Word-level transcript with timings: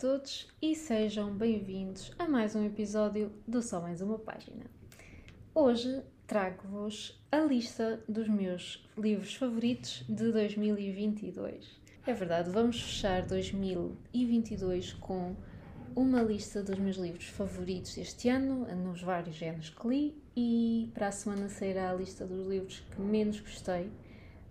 todos 0.00 0.48
e 0.62 0.74
sejam 0.74 1.30
bem-vindos 1.30 2.10
a 2.18 2.26
mais 2.26 2.56
um 2.56 2.64
episódio 2.64 3.30
do 3.46 3.60
Só 3.60 3.82
Mais 3.82 4.00
Uma 4.00 4.18
Página. 4.18 4.64
Hoje 5.54 6.02
trago-vos 6.26 7.22
a 7.30 7.40
lista 7.40 8.02
dos 8.08 8.26
meus 8.26 8.82
livros 8.96 9.34
favoritos 9.34 10.02
de 10.08 10.32
2022. 10.32 11.78
É 12.06 12.14
verdade, 12.14 12.48
vamos 12.48 12.80
fechar 12.80 13.26
2022 13.26 14.94
com 14.94 15.36
uma 15.94 16.22
lista 16.22 16.62
dos 16.62 16.78
meus 16.78 16.96
livros 16.96 17.26
favoritos 17.26 17.94
deste 17.94 18.30
ano, 18.30 18.66
nos 18.76 19.02
vários 19.02 19.36
géneros 19.36 19.68
que 19.68 19.86
li, 19.86 20.22
e 20.34 20.90
para 20.94 21.08
a 21.08 21.12
semana 21.12 21.50
sairá 21.50 21.90
a 21.90 21.94
lista 21.94 22.26
dos 22.26 22.46
livros 22.46 22.80
que 22.90 23.02
menos 23.02 23.38
gostei 23.38 23.90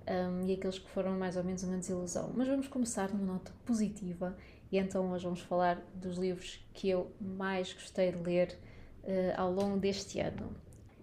um, 0.10 0.46
e 0.46 0.54
aqueles 0.54 0.78
que 0.78 0.90
foram 0.92 1.18
mais 1.18 1.38
ou 1.38 1.44
menos 1.44 1.64
uma 1.64 1.78
desilusão. 1.78 2.32
Mas 2.36 2.48
vamos 2.48 2.68
começar 2.68 3.10
numa 3.10 3.34
nota 3.34 3.52
positiva 3.66 4.38
e 4.72 4.78
então 4.78 5.12
hoje 5.12 5.24
vamos 5.24 5.42
falar 5.42 5.82
dos 5.96 6.18
livros 6.18 6.64
que 6.74 6.90
eu 6.90 7.12
mais 7.20 7.74
gostei 7.74 8.12
de 8.12 8.18
ler 8.20 8.58
uh, 9.04 9.42
ao 9.42 9.52
longo 9.52 9.78
deste 9.78 10.20
ano. 10.20 10.56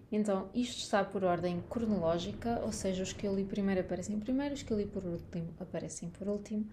Então, 0.09 0.49
isto 0.53 0.79
está 0.79 1.03
por 1.03 1.25
ordem 1.25 1.61
cronológica, 1.69 2.61
ou 2.63 2.71
seja, 2.71 3.03
os 3.03 3.11
que 3.11 3.27
eu 3.27 3.35
li 3.35 3.43
primeiro 3.43 3.81
aparecem 3.81 4.17
primeiro, 4.19 4.53
os 4.53 4.63
que 4.63 4.71
eu 4.71 4.77
li 4.77 4.85
por 4.85 5.03
último 5.03 5.53
aparecem 5.59 6.09
por 6.09 6.29
último. 6.29 6.65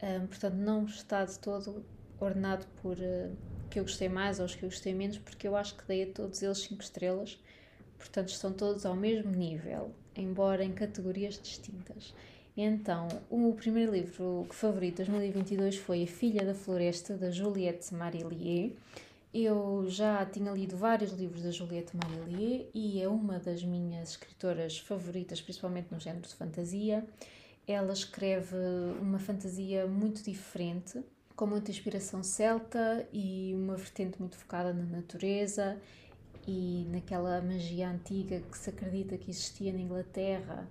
Um, 0.00 0.26
portanto, 0.26 0.54
não 0.54 0.84
está 0.84 1.24
de 1.24 1.36
todo 1.38 1.84
ordenado 2.20 2.64
por 2.80 2.96
uh, 2.96 3.36
que 3.68 3.80
eu 3.80 3.82
gostei 3.82 4.08
mais 4.08 4.38
ou 4.38 4.46
os 4.46 4.54
que 4.54 4.64
eu 4.64 4.68
gostei 4.68 4.94
menos, 4.94 5.18
porque 5.18 5.48
eu 5.48 5.56
acho 5.56 5.76
que 5.76 5.84
dei 5.86 6.04
a 6.04 6.12
todos 6.12 6.42
eles 6.42 6.58
5 6.58 6.80
estrelas, 6.80 7.42
portanto, 7.98 8.28
estão 8.28 8.52
todos 8.52 8.86
ao 8.86 8.94
mesmo 8.94 9.32
nível, 9.32 9.92
embora 10.14 10.64
em 10.64 10.72
categorias 10.72 11.40
distintas. 11.40 12.14
Então, 12.56 13.06
o 13.28 13.52
primeiro 13.52 13.92
livro 13.92 14.46
favorito 14.50 15.04
de 15.04 15.10
2022 15.10 15.76
foi 15.76 16.04
A 16.04 16.06
Filha 16.06 16.42
da 16.42 16.54
Floresta, 16.54 17.14
da 17.14 17.30
Juliette 17.30 17.92
Marillier. 17.92 18.72
Eu 19.34 19.84
já 19.88 20.24
tinha 20.24 20.50
lido 20.52 20.74
vários 20.74 21.12
livros 21.12 21.42
da 21.42 21.50
Juliette 21.50 21.94
Marillier 21.94 22.66
e 22.72 23.02
é 23.02 23.06
uma 23.06 23.38
das 23.38 23.62
minhas 23.62 24.12
escritoras 24.12 24.78
favoritas, 24.78 25.38
principalmente 25.42 25.92
no 25.92 26.00
género 26.00 26.26
de 26.26 26.34
fantasia. 26.34 27.04
Ela 27.68 27.92
escreve 27.92 28.56
uma 29.02 29.18
fantasia 29.18 29.86
muito 29.86 30.22
diferente, 30.22 31.04
com 31.34 31.46
muita 31.46 31.70
inspiração 31.70 32.22
celta 32.22 33.06
e 33.12 33.52
uma 33.54 33.76
vertente 33.76 34.18
muito 34.18 34.34
focada 34.38 34.72
na 34.72 34.84
natureza 34.84 35.76
e 36.48 36.86
naquela 36.90 37.42
magia 37.42 37.90
antiga 37.90 38.40
que 38.40 38.56
se 38.56 38.70
acredita 38.70 39.18
que 39.18 39.30
existia 39.30 39.74
na 39.74 39.80
Inglaterra 39.80 40.66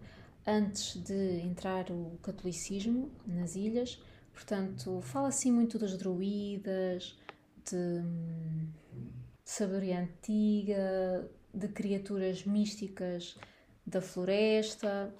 antes 0.46 0.96
de 1.02 1.40
entrar 1.42 1.90
o 1.90 2.18
catolicismo 2.22 3.12
nas 3.26 3.56
ilhas. 3.56 4.02
Portanto, 4.34 5.02
fala 5.02 5.30
assim 5.30 5.52
muito 5.52 5.80
das 5.80 5.98
druidas, 5.98 7.18
de, 7.66 8.02
de 8.02 9.50
sabedoria 9.50 10.02
antiga, 10.02 11.30
de 11.54 11.68
criaturas 11.70 12.44
místicas 12.44 13.38
da 13.86 14.02
floresta 14.02 15.14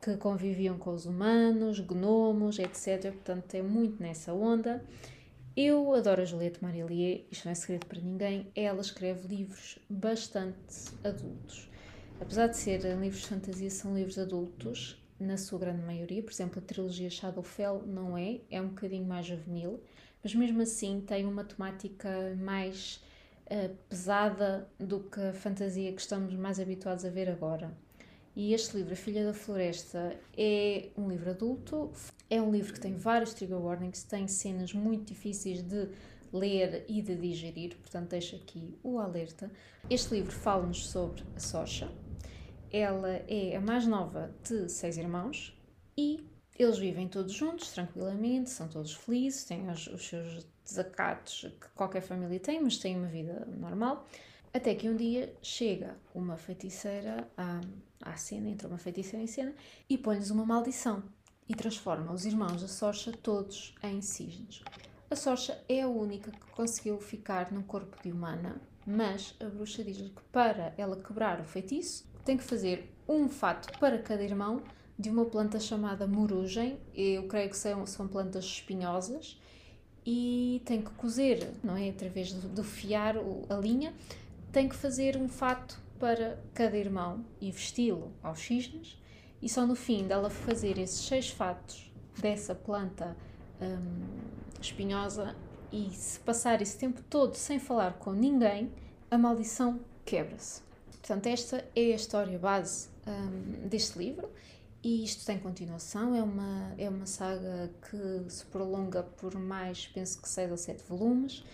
que 0.00 0.16
conviviam 0.16 0.78
com 0.78 0.94
os 0.94 1.04
humanos, 1.04 1.78
gnomos, 1.80 2.58
etc. 2.58 3.12
Portanto, 3.12 3.54
é 3.54 3.62
muito 3.62 4.02
nessa 4.02 4.32
onda. 4.32 4.84
Eu 5.56 5.92
adoro 5.92 6.22
a 6.22 6.24
Juliette 6.24 6.62
Marillier, 6.62 7.24
isto 7.30 7.44
não 7.44 7.52
é 7.52 7.54
segredo 7.54 7.86
para 7.86 8.00
ninguém, 8.00 8.50
ela 8.54 8.80
escreve 8.80 9.28
livros 9.28 9.78
bastante 9.88 10.94
adultos. 11.04 11.69
Apesar 12.20 12.48
de 12.48 12.56
serem 12.56 13.00
livros 13.00 13.22
de 13.22 13.28
fantasia, 13.28 13.70
são 13.70 13.94
livros 13.94 14.18
adultos, 14.18 15.00
na 15.18 15.36
sua 15.36 15.58
grande 15.58 15.82
maioria. 15.82 16.22
Por 16.22 16.32
exemplo, 16.32 16.58
a 16.58 16.62
trilogia 16.62 17.10
Shadowfell 17.10 17.82
não 17.86 18.16
é, 18.16 18.40
é 18.50 18.60
um 18.60 18.68
bocadinho 18.68 19.06
mais 19.06 19.26
juvenil, 19.26 19.80
mas 20.22 20.34
mesmo 20.34 20.62
assim 20.62 21.00
tem 21.00 21.26
uma 21.26 21.44
temática 21.44 22.36
mais 22.38 23.02
uh, 23.46 23.74
pesada 23.88 24.68
do 24.78 25.00
que 25.00 25.20
a 25.20 25.32
fantasia 25.32 25.92
que 25.92 26.00
estamos 26.00 26.34
mais 26.34 26.58
habituados 26.58 27.04
a 27.04 27.10
ver 27.10 27.28
agora. 27.28 27.70
E 28.34 28.54
este 28.54 28.76
livro, 28.76 28.92
A 28.92 28.96
Filha 28.96 29.24
da 29.24 29.34
Floresta, 29.34 30.16
é 30.36 30.88
um 30.96 31.08
livro 31.08 31.30
adulto, 31.30 31.90
é 32.30 32.40
um 32.40 32.50
livro 32.50 32.72
que 32.72 32.80
tem 32.80 32.96
vários 32.96 33.34
trigger 33.34 33.58
warnings, 33.58 34.04
tem 34.04 34.28
cenas 34.28 34.72
muito 34.72 35.08
difíceis 35.12 35.62
de 35.62 35.88
ler 36.32 36.84
e 36.88 37.02
de 37.02 37.16
digerir, 37.16 37.76
portanto 37.76 38.10
deixo 38.10 38.36
aqui 38.36 38.78
o 38.82 38.98
alerta. 38.98 39.50
Este 39.90 40.14
livro 40.14 40.32
fala-nos 40.32 40.88
sobre 40.88 41.24
a 41.34 41.40
Socha, 41.40 41.90
ela 42.72 43.10
é 43.28 43.56
a 43.56 43.60
mais 43.60 43.86
nova 43.86 44.34
de 44.42 44.68
seis 44.68 44.96
irmãos 44.96 45.56
e 45.96 46.24
eles 46.58 46.78
vivem 46.78 47.08
todos 47.08 47.32
juntos, 47.32 47.72
tranquilamente, 47.72 48.50
são 48.50 48.68
todos 48.68 48.94
felizes, 48.94 49.44
têm 49.44 49.68
os, 49.70 49.86
os 49.86 50.06
seus 50.06 50.46
desacatos 50.64 51.50
que 51.60 51.68
qualquer 51.74 52.02
família 52.02 52.38
tem, 52.38 52.62
mas 52.62 52.76
têm 52.76 52.96
uma 52.96 53.08
vida 53.08 53.46
normal. 53.58 54.06
Até 54.52 54.74
que 54.74 54.88
um 54.88 54.96
dia 54.96 55.34
chega 55.40 55.96
uma 56.14 56.36
feiticeira 56.36 57.26
à, 57.36 57.60
à 58.02 58.16
cena, 58.16 58.48
entra 58.48 58.68
uma 58.68 58.78
feiticeira 58.78 59.22
em 59.22 59.26
cena 59.26 59.54
e 59.88 59.96
põe-lhes 59.96 60.30
uma 60.30 60.44
maldição 60.44 61.02
e 61.48 61.54
transforma 61.54 62.12
os 62.12 62.26
irmãos 62.26 62.60
da 62.60 62.68
Sorcha 62.68 63.12
todos 63.12 63.74
em 63.82 64.02
cisnes. 64.02 64.62
A 65.08 65.16
Sorcha 65.16 65.62
é 65.68 65.82
a 65.82 65.88
única 65.88 66.30
que 66.30 66.50
conseguiu 66.50 67.00
ficar 67.00 67.50
no 67.52 67.62
corpo 67.62 68.00
de 68.02 68.12
humana, 68.12 68.60
mas 68.86 69.34
a 69.40 69.46
bruxa 69.46 69.82
diz-lhe 69.82 70.10
que 70.10 70.22
para 70.32 70.74
ela 70.76 71.00
quebrar 71.00 71.40
o 71.40 71.44
feitiço 71.44 72.09
tem 72.24 72.36
que 72.36 72.44
fazer 72.44 72.90
um 73.08 73.28
fato 73.28 73.78
para 73.78 73.98
cada 73.98 74.22
irmão 74.22 74.62
de 74.98 75.08
uma 75.08 75.24
planta 75.24 75.58
chamada 75.58 76.06
morugem, 76.06 76.78
eu 76.94 77.26
creio 77.26 77.48
que 77.48 77.56
são, 77.56 77.86
são 77.86 78.06
plantas 78.06 78.44
espinhosas, 78.44 79.40
e 80.04 80.62
tem 80.64 80.82
que 80.82 80.90
cozer, 80.90 81.52
não 81.62 81.76
é? 81.76 81.88
Através 81.88 82.28
de, 82.28 82.48
de 82.48 82.62
fiar 82.62 83.16
a 83.48 83.54
linha, 83.54 83.94
tem 84.52 84.68
que 84.68 84.74
fazer 84.74 85.16
um 85.16 85.28
fato 85.28 85.80
para 85.98 86.38
cada 86.54 86.76
irmão 86.76 87.24
e 87.40 87.50
vesti-lo 87.50 88.12
aos 88.22 88.40
cisnes, 88.40 88.98
e 89.40 89.48
só 89.48 89.66
no 89.66 89.74
fim 89.74 90.06
dela 90.06 90.28
fazer 90.28 90.78
esses 90.78 91.06
seis 91.06 91.30
fatos 91.30 91.90
dessa 92.20 92.54
planta 92.54 93.16
hum, 93.60 94.06
espinhosa 94.60 95.34
e 95.72 95.90
se 95.90 96.18
passar 96.20 96.60
esse 96.60 96.76
tempo 96.76 97.00
todo 97.08 97.34
sem 97.34 97.58
falar 97.58 97.94
com 97.94 98.12
ninguém, 98.12 98.70
a 99.10 99.16
maldição 99.16 99.80
quebra-se. 100.04 100.69
Portanto, 101.10 101.26
esta 101.26 101.64
é 101.74 101.92
a 101.92 101.96
história 101.96 102.38
base 102.38 102.88
um, 103.04 103.66
deste 103.66 103.98
livro 103.98 104.30
e 104.80 105.02
isto 105.02 105.26
tem 105.26 105.40
continuação. 105.40 106.14
É 106.14 106.22
uma, 106.22 106.72
é 106.78 106.88
uma 106.88 107.04
saga 107.04 107.68
que 107.90 108.30
se 108.30 108.46
prolonga 108.46 109.02
por 109.02 109.34
mais, 109.34 109.88
penso 109.88 110.22
que 110.22 110.28
6 110.28 110.52
ou 110.52 110.56
7 110.56 110.84
volumes. 110.88 111.44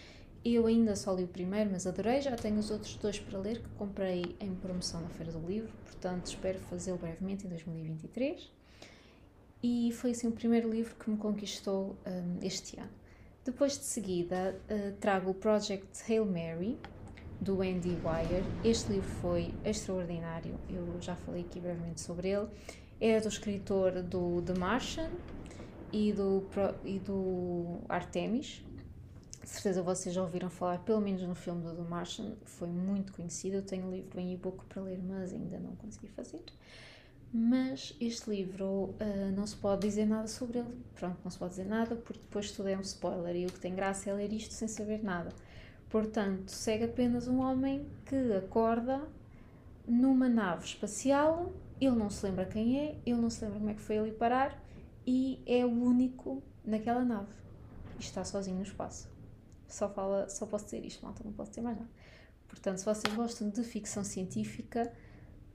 Eu 0.44 0.66
ainda 0.66 0.94
só 0.94 1.10
li 1.14 1.24
o 1.24 1.28
primeiro, 1.28 1.70
mas 1.70 1.86
adorei. 1.86 2.20
Já 2.20 2.36
tenho 2.36 2.58
os 2.58 2.70
outros 2.70 2.96
dois 2.96 3.18
para 3.18 3.38
ler 3.38 3.62
que 3.62 3.68
comprei 3.78 4.36
em 4.38 4.54
promoção 4.56 5.00
na 5.00 5.08
Feira 5.08 5.32
do 5.32 5.40
Livro, 5.46 5.72
portanto, 5.86 6.26
espero 6.26 6.58
fazê-lo 6.58 6.98
brevemente 6.98 7.46
em 7.46 7.48
2023. 7.48 8.52
E 9.62 9.90
foi 9.92 10.10
assim 10.10 10.28
o 10.28 10.32
primeiro 10.32 10.70
livro 10.70 10.94
que 10.96 11.08
me 11.08 11.16
conquistou 11.16 11.96
um, 12.06 12.44
este 12.44 12.78
ano. 12.78 12.92
Depois 13.42 13.78
de 13.78 13.84
seguida, 13.84 14.54
uh, 14.68 14.92
trago 15.00 15.30
o 15.30 15.34
Project 15.34 16.02
Hail 16.06 16.26
Mary, 16.26 16.76
do 17.40 17.62
Andy 17.62 17.90
Wire. 17.90 18.44
Este 18.64 18.92
livro 18.92 19.08
foi 19.20 19.54
extraordinário, 19.64 20.54
eu 20.68 21.00
já 21.00 21.14
falei 21.16 21.42
aqui 21.42 21.60
brevemente 21.60 22.00
sobre 22.00 22.28
ele. 22.28 22.48
É 23.00 23.20
do 23.20 23.28
escritor 23.28 24.02
do 24.02 24.42
The 24.42 24.54
Martian 24.58 25.10
e 25.92 26.12
do, 26.12 26.44
e 26.84 26.98
do 26.98 27.78
Artemis. 27.88 28.62
De 29.42 29.48
certeza 29.48 29.82
vocês 29.82 30.14
já 30.14 30.22
ouviram 30.22 30.50
falar, 30.50 30.78
pelo 30.80 31.00
menos 31.00 31.22
no 31.22 31.34
filme 31.34 31.62
do 31.62 31.74
The 31.74 31.82
Martian, 31.82 32.32
foi 32.44 32.68
muito 32.68 33.12
conhecido. 33.12 33.56
Eu 33.56 33.62
tenho 33.62 33.86
o 33.86 33.90
livro 33.90 34.18
em 34.18 34.32
e-book 34.32 34.64
para 34.64 34.82
ler, 34.82 34.98
mas 35.02 35.32
ainda 35.32 35.58
não 35.58 35.76
consegui 35.76 36.08
fazer. 36.08 36.42
Mas 37.32 37.94
este 38.00 38.30
livro 38.30 38.94
uh, 38.98 39.32
não 39.36 39.46
se 39.46 39.56
pode 39.56 39.86
dizer 39.86 40.06
nada 40.06 40.26
sobre 40.26 40.60
ele. 40.60 40.74
Pronto, 40.94 41.18
não 41.22 41.30
se 41.30 41.38
pode 41.38 41.50
dizer 41.50 41.66
nada 41.66 41.94
porque 41.96 42.20
depois 42.20 42.50
tudo 42.50 42.68
é 42.68 42.76
um 42.76 42.80
spoiler 42.80 43.36
e 43.36 43.46
o 43.46 43.52
que 43.52 43.60
tem 43.60 43.74
graça 43.74 44.08
é 44.08 44.14
ler 44.14 44.32
isto 44.32 44.54
sem 44.54 44.66
saber 44.66 45.02
nada. 45.04 45.30
Portanto, 45.96 46.50
segue 46.50 46.84
apenas 46.84 47.26
um 47.26 47.38
homem 47.38 47.88
que 48.04 48.34
acorda 48.34 49.00
numa 49.88 50.28
nave 50.28 50.66
espacial, 50.66 51.54
ele 51.80 51.96
não 51.96 52.10
se 52.10 52.26
lembra 52.26 52.44
quem 52.44 52.78
é, 52.78 52.98
ele 53.06 53.18
não 53.18 53.30
se 53.30 53.42
lembra 53.42 53.58
como 53.58 53.70
é 53.70 53.74
que 53.74 53.80
foi 53.80 53.96
ali 53.96 54.12
parar 54.12 54.62
e 55.06 55.42
é 55.46 55.64
o 55.64 55.70
único 55.70 56.42
naquela 56.62 57.02
nave. 57.02 57.32
E 57.98 58.02
está 58.02 58.22
sozinho 58.26 58.58
no 58.58 58.62
espaço. 58.62 59.08
Só, 59.66 59.88
fala, 59.88 60.28
só 60.28 60.44
posso 60.44 60.66
dizer 60.66 60.84
isto, 60.84 61.02
malta, 61.02 61.24
não 61.24 61.32
posso 61.32 61.52
dizer 61.52 61.62
mais 61.62 61.78
nada. 61.78 61.88
Portanto, 62.46 62.76
se 62.76 62.84
vocês 62.84 63.14
gostam 63.14 63.48
de 63.48 63.64
ficção 63.64 64.04
científica, 64.04 64.92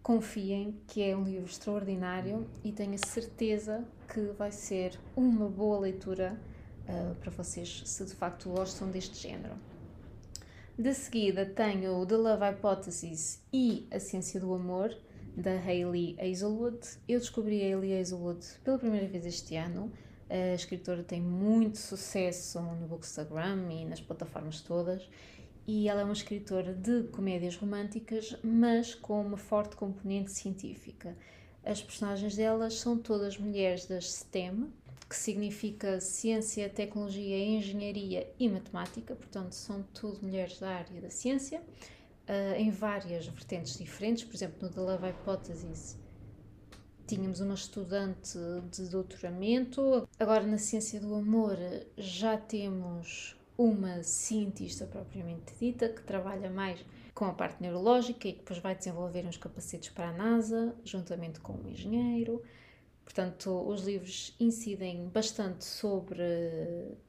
confiem 0.02 0.82
que 0.88 1.04
é 1.04 1.16
um 1.16 1.24
livro 1.24 1.46
extraordinário 1.46 2.50
e 2.64 2.72
tenho 2.72 2.96
a 2.96 3.08
certeza 3.08 3.86
que 4.12 4.22
vai 4.40 4.52
ser 4.52 5.00
uma 5.16 5.48
boa 5.48 5.78
leitura 5.78 6.36
uh, 6.90 7.14
para 7.14 7.30
vocês, 7.30 7.84
se 7.86 8.04
de 8.04 8.16
facto 8.16 8.50
gostam 8.50 8.90
deste 8.90 9.20
género. 9.20 9.70
De 10.82 10.96
seguida 10.96 11.46
tenho 11.46 12.04
The 12.08 12.18
Love 12.18 12.44
Hypothesis 12.44 13.40
e 13.54 13.88
A 13.92 14.00
Ciência 14.00 14.40
do 14.40 14.52
Amor, 14.52 14.98
da 15.38 15.52
Hayley 15.52 16.18
Hazelwood. 16.20 16.80
Eu 17.08 17.20
descobri 17.20 17.62
a 17.62 17.66
Hayley 17.68 18.00
Hazelwood 18.00 18.44
pela 18.64 18.80
primeira 18.80 19.08
vez 19.08 19.24
este 19.24 19.56
ano. 19.56 19.92
A 20.28 20.56
escritora 20.56 21.04
tem 21.04 21.22
muito 21.22 21.78
sucesso 21.78 22.60
no 22.60 22.88
Bookstagram 22.88 23.70
e 23.70 23.86
nas 23.86 24.02
plataformas 24.02 24.62
todas. 24.62 25.08
E 25.68 25.88
ela 25.88 26.02
é 26.02 26.04
uma 26.04 26.14
escritora 26.14 26.74
de 26.74 27.04
comédias 27.10 27.56
românticas, 27.56 28.36
mas 28.44 28.96
com 28.96 29.22
uma 29.22 29.38
forte 29.38 29.76
componente 29.76 30.32
científica. 30.32 31.16
As 31.64 31.80
personagens 31.80 32.36
delas 32.36 32.80
são 32.80 32.98
todas 32.98 33.38
mulheres 33.38 33.86
das 33.86 34.12
STEM, 34.12 34.74
que 35.12 35.18
significa 35.18 36.00
Ciência, 36.00 36.70
Tecnologia, 36.70 37.38
Engenharia 37.38 38.34
e 38.40 38.48
Matemática, 38.48 39.14
portanto, 39.14 39.52
são 39.52 39.84
tudo 39.94 40.26
mulheres 40.26 40.58
da 40.58 40.70
área 40.70 41.02
da 41.02 41.10
ciência, 41.10 41.60
uh, 41.60 42.56
em 42.56 42.72
várias 42.72 43.28
vertentes 43.28 43.78
diferentes. 43.78 44.24
Por 44.24 44.34
exemplo, 44.34 44.56
no 44.62 44.74
The 44.74 44.80
Love 44.80 45.08
Hypothesis, 45.08 46.00
tínhamos 47.06 47.42
uma 47.42 47.56
estudante 47.56 48.38
de 48.72 48.88
doutoramento, 48.88 50.08
agora 50.18 50.48
na 50.48 50.58
Ciência 50.58 50.98
do 51.02 51.14
Amor 51.14 51.58
já 51.98 52.38
temos 52.38 53.36
uma 53.58 54.02
cientista 54.04 54.86
propriamente 54.86 55.54
dita 55.60 55.90
que 55.90 56.04
trabalha 56.04 56.50
mais 56.50 56.80
com 57.14 57.26
a 57.26 57.34
parte 57.34 57.62
neurológica 57.62 58.30
e 58.30 58.32
que 58.32 58.40
depois 58.40 58.60
vai 58.60 58.76
desenvolver 58.76 59.26
uns 59.28 59.36
capacetes 59.36 59.90
para 59.90 60.08
a 60.08 60.14
NASA, 60.14 60.74
juntamente 60.86 61.42
com 61.42 61.52
um 61.52 61.68
engenheiro. 61.68 62.42
Portanto, 63.04 63.52
os 63.68 63.82
livros 63.84 64.34
incidem 64.40 65.10
bastante 65.10 65.66
sobre 65.66 66.24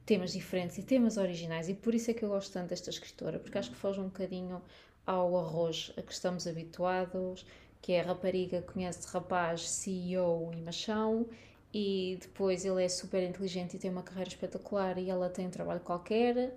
temas 0.05 0.33
diferentes 0.33 0.77
e 0.77 0.83
temas 0.83 1.17
originais, 1.17 1.69
e 1.69 1.73
por 1.73 1.95
isso 1.95 2.11
é 2.11 2.13
que 2.13 2.23
eu 2.25 2.29
gosto 2.29 2.51
tanto 2.51 2.69
desta 2.69 2.89
escritora, 2.89 3.39
porque 3.39 3.57
acho 3.57 3.71
que 3.71 3.77
foge 3.77 4.01
um 4.01 4.05
bocadinho 4.05 4.61
ao 5.05 5.37
arroz 5.37 5.93
a 5.97 6.01
que 6.01 6.11
estamos 6.11 6.45
habituados, 6.47 7.45
que 7.81 7.93
é 7.93 8.01
a 8.01 8.05
rapariga 8.05 8.61
conhece 8.61 9.07
rapaz, 9.07 9.69
CEO 9.69 10.51
e 10.53 10.61
machão, 10.61 11.27
e 11.73 12.17
depois 12.21 12.63
ele 12.65 12.83
é 12.83 12.87
super 12.87 13.23
inteligente 13.23 13.75
e 13.75 13.79
tem 13.79 13.89
uma 13.89 14.03
carreira 14.03 14.29
espetacular 14.29 14.97
e 14.97 15.09
ela 15.09 15.29
tem 15.29 15.47
um 15.47 15.49
trabalho 15.49 15.79
qualquer 15.79 16.55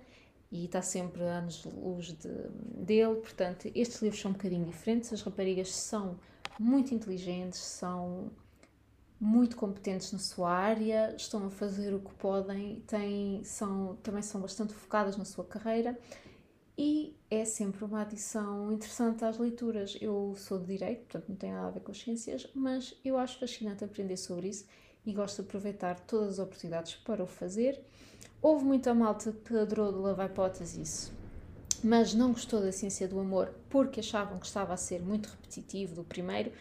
e 0.51 0.65
está 0.65 0.81
sempre 0.81 1.23
a 1.23 1.39
anos-luz 1.39 2.13
de, 2.13 2.29
dele. 2.85 3.15
Portanto, 3.15 3.69
estes 3.73 4.01
livros 4.01 4.21
são 4.21 4.31
um 4.31 4.33
bocadinho 4.35 4.65
diferentes. 4.65 5.11
As 5.11 5.21
raparigas 5.21 5.73
são 5.73 6.19
muito 6.59 6.93
inteligentes, 6.93 7.59
são 7.59 8.31
muito 9.19 9.55
competentes 9.55 10.11
na 10.11 10.19
sua 10.19 10.51
área, 10.51 11.15
estão 11.15 11.45
a 11.47 11.49
fazer 11.49 11.93
o 11.93 11.99
que 11.99 12.13
podem, 12.15 12.81
têm, 12.87 13.43
são, 13.43 13.95
também 14.03 14.21
são 14.21 14.41
bastante 14.41 14.73
focadas 14.73 15.17
na 15.17 15.25
sua 15.25 15.43
carreira 15.43 15.97
e 16.77 17.15
é 17.31 17.43
sempre 17.43 17.83
uma 17.83 18.01
adição 18.01 18.71
interessante 18.71 19.25
às 19.25 19.39
leituras. 19.39 19.97
Eu 19.99 20.35
sou 20.37 20.59
de 20.59 20.67
Direito, 20.67 21.01
portanto 21.01 21.29
não 21.29 21.35
tem 21.35 21.51
nada 21.51 21.67
a 21.67 21.71
ver 21.71 21.79
com 21.79 21.91
as 21.91 21.97
ciências, 21.97 22.47
mas 22.53 22.95
eu 23.03 23.17
acho 23.17 23.39
fascinante 23.39 23.83
aprender 23.83 24.17
sobre 24.17 24.49
isso 24.49 24.65
e 25.03 25.11
gosto 25.11 25.41
de 25.41 25.47
aproveitar 25.47 25.99
todas 26.01 26.33
as 26.33 26.39
oportunidades 26.39 26.95
para 26.95 27.23
o 27.23 27.27
fazer. 27.27 27.81
Houve 28.41 28.65
muita 28.65 28.93
malta 28.93 29.31
que 29.31 29.57
adorou 29.57 29.91
de 29.91 29.97
Love 29.97 30.21
Hypothesis, 30.21 31.11
mas 31.83 32.13
não 32.13 32.31
gostou 32.31 32.61
da 32.61 32.71
ciência 32.71 33.07
do 33.07 33.19
amor 33.19 33.51
porque 33.69 33.99
achavam 33.99 34.37
que 34.37 34.45
estava 34.45 34.73
a 34.73 34.77
ser 34.77 35.01
muito 35.01 35.29
repetitivo 35.29 35.95
do 35.95 36.03
primeiro 36.03 36.51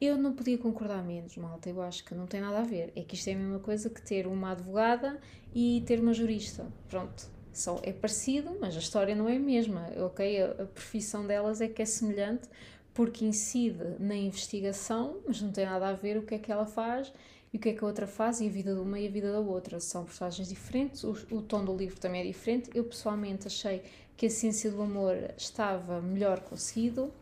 eu 0.00 0.16
não 0.18 0.32
podia 0.32 0.58
concordar 0.58 1.02
menos, 1.04 1.36
malta. 1.36 1.68
Eu 1.68 1.80
acho 1.82 2.04
que 2.04 2.14
não 2.14 2.26
tem 2.26 2.40
nada 2.40 2.58
a 2.60 2.64
ver. 2.64 2.92
É 2.96 3.02
que 3.02 3.14
isto 3.14 3.28
é 3.28 3.34
a 3.34 3.36
mesma 3.36 3.58
coisa 3.58 3.88
que 3.88 4.02
ter 4.02 4.26
uma 4.26 4.52
advogada 4.52 5.18
e 5.54 5.82
ter 5.86 6.00
uma 6.00 6.12
jurista. 6.12 6.66
Pronto. 6.88 7.32
Só 7.52 7.80
é 7.84 7.92
parecido, 7.92 8.56
mas 8.60 8.74
a 8.74 8.80
história 8.80 9.14
não 9.14 9.28
é 9.28 9.36
a 9.36 9.40
mesma. 9.40 9.88
Ok? 9.98 10.42
A, 10.42 10.62
a 10.62 10.66
profissão 10.66 11.26
delas 11.26 11.60
é 11.60 11.68
que 11.68 11.80
é 11.80 11.84
semelhante 11.84 12.48
porque 12.92 13.24
incide 13.24 13.84
na 13.98 14.14
investigação, 14.14 15.20
mas 15.26 15.40
não 15.40 15.50
tem 15.50 15.66
nada 15.66 15.88
a 15.88 15.92
ver 15.92 16.16
o 16.16 16.22
que 16.22 16.36
é 16.36 16.38
que 16.38 16.50
ela 16.50 16.64
faz 16.64 17.12
e 17.52 17.56
o 17.56 17.60
que 17.60 17.68
é 17.68 17.72
que 17.72 17.84
a 17.84 17.86
outra 17.86 18.06
faz 18.06 18.40
e 18.40 18.46
a 18.46 18.50
vida 18.50 18.74
de 18.74 18.80
uma 18.80 18.98
e 18.98 19.06
a 19.06 19.10
vida 19.10 19.32
da 19.32 19.40
outra. 19.40 19.80
São 19.80 20.04
personagens 20.04 20.48
diferentes, 20.48 21.02
o, 21.02 21.12
o 21.30 21.42
tom 21.42 21.64
do 21.64 21.76
livro 21.76 21.98
também 21.98 22.20
é 22.20 22.24
diferente. 22.24 22.70
Eu 22.74 22.84
pessoalmente 22.84 23.46
achei 23.46 23.82
que 24.16 24.26
a 24.26 24.30
ciência 24.30 24.70
do 24.70 24.80
amor 24.80 25.16
estava 25.36 26.00
melhor 26.00 26.40
conseguido 26.40 27.12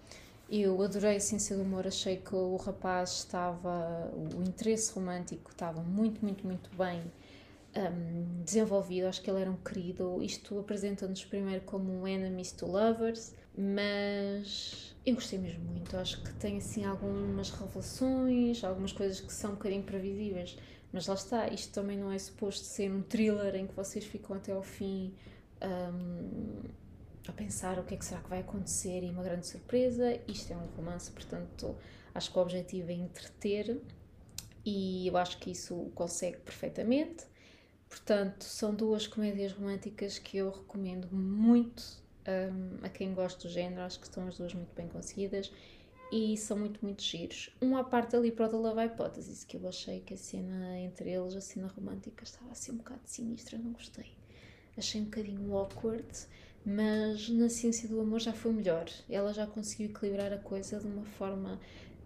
eu 0.60 0.82
adorei 0.82 1.16
a 1.16 1.20
ciência 1.20 1.56
do 1.56 1.62
humor, 1.62 1.86
achei 1.86 2.18
que 2.18 2.34
o 2.34 2.56
rapaz 2.56 3.10
estava, 3.20 4.12
o 4.36 4.42
interesse 4.42 4.92
romântico 4.92 5.50
estava 5.50 5.82
muito, 5.82 6.22
muito, 6.22 6.46
muito 6.46 6.68
bem 6.76 7.02
um, 7.74 8.42
desenvolvido, 8.44 9.06
acho 9.06 9.22
que 9.22 9.30
ele 9.30 9.40
era 9.40 9.50
um 9.50 9.56
querido. 9.56 10.22
Isto 10.22 10.58
apresenta-nos 10.58 11.24
primeiro 11.24 11.62
como 11.62 11.90
um 11.90 12.06
enemies 12.06 12.52
to 12.52 12.66
lovers, 12.66 13.34
mas 13.56 14.94
eu 15.06 15.14
gostei 15.14 15.38
mesmo 15.38 15.64
muito. 15.64 15.96
Acho 15.96 16.22
que 16.22 16.34
tem 16.34 16.58
assim 16.58 16.84
algumas 16.84 17.50
revelações, 17.50 18.62
algumas 18.62 18.92
coisas 18.92 19.20
que 19.20 19.32
são 19.32 19.52
um 19.52 19.54
bocadinho 19.54 19.82
previsíveis, 19.84 20.58
mas 20.92 21.06
lá 21.06 21.14
está, 21.14 21.48
isto 21.48 21.72
também 21.72 21.96
não 21.96 22.12
é 22.12 22.18
suposto 22.18 22.64
ser 22.64 22.92
um 22.92 23.00
thriller 23.00 23.54
em 23.56 23.66
que 23.66 23.74
vocês 23.74 24.04
ficam 24.04 24.36
até 24.36 24.52
ao 24.52 24.62
fim. 24.62 25.14
Um, 25.62 26.81
a 27.28 27.32
pensar 27.32 27.78
o 27.78 27.84
que 27.84 27.94
é 27.94 27.96
que 27.96 28.04
será 28.04 28.20
que 28.20 28.28
vai 28.28 28.40
acontecer 28.40 29.02
e 29.02 29.10
uma 29.10 29.22
grande 29.22 29.46
surpresa. 29.46 30.20
Isto 30.26 30.52
é 30.52 30.56
um 30.56 30.66
romance, 30.76 31.10
portanto, 31.10 31.76
acho 32.14 32.32
que 32.32 32.38
o 32.38 32.42
objetivo 32.42 32.90
é 32.90 32.94
entreter 32.94 33.80
e 34.64 35.06
eu 35.06 35.16
acho 35.16 35.38
que 35.38 35.50
isso 35.50 35.90
consegue 35.94 36.38
perfeitamente. 36.38 37.26
Portanto, 37.88 38.44
são 38.44 38.74
duas 38.74 39.06
comédias 39.06 39.52
românticas 39.52 40.18
que 40.18 40.38
eu 40.38 40.50
recomendo 40.50 41.08
muito 41.12 41.82
um, 42.26 42.84
a 42.84 42.88
quem 42.88 43.12
gosta 43.12 43.46
do 43.46 43.52
género. 43.52 43.82
Acho 43.82 44.00
que 44.00 44.06
estão 44.06 44.26
as 44.26 44.38
duas 44.38 44.54
muito 44.54 44.74
bem 44.74 44.88
conseguidas 44.88 45.52
e 46.10 46.36
são 46.36 46.58
muito, 46.58 46.80
muito 46.82 47.02
giros. 47.02 47.50
Um 47.60 47.76
à 47.76 47.84
parte 47.84 48.16
ali 48.16 48.32
para 48.32 48.46
o 48.46 48.48
The 48.48 48.56
Love 48.56 48.80
Hypothesis, 48.80 49.44
que 49.44 49.56
eu 49.56 49.68
achei 49.68 50.00
que 50.00 50.14
a 50.14 50.16
cena 50.16 50.78
entre 50.78 51.10
eles, 51.10 51.34
a 51.34 51.40
cena 51.40 51.68
romântica, 51.68 52.24
estava 52.24 52.50
assim 52.50 52.72
um 52.72 52.76
bocado 52.76 53.00
sinistra, 53.04 53.58
não 53.58 53.72
gostei. 53.72 54.12
Achei 54.76 55.00
um 55.00 55.04
bocadinho 55.04 55.56
awkward 55.56 56.06
mas 56.64 57.28
na 57.28 57.48
Ciência 57.48 57.88
do 57.88 58.00
Amor 58.00 58.20
já 58.20 58.32
foi 58.32 58.52
melhor. 58.52 58.86
Ela 59.08 59.32
já 59.32 59.46
conseguiu 59.46 59.90
equilibrar 59.90 60.32
a 60.32 60.38
coisa 60.38 60.78
de 60.78 60.86
uma 60.86 61.04
forma 61.04 61.58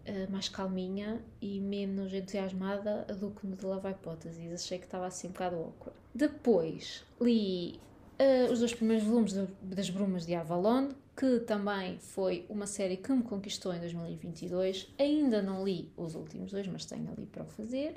uh, 0.06 0.32
mais 0.32 0.48
calminha 0.48 1.20
e 1.40 1.60
menos 1.60 2.12
entusiasmada 2.12 3.04
do 3.18 3.30
que 3.30 3.46
no 3.46 3.56
The 3.56 3.66
Love 3.66 3.88
Hypothesis. 3.88 4.52
Achei 4.52 4.78
que 4.78 4.84
estava 4.84 5.06
assim 5.06 5.28
um 5.28 5.32
bocado 5.32 5.56
awkward. 5.56 5.98
Depois 6.14 7.04
li 7.20 7.78
uh, 8.18 8.52
os 8.52 8.60
dois 8.60 8.74
primeiros 8.74 9.06
volumes 9.06 9.32
de, 9.32 9.46
das 9.62 9.90
Brumas 9.90 10.24
de 10.24 10.34
Avalon, 10.34 10.88
que 11.16 11.40
também 11.40 11.98
foi 11.98 12.44
uma 12.48 12.66
série 12.66 12.96
que 12.96 13.10
me 13.12 13.22
conquistou 13.22 13.74
em 13.74 13.80
2022. 13.80 14.88
Ainda 14.98 15.42
não 15.42 15.64
li 15.64 15.90
os 15.96 16.14
últimos 16.14 16.50
dois, 16.50 16.66
mas 16.66 16.84
tenho 16.84 17.10
ali 17.10 17.26
para 17.26 17.42
o 17.42 17.46
fazer. 17.46 17.94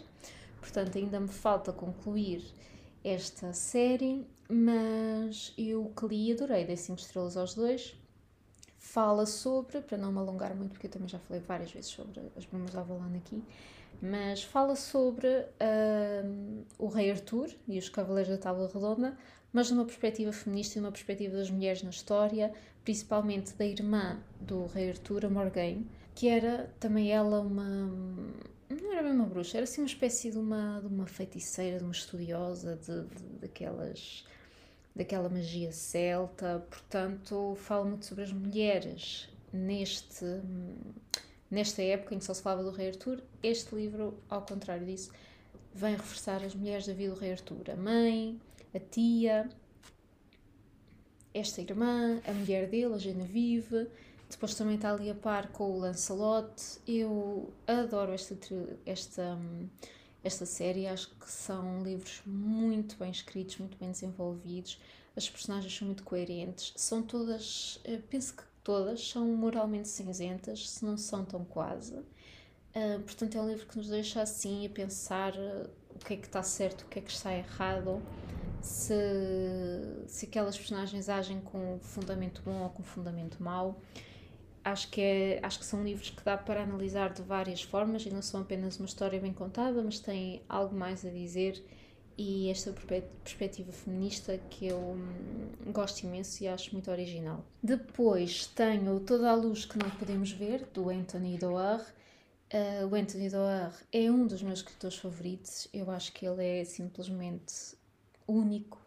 Portanto, 0.60 0.98
ainda 0.98 1.19
me 1.19 1.27
falta 1.27 1.72
concluir 1.72 2.43
esta 3.03 3.53
série, 3.53 4.25
mas 4.51 5.53
eu 5.58 5.94
que 5.96 6.08
li 6.08 6.32
adorei, 6.32 6.65
dei 6.65 6.75
5 6.75 7.00
estrelas 7.00 7.38
aos 7.38 7.53
dois. 7.53 7.96
Fala 8.77 9.25
sobre, 9.25 9.82
para 9.82 9.98
não 9.98 10.12
me 10.12 10.18
alongar 10.18 10.56
muito, 10.56 10.72
porque 10.72 10.88
eu 10.88 10.91
também 10.91 11.08
já 11.08 11.20
falei 11.20 11.41
várias 11.41 11.72
vezes 11.72 11.91
sobre 11.91 12.20
as 12.36 12.46
Brumas 12.46 12.72
da 12.72 12.79
Avalon 12.79 13.15
aqui, 13.15 13.44
mas 14.01 14.41
fala 14.41 14.75
sobre 14.75 15.27
uh, 15.27 16.65
o 16.77 16.88
rei 16.88 17.12
Arthur 17.12 17.50
e 17.68 17.77
os 17.77 17.89
Cavaleiros 17.89 18.32
da 18.32 18.38
Tábua 18.38 18.72
Redonda, 18.74 19.15
mas 19.53 19.70
numa 19.70 19.86
perspectiva 19.86 20.32
feminista 20.32 20.79
e 20.79 20.82
numa 20.82 20.91
perspectiva 20.91 21.38
das 21.38 21.51
mulheres 21.51 21.84
na 21.84 21.89
história, 21.89 22.51
principalmente 22.84 23.53
da 23.53 23.65
irmã 23.65 24.20
do 24.39 24.65
rei 24.65 24.89
Arthur, 24.89 25.25
a 25.25 25.29
Morgaine, 25.29 25.86
que 26.15 26.27
era 26.27 26.74
também 26.79 27.12
ela 27.12 27.41
uma 27.41 27.89
não 28.70 28.94
era 28.94 29.01
bem 29.01 29.12
uma 29.13 29.25
bruxa, 29.25 29.58
era 29.58 29.63
assim 29.63 29.82
uma 29.82 29.88
espécie 29.88 30.29
de 30.29 30.38
uma, 30.38 30.79
de 30.79 30.88
uma 30.88 31.08
feiticeira, 31.08 31.79
de 31.79 31.84
uma 31.84 31.91
estudiosa, 31.91 32.75
de, 32.75 33.03
de, 33.03 33.24
daquelas, 33.41 34.25
daquela 34.96 35.29
magia 35.29 35.72
celta. 35.72 36.65
Portanto, 36.69 37.55
fala 37.58 37.86
muito 37.86 38.05
sobre 38.05 38.24
as 38.24 38.31
mulheres 38.31 39.29
neste, 39.51 40.25
nesta 41.50 41.81
época 41.81 42.15
em 42.15 42.19
que 42.19 42.25
só 42.25 42.34
se 42.34 42.41
falava 42.41 42.63
do 42.63 42.72
rei 42.72 42.89
Arthur. 42.89 43.22
Este 43.41 43.75
livro, 43.75 44.17
ao 44.29 44.41
contrário 44.41 44.86
disso, 44.86 45.12
vem 45.74 45.96
reforçar 45.96 46.43
as 46.43 46.55
mulheres 46.55 46.88
da 46.88 46.93
vida 46.93 47.13
do 47.13 47.19
rei 47.19 47.31
Arthur. 47.31 47.72
A 47.72 47.75
mãe, 47.75 48.39
a 48.74 48.79
tia, 48.79 49.50
esta 51.34 51.62
irmã, 51.62 52.19
a 52.27 52.31
mulher 52.34 52.67
dele, 52.67 52.93
a 52.93 52.98
Genevieve 52.98 53.88
depois 54.29 54.53
também 54.53 54.75
está 54.75 54.91
ali 54.91 55.10
a 55.10 55.15
par 55.15 55.48
com 55.51 55.72
o 55.72 55.79
Lancelot. 55.79 56.53
Eu 56.88 57.51
adoro 57.65 58.13
esta, 58.13 58.38
esta, 58.86 59.39
esta 60.23 60.45
série, 60.45 60.88
acho 60.88 61.09
que 61.15 61.29
são 61.29 61.81
livros 61.83 62.21
muito 62.25 62.97
bem 62.97 63.11
escritos, 63.11 63.57
muito 63.57 63.77
bem 63.77 63.91
desenvolvidos. 63.91 64.79
As 65.15 65.29
personagens 65.29 65.75
são 65.75 65.85
muito 65.85 66.03
coerentes, 66.03 66.73
são 66.75 67.01
todas, 67.01 67.79
penso 68.09 68.35
que 68.35 68.43
todas 68.63 69.07
são 69.09 69.25
moralmente 69.27 69.88
cinzentas, 69.88 70.69
se 70.69 70.85
não 70.85 70.97
são 70.97 71.25
tão 71.25 71.43
quase. 71.43 71.95
Uh, 71.95 72.99
portanto, 73.03 73.38
é 73.38 73.41
um 73.41 73.47
livro 73.49 73.65
que 73.65 73.77
nos 73.77 73.88
deixa 73.88 74.21
assim 74.21 74.65
a 74.65 74.69
pensar 74.69 75.33
uh, 75.33 75.69
o 75.95 75.99
que 75.99 76.13
é 76.13 76.17
que 76.17 76.27
está 76.27 76.43
certo, 76.43 76.83
o 76.83 76.85
que 76.85 76.99
é 76.99 77.01
que 77.01 77.11
está 77.11 77.33
errado, 77.33 78.01
se, 78.61 78.93
se 80.07 80.25
aquelas 80.25 80.57
personagens 80.57 81.09
agem 81.09 81.39
com 81.41 81.79
fundamento 81.81 82.41
bom 82.43 82.61
ou 82.63 82.69
com 82.69 82.83
fundamento 82.83 83.41
mau 83.41 83.81
acho 84.63 84.89
que, 84.89 85.01
é, 85.01 85.39
acho 85.44 85.60
que 85.60 85.66
são 85.66 85.84
livros 85.84 86.10
que 86.10 86.24
dá 86.24 86.38
para 86.38 86.63
analisar 86.63 87.13
de 87.13 87.22
várias 87.22 87.62
formas 87.62 88.06
e 88.06 88.10
não 88.10 88.22
são 88.22 88.42
apenas 88.42 88.78
uma 88.78 88.86
história 88.86 89.20
bem 89.20 89.34
contada, 89.34 89.82
mas 89.82 90.00
têm 90.00 90.42
algo 90.48 90.75
mais 90.75 91.06
a 91.06 91.10
dizer 91.10 91.63
e 92.22 92.50
esta 92.50 92.74
perspectiva 93.24 93.72
feminista 93.72 94.38
que 94.50 94.68
eu 94.68 94.78
hum, 94.78 95.72
gosto 95.72 96.04
imenso 96.04 96.44
e 96.44 96.50
acho 96.50 96.74
muito 96.74 96.92
original. 96.92 97.46
Depois 97.63 98.46
tenho 98.48 99.00
Toda 99.00 99.32
a 99.32 99.36
Luz 99.36 99.63
que 99.63 99.80
Não 99.80 99.89
Podemos 99.92 100.30
Ver, 100.32 100.66
do 100.74 100.89
Anthony 100.89 101.38
Doerr. 101.38 101.80
Uh, 102.51 102.88
o 102.92 102.96
Anthony 102.96 103.30
Doerr 103.30 103.72
é 103.94 104.12
um 104.12 104.28
dos 104.28 104.44
meus 104.44 104.60
escritores 104.60 104.98
favoritos. 104.98 105.70
Eu 105.74 105.89
acho 105.89 106.12
que 106.12 106.28
ele 106.28 106.44
é 106.44 106.66
simplesmente 106.66 107.78
único, 108.28 108.78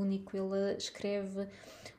único. 0.00 0.36
Ele 0.36 0.76
escreve 0.76 1.46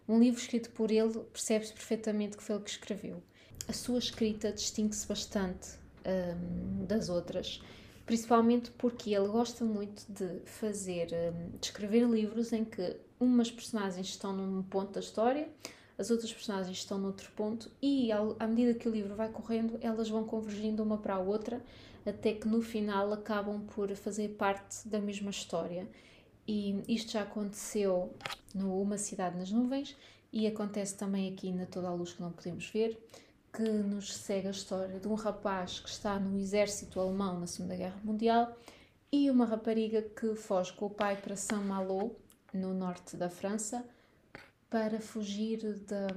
um 0.08 0.20
livro 0.20 0.40
escrito 0.40 0.70
por 0.72 0.92
ele, 0.92 1.20
percebe-se 1.32 1.74
perfeitamente 1.74 2.38
que 2.38 2.44
foi 2.44 2.56
ele 2.56 2.64
que 2.64 2.72
escreveu. 2.72 3.22
A 3.68 3.74
sua 3.74 4.00
escrita 4.00 4.52
distingue-se 4.52 5.08
bastante 5.08 5.78
um, 6.06 6.86
das 6.86 7.10
outras 7.10 7.62
principalmente 8.10 8.72
porque 8.72 9.14
ele 9.14 9.28
gosta 9.28 9.64
muito 9.64 10.04
de 10.12 10.40
fazer, 10.44 11.10
hum, 11.14 11.52
de 11.60 11.68
escrever 11.68 12.10
livros 12.10 12.52
em 12.52 12.66
que 12.66 12.98
umas 13.20 13.52
personagens 13.52 14.08
estão 14.08 14.36
num 14.36 14.64
ponto 14.64 14.94
da 14.94 15.00
história, 15.00 15.48
as 15.96 16.10
outras 16.10 16.34
personagens 16.34 16.76
estão 16.76 16.98
noutro 16.98 17.32
ponto 17.36 17.70
e 17.80 18.10
à 18.12 18.48
medida 18.48 18.74
que 18.74 18.90
o 18.90 18.92
livro 18.92 19.14
vai 19.14 19.30
correndo, 19.30 19.78
elas 19.80 20.10
vão 20.10 20.24
convergindo 20.24 20.82
uma 20.82 20.98
para 20.98 21.18
a 21.18 21.20
outra 21.20 21.62
até 22.04 22.34
que 22.34 22.48
no 22.48 22.64
final 22.64 23.14
acabam 23.14 23.62
por 23.76 23.96
fazer 23.96 24.30
parte 24.30 24.88
da 24.88 25.00
mesma 25.00 25.30
história. 25.30 25.88
E 26.52 26.84
isto 26.88 27.12
já 27.12 27.22
aconteceu 27.22 28.12
no 28.56 28.82
Uma 28.82 28.98
Cidade 28.98 29.38
nas 29.38 29.52
Nuvens 29.52 29.96
e 30.34 30.48
acontece 30.48 30.98
também 30.98 31.32
aqui 31.32 31.52
na 31.52 31.68
Toda 31.68 31.90
a 31.90 31.94
Luz 31.94 32.14
que 32.14 32.24
não 32.24 32.32
podemos 32.32 32.68
ver 32.72 33.00
que 33.54 33.62
nos 33.62 34.16
segue 34.16 34.48
a 34.48 34.52
história 34.52 35.00
de 35.00 35.08
um 35.08 35.14
rapaz 35.14 35.80
que 35.80 35.90
está 35.90 36.20
no 36.20 36.40
exército 36.40 37.00
alemão 37.00 37.40
na 37.40 37.46
Segunda 37.46 37.76
Guerra 37.76 38.02
Mundial 38.04 38.58
e 39.12 39.30
uma 39.30 39.46
rapariga 39.46 40.02
que 40.02 40.34
foge 40.34 40.74
com 40.74 40.88
o 40.88 40.90
pai 40.90 41.22
para 41.22 41.36
Saint-Malo, 41.36 42.16
no 42.52 42.74
norte 42.74 43.16
da 43.16 43.30
França, 43.30 43.86
para 44.72 45.00
fugir 45.00 45.62
da, 45.82 46.08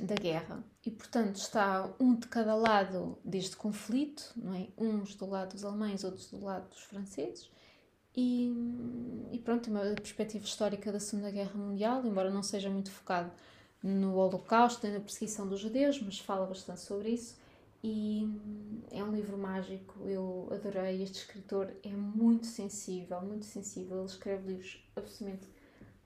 da 0.00 0.14
guerra. 0.14 0.62
E, 0.84 0.92
portanto, 0.92 1.36
está 1.36 1.92
um 1.98 2.14
de 2.14 2.28
cada 2.28 2.54
lado 2.54 3.18
deste 3.24 3.56
conflito, 3.56 4.32
não 4.36 4.54
é? 4.54 4.68
uns 4.78 5.16
do 5.16 5.26
lado 5.26 5.54
dos 5.54 5.64
alemães, 5.64 6.04
outros 6.04 6.30
do 6.30 6.44
lado 6.44 6.68
dos 6.68 6.82
franceses. 6.82 7.50
E, 8.16 8.50
e 9.32 9.38
pronto, 9.38 9.70
uma 9.70 9.80
perspectiva 9.94 10.44
histórica 10.44 10.90
da 10.90 10.98
Segunda 10.98 11.30
Guerra 11.30 11.54
Mundial, 11.54 12.04
embora 12.06 12.30
não 12.30 12.42
seja 12.42 12.70
muito 12.70 12.90
focado 12.90 13.30
no 13.82 14.16
Holocausto, 14.16 14.86
na 14.88 15.00
perseguição 15.00 15.46
dos 15.46 15.60
judeus, 15.60 16.00
mas 16.00 16.18
fala 16.18 16.46
bastante 16.46 16.80
sobre 16.80 17.10
isso. 17.10 17.38
E 17.84 18.26
é 18.90 19.04
um 19.04 19.12
livro 19.14 19.36
mágico, 19.36 20.00
eu 20.08 20.48
adorei. 20.50 21.02
Este 21.02 21.18
escritor 21.18 21.72
é 21.84 21.90
muito 21.90 22.46
sensível, 22.46 23.20
muito 23.20 23.44
sensível. 23.44 23.98
Ele 23.98 24.06
escreve 24.06 24.48
livros 24.48 24.84
absolutamente 24.96 25.46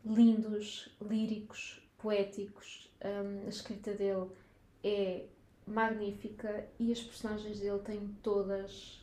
lindos, 0.05 0.89
líricos, 1.01 1.81
poéticos. 1.97 2.93
Um, 3.03 3.47
a 3.47 3.49
escrita 3.49 3.95
dele 3.95 4.29
é 4.83 5.25
magnífica 5.67 6.67
e 6.79 6.91
as 6.91 7.01
personagens 7.01 7.61
dele 7.61 7.79
têm 7.79 8.09
todas 8.23 9.00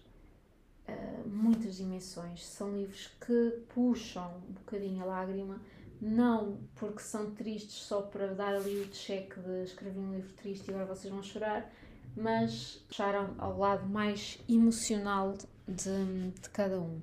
uh, 0.87 1.27
muitas 1.27 1.77
dimensões. 1.77 2.45
São 2.45 2.75
livros 2.75 3.11
que 3.25 3.63
puxam 3.73 4.41
um 4.49 4.53
bocadinho 4.53 5.01
a 5.03 5.05
lágrima 5.05 5.59
não 6.01 6.59
porque 6.75 7.01
são 7.01 7.31
tristes 7.31 7.75
só 7.75 8.01
para 8.01 8.33
dar 8.33 8.55
ali 8.55 8.81
o 8.81 8.93
cheque 8.93 9.39
de 9.39 9.63
escrever 9.63 9.99
um 9.99 10.13
livro 10.13 10.31
triste 10.33 10.67
e 10.67 10.71
agora 10.71 10.85
vocês 10.85 11.11
vão 11.11 11.23
chorar, 11.23 11.71
mas 12.15 12.83
puxaram 12.87 13.33
ao 13.37 13.57
lado 13.57 13.87
mais 13.87 14.39
emocional 14.47 15.33
de, 15.67 16.31
de 16.39 16.49
cada 16.49 16.79
um. 16.79 17.01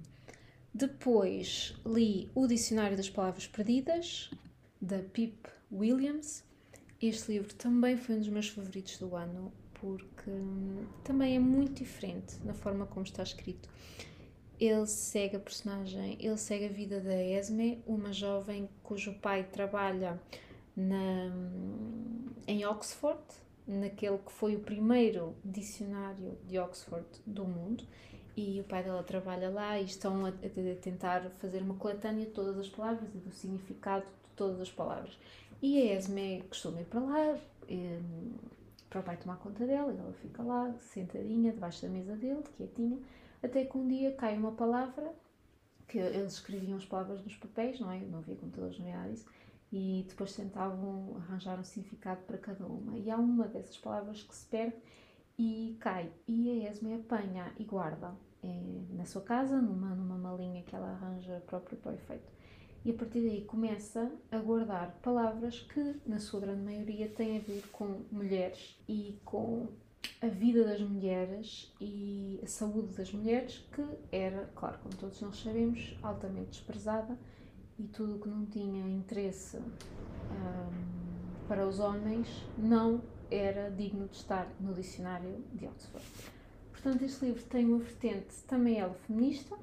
Depois 0.73 1.75
li 1.87 2.31
O 2.35 2.47
Dicionário 2.47 2.97
das 2.97 3.09
Palavras 3.09 3.47
Perdidas, 3.47 4.31
da 4.81 4.99
Pip 4.99 5.49
Williams. 5.73 6.45
Este 7.01 7.33
livro 7.33 7.55
também 7.55 7.97
foi 7.97 8.17
um 8.17 8.19
dos 8.19 8.29
meus 8.29 8.49
favoritos 8.49 8.99
do 8.99 9.15
ano, 9.15 9.53
porque 9.85 10.31
também 11.05 11.37
é 11.37 11.39
muito 11.39 11.85
diferente 11.85 12.37
na 12.43 12.55
forma 12.55 12.87
como 12.87 13.05
está 13.05 13.23
escrito 13.23 13.69
ele 14.61 14.87
segue 14.87 15.37
a 15.37 15.41
personagem, 15.41 16.17
ele 16.21 16.37
segue 16.37 16.67
a 16.67 16.69
vida 16.69 17.01
da 17.01 17.15
Esme, 17.15 17.83
uma 17.87 18.13
jovem 18.13 18.69
cujo 18.83 19.13
pai 19.15 19.45
trabalha 19.45 20.21
na, 20.77 21.31
em 22.47 22.65
Oxford, 22.65 23.21
naquele 23.67 24.19
que 24.19 24.33
foi 24.33 24.57
o 24.57 24.61
primeiro 24.61 25.35
dicionário 25.45 26.39
de 26.47 26.59
Oxford 26.59 27.07
do 27.27 27.45
mundo, 27.45 27.85
e 28.37 28.61
o 28.61 28.65
pai 28.65 28.83
dela 28.83 29.03
trabalha 29.03 29.49
lá 29.49 29.79
e 29.79 29.85
estão 29.85 30.27
a, 30.27 30.29
a 30.29 30.77
tentar 30.81 31.31
fazer 31.41 31.63
uma 31.63 31.75
coletânea 31.75 32.27
de 32.27 32.33
todas 32.33 32.59
as 32.59 32.69
palavras 32.69 33.09
e 33.15 33.19
do 33.19 33.33
significado 33.33 34.05
de 34.05 34.37
todas 34.37 34.61
as 34.61 34.71
palavras. 34.71 35.17
E 35.63 35.81
a 35.81 35.95
Esme 35.95 36.43
costuma 36.49 36.81
ir 36.81 36.85
para 36.85 37.01
lá, 37.01 37.39
e, 37.69 37.75
hum, 37.75 38.33
para 38.64 38.64
o 39.01 39.05
pai 39.05 39.17
tomar 39.17 39.37
conta 39.37 39.67
dela, 39.67 39.93
e 39.93 39.99
ela 39.99 40.13
fica 40.13 40.43
lá, 40.43 40.73
sentadinha, 40.79 41.53
debaixo 41.53 41.83
da 41.83 41.89
mesa 41.89 42.17
dele, 42.17 42.43
quietinha, 42.57 42.99
até 43.43 43.65
que 43.65 43.77
um 43.77 43.87
dia 43.87 44.13
cai 44.15 44.37
uma 44.37 44.53
palavra, 44.53 45.13
que 45.87 45.99
eles 45.99 46.35
escreviam 46.35 46.77
as 46.77 46.85
palavras 46.85 47.23
nos 47.23 47.37
papéis, 47.37 47.79
não 47.81 47.91
é? 47.91 48.01
Não 48.01 48.19
havia 48.19 48.37
computadores, 48.37 48.79
não 48.79 48.93
havia 48.93 49.13
isso, 49.13 49.27
e 49.73 50.05
depois 50.09 50.35
tentavam 50.35 51.17
arranjar 51.17 51.59
um 51.59 51.65
significado 51.65 52.23
para 52.23 52.39
cada 52.39 52.65
uma. 52.67 52.97
E 52.97 53.11
há 53.11 53.17
uma 53.17 53.47
dessas 53.49 53.77
palavras 53.77 54.23
que 54.23 54.35
se 54.35 54.47
perde 54.47 54.77
e 55.39 55.77
cai. 55.81 56.11
E 56.29 56.51
a 56.51 56.71
Esme 56.71 56.95
apanha 56.95 57.53
e 57.59 57.65
guarda 57.65 58.15
é, 58.43 58.83
na 58.91 59.05
sua 59.05 59.23
casa, 59.23 59.61
numa, 59.61 59.95
numa 59.95 60.17
malinha 60.17 60.63
que 60.63 60.75
ela 60.75 60.91
arranja 60.93 61.43
própria 61.47 61.77
para 61.79 61.93
o 61.93 61.95
efeito. 61.95 62.34
E 62.85 62.91
a 62.91 62.95
partir 62.95 63.21
daí 63.23 63.45
começa 63.45 64.13
a 64.31 64.39
guardar 64.39 64.99
palavras 65.03 65.61
que, 65.61 65.97
na 66.07 66.19
sua 66.19 66.41
grande 66.41 66.63
maioria, 66.63 67.09
têm 67.09 67.39
a 67.39 67.41
ver 67.41 67.65
com 67.73 68.03
mulheres 68.13 68.79
e 68.87 69.19
com 69.25 69.69
a 70.21 70.27
vida 70.27 70.65
das 70.65 70.81
mulheres 70.81 71.73
e 71.81 72.39
a 72.43 72.47
saúde 72.47 72.95
das 72.95 73.11
mulheres, 73.11 73.67
que 73.73 73.83
era, 74.13 74.51
claro, 74.55 74.79
como 74.83 74.95
todos 74.97 75.19
nós 75.23 75.37
sabemos, 75.37 75.97
altamente 76.03 76.51
desprezada 76.51 77.19
e 77.79 77.85
tudo 77.85 78.17
o 78.17 78.19
que 78.19 78.29
não 78.29 78.45
tinha 78.47 78.87
interesse 78.87 79.57
um, 79.57 81.47
para 81.49 81.67
os 81.67 81.81
homens 81.81 82.29
não 82.57 83.03
era 83.31 83.71
digno 83.71 84.07
de 84.09 84.17
estar 84.17 84.47
no 84.61 84.75
dicionário 84.75 85.43
de 85.55 85.67
Oxford. 85.67 86.05
Portanto, 86.71 87.03
este 87.03 87.25
livro 87.25 87.43
tem 87.45 87.65
uma 87.65 87.79
vertente 87.79 88.43
também 88.47 88.79
ela 88.79 88.95
feminista, 88.95 89.57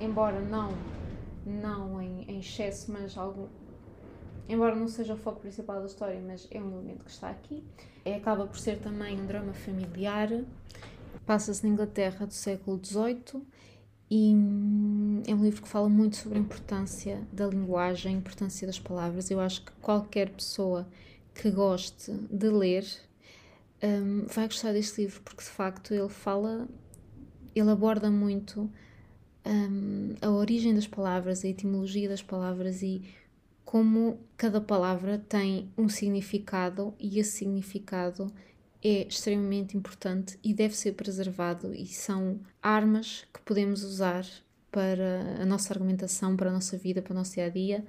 embora 0.00 0.40
não, 0.40 0.70
não 1.48 2.00
em, 2.00 2.22
em 2.30 2.40
excesso, 2.40 2.92
mas 2.92 3.16
algum, 3.16 3.46
embora 4.48 4.74
não 4.74 4.88
seja 4.88 5.14
o 5.14 5.16
foco 5.16 5.40
principal 5.40 5.80
da 5.80 5.86
história, 5.86 6.20
mas 6.24 6.46
é 6.50 6.60
um 6.60 6.70
elemento 6.72 7.04
que 7.04 7.10
está 7.10 7.30
aqui. 7.30 7.64
É, 8.04 8.16
acaba 8.16 8.46
por 8.46 8.58
ser 8.58 8.78
também 8.78 9.20
um 9.20 9.26
drama 9.26 9.52
familiar, 9.52 10.28
passa-se 11.26 11.66
na 11.66 11.72
Inglaterra 11.72 12.26
do 12.26 12.34
século 12.34 12.80
XVIII 12.82 13.42
e 14.10 14.34
hum, 14.34 15.22
é 15.26 15.34
um 15.34 15.42
livro 15.42 15.62
que 15.62 15.68
fala 15.68 15.88
muito 15.88 16.16
sobre 16.16 16.38
a 16.38 16.40
importância 16.40 17.26
da 17.32 17.46
linguagem, 17.46 18.14
a 18.14 18.18
importância 18.18 18.66
das 18.66 18.78
palavras. 18.78 19.30
Eu 19.30 19.40
acho 19.40 19.64
que 19.64 19.72
qualquer 19.82 20.30
pessoa 20.30 20.88
que 21.34 21.50
goste 21.50 22.12
de 22.12 22.48
ler 22.48 22.86
um, 23.82 24.26
vai 24.26 24.46
gostar 24.46 24.72
deste 24.72 25.02
livro, 25.02 25.20
porque 25.22 25.42
de 25.42 25.50
facto 25.50 25.92
ele 25.92 26.08
fala, 26.08 26.66
ele 27.54 27.70
aborda 27.70 28.10
muito 28.10 28.70
um, 29.48 30.14
a 30.20 30.30
origem 30.30 30.74
das 30.74 30.86
palavras, 30.86 31.44
a 31.44 31.48
etimologia 31.48 32.08
das 32.08 32.22
palavras 32.22 32.82
e 32.82 33.02
como 33.64 34.18
cada 34.36 34.60
palavra 34.60 35.18
tem 35.18 35.70
um 35.76 35.88
significado 35.88 36.94
e 36.98 37.18
esse 37.18 37.38
significado 37.38 38.32
é 38.82 39.06
extremamente 39.06 39.76
importante 39.76 40.38
e 40.44 40.54
deve 40.54 40.76
ser 40.76 40.92
preservado 40.92 41.74
e 41.74 41.86
são 41.86 42.38
armas 42.62 43.26
que 43.32 43.40
podemos 43.42 43.82
usar 43.82 44.24
para 44.70 45.42
a 45.42 45.46
nossa 45.46 45.72
argumentação, 45.72 46.36
para 46.36 46.50
a 46.50 46.52
nossa 46.52 46.76
vida, 46.76 47.02
para 47.02 47.12
o 47.12 47.16
nosso 47.16 47.34
dia 47.34 47.46
a 47.46 47.48
dia 47.48 47.84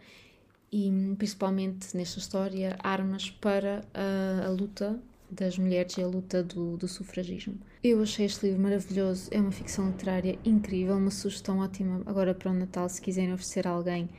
e 0.72 0.92
principalmente 1.18 1.96
nesta 1.96 2.20
história 2.20 2.78
armas 2.80 3.30
para 3.30 3.84
a, 3.94 4.48
a 4.48 4.50
luta 4.50 5.00
das 5.32 5.58
mulheres 5.58 5.98
e 5.98 6.02
a 6.02 6.08
luta 6.08 6.44
do, 6.44 6.78
do, 6.78 6.88
sufragismo. 6.88 7.60
Eu 7.84 8.02
achei 8.02 8.26
este 8.26 8.48
livro 8.48 8.62
maravilhoso, 8.62 9.30
é 9.32 9.40
uma 9.40 9.52
ficção 9.52 9.88
literária 9.88 10.38
incrível, 10.44 10.96
uma 10.96 11.12
sugestão 11.12 11.60
ótima 11.60 12.02
agora 12.06 12.34
para 12.34 12.52
o 12.52 12.54
Natal 12.54 12.88
se 12.90 13.02
quiserem 13.02 13.34
oferecer 13.34 13.68
a 13.68 13.72
alguém 13.72 14.10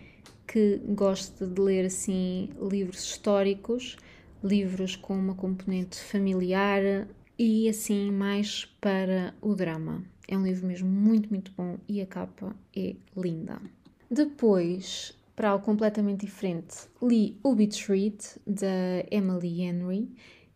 que 0.47 0.81
gosta 0.89 1.47
de 1.47 1.61
ler 1.61 1.87
assim 1.87 2.51
livros 2.61 3.05
históricos, 3.05 3.97
livros 4.43 4.97
com 4.97 5.17
uma 5.17 5.35
componente 5.35 5.97
familiar 6.01 7.07
e 7.39 7.69
assim 7.69 8.11
mais 8.11 8.65
para 8.81 9.35
o 9.41 9.55
drama. 9.55 10.03
É 10.27 10.37
um 10.37 10.45
livro 10.45 10.67
mesmo 10.67 10.89
muito, 10.89 11.29
muito 11.29 11.53
bom 11.57 11.79
e 11.89 12.01
a 12.01 12.07
capa 12.07 12.55
é 12.77 12.95
linda. 13.17 13.61
Depois, 14.11 15.15
para 15.37 15.51
algo 15.51 15.65
completamente 15.65 16.27
diferente, 16.27 16.77
li 17.03 17.39
O 17.43 17.55
Beach 17.55 17.91
Read 17.91 18.19
da 18.47 19.05
Emily 19.11 19.63
Henry. 19.63 20.09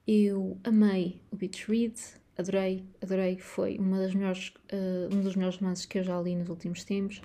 Eu 0.07 0.59
amei 0.63 1.21
o 1.31 1.37
Beach 1.37 1.65
Read, 1.67 1.95
adorei, 2.37 2.85
adorei. 3.03 3.39
Foi 3.39 3.79
uma 3.79 3.99
das 3.99 4.15
melhores, 4.15 4.53
uh, 4.73 5.15
um 5.15 5.23
dos 5.23 5.35
melhores 5.35 5.59
romances 5.59 5.87
que 5.87 5.99
eu 5.99 6.05
já 6.05 6.21
li 6.21 6.37
nos 6.37 6.49
últimos 6.49 6.85
tempos 6.85 7.23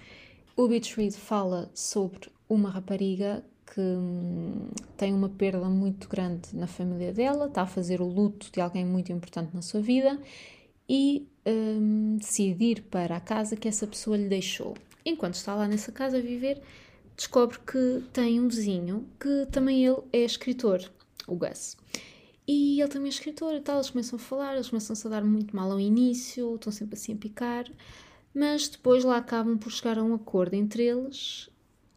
O 0.55 0.67
Beach 0.67 0.95
Read 0.95 1.15
fala 1.15 1.69
sobre 1.73 2.29
uma 2.47 2.69
rapariga 2.69 3.43
que 3.73 3.81
hum, 3.81 4.69
tem 4.97 5.13
uma 5.13 5.29
perda 5.29 5.69
muito 5.69 6.07
grande 6.07 6.55
na 6.55 6.67
família 6.67 7.13
dela, 7.13 7.45
está 7.45 7.63
a 7.63 7.67
fazer 7.67 8.01
o 8.01 8.07
luto 8.07 8.51
de 8.51 8.59
alguém 8.59 8.85
muito 8.85 9.11
importante 9.11 9.53
na 9.53 9.61
sua 9.61 9.81
vida 9.81 10.19
e 10.87 11.27
um, 11.45 12.17
decide 12.17 12.65
ir 12.65 12.81
para 12.83 13.17
a 13.17 13.19
casa 13.19 13.55
que 13.55 13.67
essa 13.67 13.85
pessoa 13.85 14.17
lhe 14.17 14.27
deixou. 14.27 14.75
Enquanto 15.05 15.35
está 15.35 15.53
lá 15.53 15.67
nessa 15.67 15.91
casa 15.91 16.17
a 16.17 16.21
viver, 16.21 16.61
descobre 17.15 17.59
que 17.59 18.03
tem 18.11 18.39
um 18.39 18.47
vizinho 18.47 19.07
que 19.19 19.45
também 19.51 19.85
ele 19.85 20.01
é 20.11 20.19
escritor, 20.19 20.81
o 21.27 21.35
Gus. 21.35 21.77
E 22.51 22.81
ele 22.81 22.89
também 22.89 23.05
é 23.05 23.09
escritor 23.09 23.53
e 23.53 23.61
tal, 23.61 23.75
eles 23.75 23.91
começam 23.91 24.17
a 24.17 24.19
falar, 24.19 24.55
eles 24.55 24.69
começam-se 24.69 25.05
a 25.05 25.09
dar 25.11 25.23
muito 25.23 25.55
mal 25.55 25.71
ao 25.71 25.79
início, 25.79 26.55
estão 26.55 26.73
sempre 26.73 26.95
assim 26.95 27.13
a 27.13 27.15
picar, 27.15 27.71
mas 28.33 28.67
depois 28.67 29.03
lá 29.03 29.17
acabam 29.17 29.55
por 29.55 29.71
chegar 29.71 29.99
a 29.99 30.03
um 30.03 30.15
acordo 30.15 30.55
entre 30.55 30.83
eles 30.83 31.47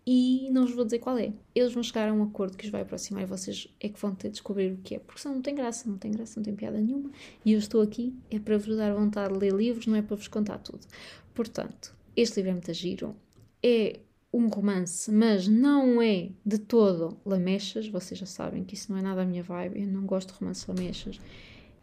e 0.06 0.50
não 0.50 0.66
vos 0.66 0.74
vou 0.74 0.84
dizer 0.84 0.98
qual 0.98 1.16
é. 1.16 1.32
Eles 1.54 1.72
vão 1.72 1.82
chegar 1.82 2.06
a 2.06 2.12
um 2.12 2.22
acordo 2.22 2.54
que 2.54 2.66
os 2.66 2.70
vai 2.70 2.82
aproximar 2.82 3.22
e 3.22 3.26
vocês 3.26 3.66
é 3.80 3.88
que 3.88 3.98
vão 3.98 4.14
ter 4.14 4.28
de 4.28 4.32
descobrir 4.34 4.74
o 4.74 4.76
que 4.76 4.96
é, 4.96 4.98
porque 4.98 5.22
senão 5.22 5.36
não 5.36 5.42
tem 5.42 5.54
graça, 5.54 5.88
não 5.88 5.96
tem 5.96 6.10
graça, 6.10 6.38
não 6.38 6.44
tem 6.44 6.54
piada 6.54 6.78
nenhuma. 6.78 7.10
E 7.46 7.52
eu 7.54 7.58
estou 7.58 7.80
aqui 7.80 8.14
é 8.30 8.38
para 8.38 8.58
vos 8.58 8.76
dar 8.76 8.92
vontade 8.92 9.32
de 9.32 9.38
ler 9.38 9.54
livros, 9.54 9.86
não 9.86 9.96
é 9.96 10.02
para 10.02 10.16
vos 10.16 10.28
contar 10.28 10.58
tudo. 10.58 10.86
Portanto, 11.32 11.96
este 12.14 12.36
livro 12.36 12.50
é 12.50 12.52
muito 12.52 12.74
giro, 12.74 13.16
é 13.62 14.00
um 14.32 14.48
romance, 14.48 15.12
mas 15.12 15.46
não 15.46 16.00
é 16.00 16.30
de 16.44 16.58
todo 16.58 17.18
lamechas, 17.24 17.88
vocês 17.88 18.18
já 18.18 18.26
sabem 18.26 18.64
que 18.64 18.74
isso 18.74 18.90
não 18.90 18.98
é 18.98 19.02
nada 19.02 19.22
a 19.22 19.26
minha 19.26 19.42
vibe, 19.42 19.80
eu 19.80 19.86
não 19.86 20.06
gosto 20.06 20.32
de 20.32 20.40
romances 20.40 20.66
lamechas. 20.66 21.20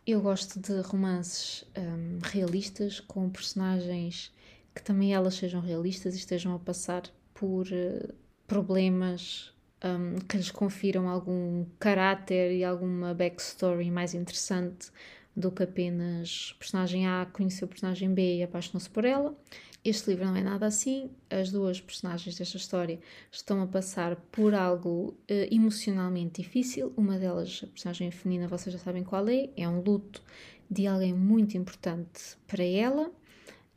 Eu 0.08 0.22
gosto 0.22 0.60
de 0.60 0.82
romances 0.82 1.64
um, 1.78 2.18
realistas, 2.24 3.00
com 3.00 3.30
personagens 3.30 4.34
que 4.74 4.82
também 4.82 5.14
elas 5.14 5.36
sejam 5.36 5.62
realistas 5.62 6.16
e 6.16 6.18
estejam 6.18 6.56
a 6.56 6.60
passar 6.60 7.04
por 7.34 7.68
uh, 7.68 8.14
problemas 8.48 9.54
um, 9.84 10.16
que 10.20 10.38
lhes 10.38 10.50
confiram 10.50 11.08
algum 11.08 11.66
caráter 11.80 12.52
e 12.52 12.64
alguma 12.64 13.14
backstory 13.14 13.92
mais 13.92 14.14
interessante 14.14 14.92
do 15.36 15.52
que 15.52 15.64
apenas 15.64 16.56
personagem 16.60 17.08
A 17.08 17.28
conheceu 17.32 17.68
personagem 17.68 18.14
B 18.14 18.38
e 18.38 18.44
apaixonou-se 18.44 18.90
por 18.90 19.06
ela. 19.06 19.36
Este 19.84 20.10
livro 20.10 20.26
não 20.26 20.36
é 20.36 20.42
nada 20.42 20.66
assim. 20.66 21.10
As 21.30 21.52
duas 21.52 21.80
personagens 21.80 22.38
desta 22.38 22.58
história 22.58 23.00
estão 23.32 23.62
a 23.62 23.68
passar 23.68 24.18
por 24.32 24.54
algo 24.54 25.16
uh, 25.32 25.54
emocionalmente 25.54 26.42
difícil. 26.42 26.94
Uma 26.98 27.18
delas, 27.18 27.62
a 27.64 27.68
personagem 27.68 28.12
feminina, 28.12 28.48
vocês 28.48 28.74
já 28.74 28.80
sabem 28.80 29.04
qual 29.04 29.28
é, 29.30 29.50
é 29.56 29.68
um 29.68 29.82
luto 29.82 30.22
de 30.70 30.86
alguém 30.86 31.14
muito 31.14 31.58
importante 31.58 32.38
para 32.46 32.64
ela. 32.64 33.10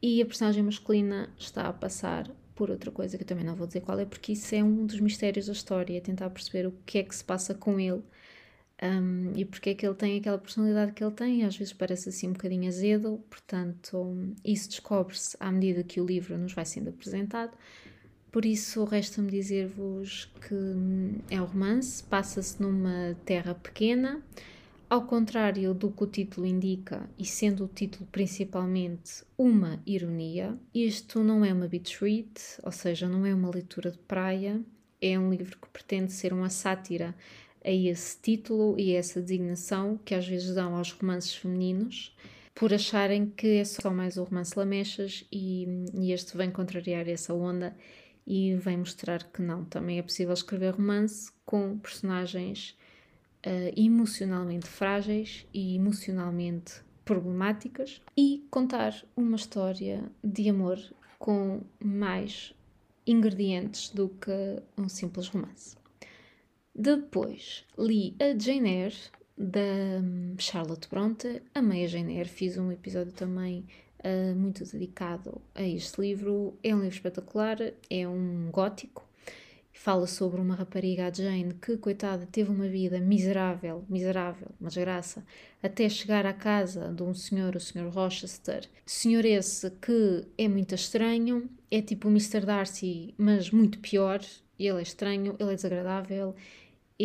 E 0.01 0.21
a 0.21 0.27
personagem 0.27 0.65
masculina 0.65 1.33
está 1.39 1.69
a 1.69 1.73
passar 1.73 2.29
por 2.55 2.71
outra 2.71 2.91
coisa 2.91 3.17
que 3.17 3.23
eu 3.23 3.27
também 3.27 3.45
não 3.45 3.55
vou 3.55 3.67
dizer 3.67 3.81
qual 3.81 3.99
é, 3.99 4.05
porque 4.05 4.33
isso 4.33 4.55
é 4.55 4.63
um 4.63 4.85
dos 4.85 4.99
mistérios 4.99 5.47
da 5.47 5.53
história, 5.53 6.01
tentar 6.01 6.29
perceber 6.31 6.67
o 6.67 6.75
que 6.85 6.99
é 6.99 7.03
que 7.05 7.15
se 7.15 7.25
passa 7.25 7.55
com 7.55 7.79
ele 7.79 8.03
um, 8.83 9.33
e 9.37 9.45
porque 9.45 9.71
é 9.71 9.75
que 9.75 9.87
ele 9.87 9.95
tem 9.95 10.19
aquela 10.19 10.39
personalidade 10.39 10.93
que 10.93 11.05
ele 11.05 11.13
tem, 11.13 11.45
às 11.45 11.57
vezes 11.57 11.73
parece 11.73 12.09
assim 12.09 12.29
um 12.29 12.33
bocadinho 12.33 12.67
azedo, 12.67 13.23
portanto, 13.31 14.35
isso 14.45 14.69
descobre-se 14.69 15.37
à 15.39 15.53
medida 15.53 15.85
que 15.85 16.01
o 16.01 16.05
livro 16.05 16.37
nos 16.37 16.53
vai 16.53 16.65
sendo 16.65 16.91
apresentado. 16.91 17.57
Por 18.33 18.45
isso, 18.45 18.83
resta-me 18.85 19.31
dizer-vos 19.31 20.25
que 20.41 20.55
hum, 20.55 21.19
é 21.31 21.41
um 21.41 21.45
romance, 21.45 22.03
passa-se 22.03 22.61
numa 22.61 23.17
terra 23.25 23.55
pequena, 23.55 24.21
ao 24.91 25.07
contrário 25.07 25.73
do 25.75 25.91
que 25.91 26.03
o 26.03 26.07
título 26.07 26.45
indica, 26.45 27.09
e 27.17 27.25
sendo 27.25 27.65
o 27.67 27.69
título 27.69 28.09
principalmente 28.11 29.23
uma 29.39 29.81
ironia, 29.87 30.59
isto 30.75 31.23
não 31.23 31.45
é 31.45 31.53
uma 31.53 31.69
beach 31.69 32.03
read, 32.03 32.33
ou 32.65 32.73
seja, 32.73 33.09
não 33.09 33.25
é 33.25 33.33
uma 33.33 33.51
leitura 33.51 33.93
de 33.93 33.99
praia, 33.99 34.61
é 35.01 35.19
um 35.19 35.31
livro 35.31 35.59
que 35.59 35.69
pretende 35.69 36.13
ser 36.13 36.33
uma 36.33 36.49
sátira 36.49 37.15
a 37.65 37.71
esse 37.71 38.21
título 38.21 38.79
e 38.79 38.95
a 38.95 38.99
essa 38.99 39.21
designação 39.21 39.99
que 40.05 40.15
às 40.15 40.27
vezes 40.27 40.55
dão 40.55 40.77
aos 40.77 40.93
romances 40.93 41.35
femininos, 41.35 42.15
por 42.55 42.73
acharem 42.73 43.27
que 43.27 43.59
é 43.59 43.65
só 43.65 43.91
mais 43.91 44.17
o 44.17 44.25
romance 44.25 44.59
Lamechas 44.59 45.25
e, 45.33 45.67
e 45.95 46.13
este 46.13 46.37
vem 46.37 46.51
contrariar 46.51 47.09
essa 47.09 47.33
onda 47.33 47.75
e 48.27 48.55
vem 48.57 48.77
mostrar 48.77 49.25
que 49.25 49.43
não, 49.43 49.65
também 49.65 49.99
é 49.99 50.03
possível 50.03 50.35
escrever 50.35 50.75
romance 50.75 51.33
com 51.45 51.79
personagens 51.79 52.77
uh, 53.47 53.73
emocionalmente 53.77 54.67
frágeis 54.67 55.47
e 55.53 55.75
emocionalmente 55.75 56.83
problemáticas 57.05 58.01
e 58.17 58.47
contar 58.51 58.95
uma 59.17 59.37
história 59.37 60.05
de 60.23 60.49
amor 60.49 60.79
com 61.19 61.63
mais 61.83 62.55
ingredientes 63.07 63.91
do 63.91 64.09
que 64.09 64.63
um 64.79 64.89
simples 64.89 65.29
romance. 65.29 65.82
Depois 66.75 67.65
li 67.79 68.17
a 68.19 68.37
Jane 68.39 68.71
Eyre 68.71 68.97
da 69.37 70.01
hum, 70.01 70.35
Charlotte 70.39 70.89
Bronte, 70.89 71.43
amei 71.55 71.85
a 71.85 71.89
Jane 71.89 72.17
Eyre, 72.17 72.29
fiz 72.29 72.57
um 72.57 72.73
episódio 72.73 73.13
também 73.13 73.67
uh, 74.03 74.35
muito 74.35 74.65
dedicado 74.65 75.41
a 75.55 75.63
este 75.63 76.01
livro. 76.01 76.57
É 76.63 76.75
um 76.75 76.81
livro 76.81 76.95
espetacular, 76.95 77.59
é 77.91 78.09
um 78.09 78.51
gótico, 78.51 79.07
fala 79.73 80.07
sobre 80.07 80.41
uma 80.41 80.55
rapariga, 80.55 81.09
a 81.09 81.13
Jane, 81.13 81.55
que, 81.55 81.77
coitada, 81.77 82.27
teve 82.31 82.51
uma 82.51 82.69
vida 82.69 83.01
miserável, 83.01 83.85
miserável, 83.89 84.49
uma 84.61 84.69
desgraça, 84.69 85.25
até 85.63 85.89
chegar 85.89 86.25
à 86.25 86.33
casa 86.33 86.93
de 86.93 87.03
um 87.03 87.13
senhor, 87.13 87.55
o 87.55 87.61
senhor 87.61 87.93
Rochester. 87.93 88.69
Senhor 88.87 89.25
esse 89.25 89.71
que 89.73 90.25
é 90.39 90.49
muito 90.49 90.75
estranho, 90.75 91.51
é 91.71 91.83
tipo 91.83 92.09
o 92.09 92.11
Mr. 92.11 92.47
Darcy, 92.47 93.15
mas 93.19 93.51
muito 93.51 93.79
pior. 93.79 94.21
Ele 94.59 94.79
é 94.79 94.83
estranho, 94.83 95.35
ele 95.41 95.53
é 95.53 95.55
desagradável, 95.57 96.37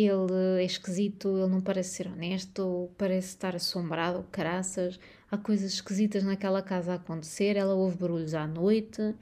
ele 0.06 0.60
é 0.60 0.64
esquisito, 0.64 1.36
ele 1.36 1.48
não 1.48 1.60
parece 1.60 1.96
ser 1.96 2.06
honesto, 2.06 2.90
parece 2.96 3.28
estar 3.28 3.56
assombrado, 3.56 4.24
caraças. 4.30 5.00
Há 5.30 5.36
coisas 5.36 5.72
esquisitas 5.72 6.22
naquela 6.22 6.62
casa 6.62 6.92
a 6.92 6.96
acontecer, 6.96 7.56
ela 7.56 7.74
ouve 7.74 7.96
barulhos 7.96 8.32
à 8.32 8.46
noite, 8.46 9.14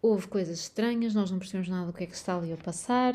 houve 0.00 0.28
coisas 0.28 0.60
estranhas, 0.60 1.14
nós 1.14 1.30
não 1.30 1.38
percebemos 1.38 1.68
nada 1.68 1.86
do 1.86 1.92
que 1.92 2.04
é 2.04 2.06
que 2.06 2.14
está 2.14 2.36
ali 2.36 2.52
a 2.52 2.56
passar. 2.56 3.14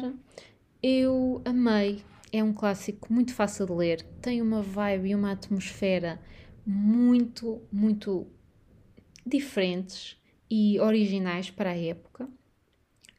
Eu 0.84 1.42
amei, 1.46 2.04
é 2.32 2.44
um 2.44 2.54
clássico 2.54 3.12
muito 3.12 3.34
fácil 3.34 3.66
de 3.66 3.74
ler, 3.74 4.04
tem 4.22 4.42
uma 4.42 4.62
vibe 4.62 5.10
e 5.10 5.16
uma 5.16 5.32
atmosfera 5.32 6.20
muito, 6.66 7.62
muito 7.72 8.28
diferentes 9.26 10.18
e 10.50 10.80
originais 10.80 11.50
para 11.50 11.72
a 11.72 11.78
época. 11.78 12.28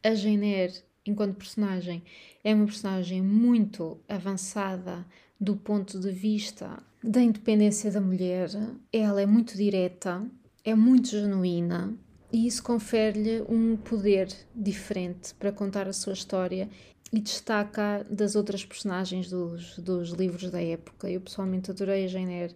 A 0.03 0.13
Jane 0.13 0.53
Eyre, 0.53 0.83
enquanto 1.09 1.35
personagem, 1.35 2.03
é 2.43 2.53
uma 2.53 2.65
personagem 2.65 3.21
muito 3.21 3.99
avançada 4.07 5.05
do 5.39 5.55
ponto 5.55 5.99
de 5.99 6.11
vista 6.11 6.81
da 7.03 7.21
independência 7.21 7.91
da 7.91 8.01
mulher. 8.01 8.49
Ela 8.91 9.21
é 9.21 9.25
muito 9.25 9.55
direta, 9.55 10.25
é 10.63 10.75
muito 10.75 11.09
genuína, 11.09 11.97
e 12.31 12.45
isso 12.45 12.61
confere-lhe 12.61 13.41
um 13.49 13.75
poder 13.75 14.27
diferente 14.55 15.33
para 15.33 15.51
contar 15.51 15.87
a 15.87 15.93
sua 15.93 16.13
história 16.13 16.69
e 17.11 17.19
destaca 17.19 18.05
das 18.09 18.35
outras 18.35 18.63
personagens 18.63 19.29
dos, 19.29 19.79
dos 19.79 20.11
livros 20.11 20.51
da 20.51 20.61
época. 20.61 21.09
Eu 21.09 21.21
pessoalmente 21.21 21.71
adorei 21.71 22.05
a 22.05 22.07
Jane 22.07 22.33
Eyre, 22.33 22.55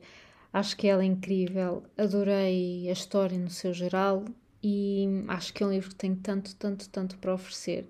acho 0.52 0.78
que 0.78 0.88
ela 0.88 1.02
é 1.02 1.08
incrível, 1.08 1.84
adorei 1.98 2.88
a 2.88 2.94
história 2.94 3.38
no 3.38 3.50
seu 3.50 3.74
geral 3.74 4.26
e 4.62 5.26
acho 5.28 5.54
que 5.54 5.64
é 5.64 5.66
um 5.66 5.72
livro 5.72 5.90
que 5.90 5.96
tem 5.96 6.16
tanto, 6.16 6.56
tanto, 6.56 6.88
tanto 6.90 7.18
para 7.18 7.34
oferecer, 7.34 7.88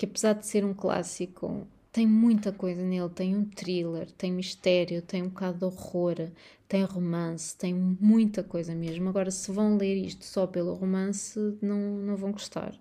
que 0.00 0.06
apesar 0.06 0.32
de 0.32 0.46
ser 0.46 0.64
um 0.64 0.72
clássico, 0.72 1.68
tem 1.92 2.06
muita 2.06 2.50
coisa 2.50 2.80
nele, 2.82 3.10
tem 3.10 3.36
um 3.36 3.44
thriller, 3.44 4.10
tem 4.12 4.32
mistério, 4.32 5.02
tem 5.02 5.22
um 5.22 5.28
bocado 5.28 5.58
de 5.58 5.64
horror, 5.66 6.30
tem 6.66 6.82
romance, 6.84 7.54
tem 7.54 7.74
muita 7.74 8.42
coisa 8.42 8.74
mesmo. 8.74 9.10
Agora, 9.10 9.30
se 9.30 9.52
vão 9.52 9.76
ler 9.76 9.96
isto 9.96 10.24
só 10.24 10.46
pelo 10.46 10.72
romance, 10.72 11.38
não, 11.60 11.98
não 11.98 12.16
vão 12.16 12.32
gostar, 12.32 12.74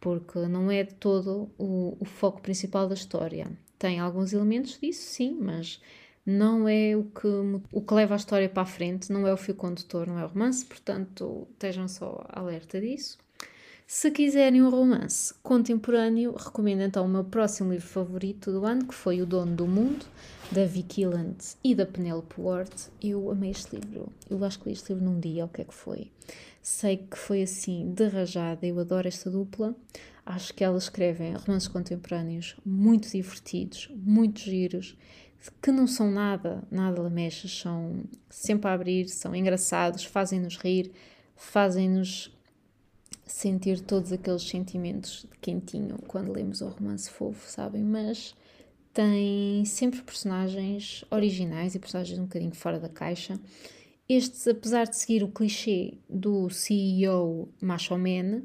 porque 0.00 0.40
não 0.48 0.68
é 0.68 0.82
de 0.82 0.94
todo 0.94 1.48
o, 1.56 1.96
o 2.00 2.04
foco 2.04 2.42
principal 2.42 2.88
da 2.88 2.94
história. 2.94 3.48
Tem 3.78 4.00
alguns 4.00 4.32
elementos 4.32 4.76
disso, 4.80 5.02
sim, 5.02 5.38
mas 5.40 5.80
não 6.26 6.68
é 6.68 6.96
o 6.96 7.04
que, 7.04 7.28
o 7.70 7.80
que 7.80 7.94
leva 7.94 8.14
a 8.14 8.16
história 8.16 8.48
para 8.48 8.64
a 8.64 8.66
frente, 8.66 9.12
não 9.12 9.24
é 9.24 9.32
o 9.32 9.36
fio 9.36 9.54
condutor, 9.54 10.08
não 10.08 10.18
é 10.18 10.24
o 10.24 10.28
romance, 10.28 10.64
portanto, 10.64 11.46
estejam 11.52 11.86
só 11.86 12.26
alerta 12.28 12.80
disso. 12.80 13.18
Se 13.88 14.10
quiserem 14.10 14.62
um 14.62 14.68
romance 14.68 15.32
contemporâneo, 15.44 16.34
recomendo 16.34 16.82
então 16.82 17.06
o 17.06 17.08
meu 17.08 17.22
próximo 17.22 17.70
livro 17.70 17.86
favorito 17.86 18.50
do 18.50 18.66
ano, 18.66 18.84
que 18.84 18.92
foi 18.92 19.22
O 19.22 19.26
Dono 19.26 19.54
do 19.54 19.64
Mundo, 19.64 20.04
da 20.50 20.64
Vicky 20.64 21.06
Land 21.06 21.36
e 21.62 21.72
da 21.72 21.86
Penelope 21.86 22.34
Ward. 22.36 22.74
Eu 23.00 23.30
amei 23.30 23.52
este 23.52 23.76
livro. 23.76 24.12
Eu 24.28 24.44
acho 24.44 24.58
que 24.58 24.66
li 24.66 24.72
este 24.72 24.92
livro 24.92 25.08
num 25.08 25.20
dia, 25.20 25.44
o 25.44 25.48
que 25.48 25.62
é 25.62 25.64
que 25.64 25.72
foi? 25.72 26.10
Sei 26.60 26.96
que 26.96 27.16
foi 27.16 27.42
assim, 27.42 27.94
de 27.94 28.08
rajada. 28.08 28.66
Eu 28.66 28.80
adoro 28.80 29.06
esta 29.06 29.30
dupla. 29.30 29.72
Acho 30.26 30.52
que 30.52 30.64
elas 30.64 30.82
escrevem 30.82 31.34
romances 31.34 31.68
contemporâneos 31.68 32.56
muito 32.66 33.08
divertidos, 33.08 33.88
muito 33.94 34.40
giros, 34.40 34.98
que 35.62 35.70
não 35.70 35.86
são 35.86 36.10
nada, 36.10 36.64
nada 36.72 37.00
lamechas, 37.00 37.56
são 37.56 38.02
sempre 38.28 38.68
a 38.68 38.72
abrir, 38.72 39.08
são 39.08 39.32
engraçados, 39.32 40.04
fazem-nos 40.04 40.56
rir, 40.56 40.90
fazem-nos 41.36 42.35
sentir 43.26 43.80
todos 43.80 44.12
aqueles 44.12 44.42
sentimentos 44.42 45.26
de 45.30 45.38
quentinho 45.38 45.98
quando 46.06 46.32
lemos 46.32 46.60
o 46.60 46.68
romance 46.68 47.10
fofo, 47.10 47.50
sabem? 47.50 47.82
Mas 47.82 48.34
tem 48.94 49.64
sempre 49.64 50.00
personagens 50.00 51.04
originais 51.10 51.74
e 51.74 51.78
personagens 51.78 52.18
um 52.18 52.22
bocadinho 52.22 52.54
fora 52.54 52.78
da 52.78 52.88
caixa. 52.88 53.38
Estes, 54.08 54.46
apesar 54.46 54.84
de 54.84 54.96
seguir 54.96 55.24
o 55.24 55.28
clichê 55.28 55.94
do 56.08 56.48
CEO 56.48 57.48
macho 57.60 57.98
man, 57.98 58.42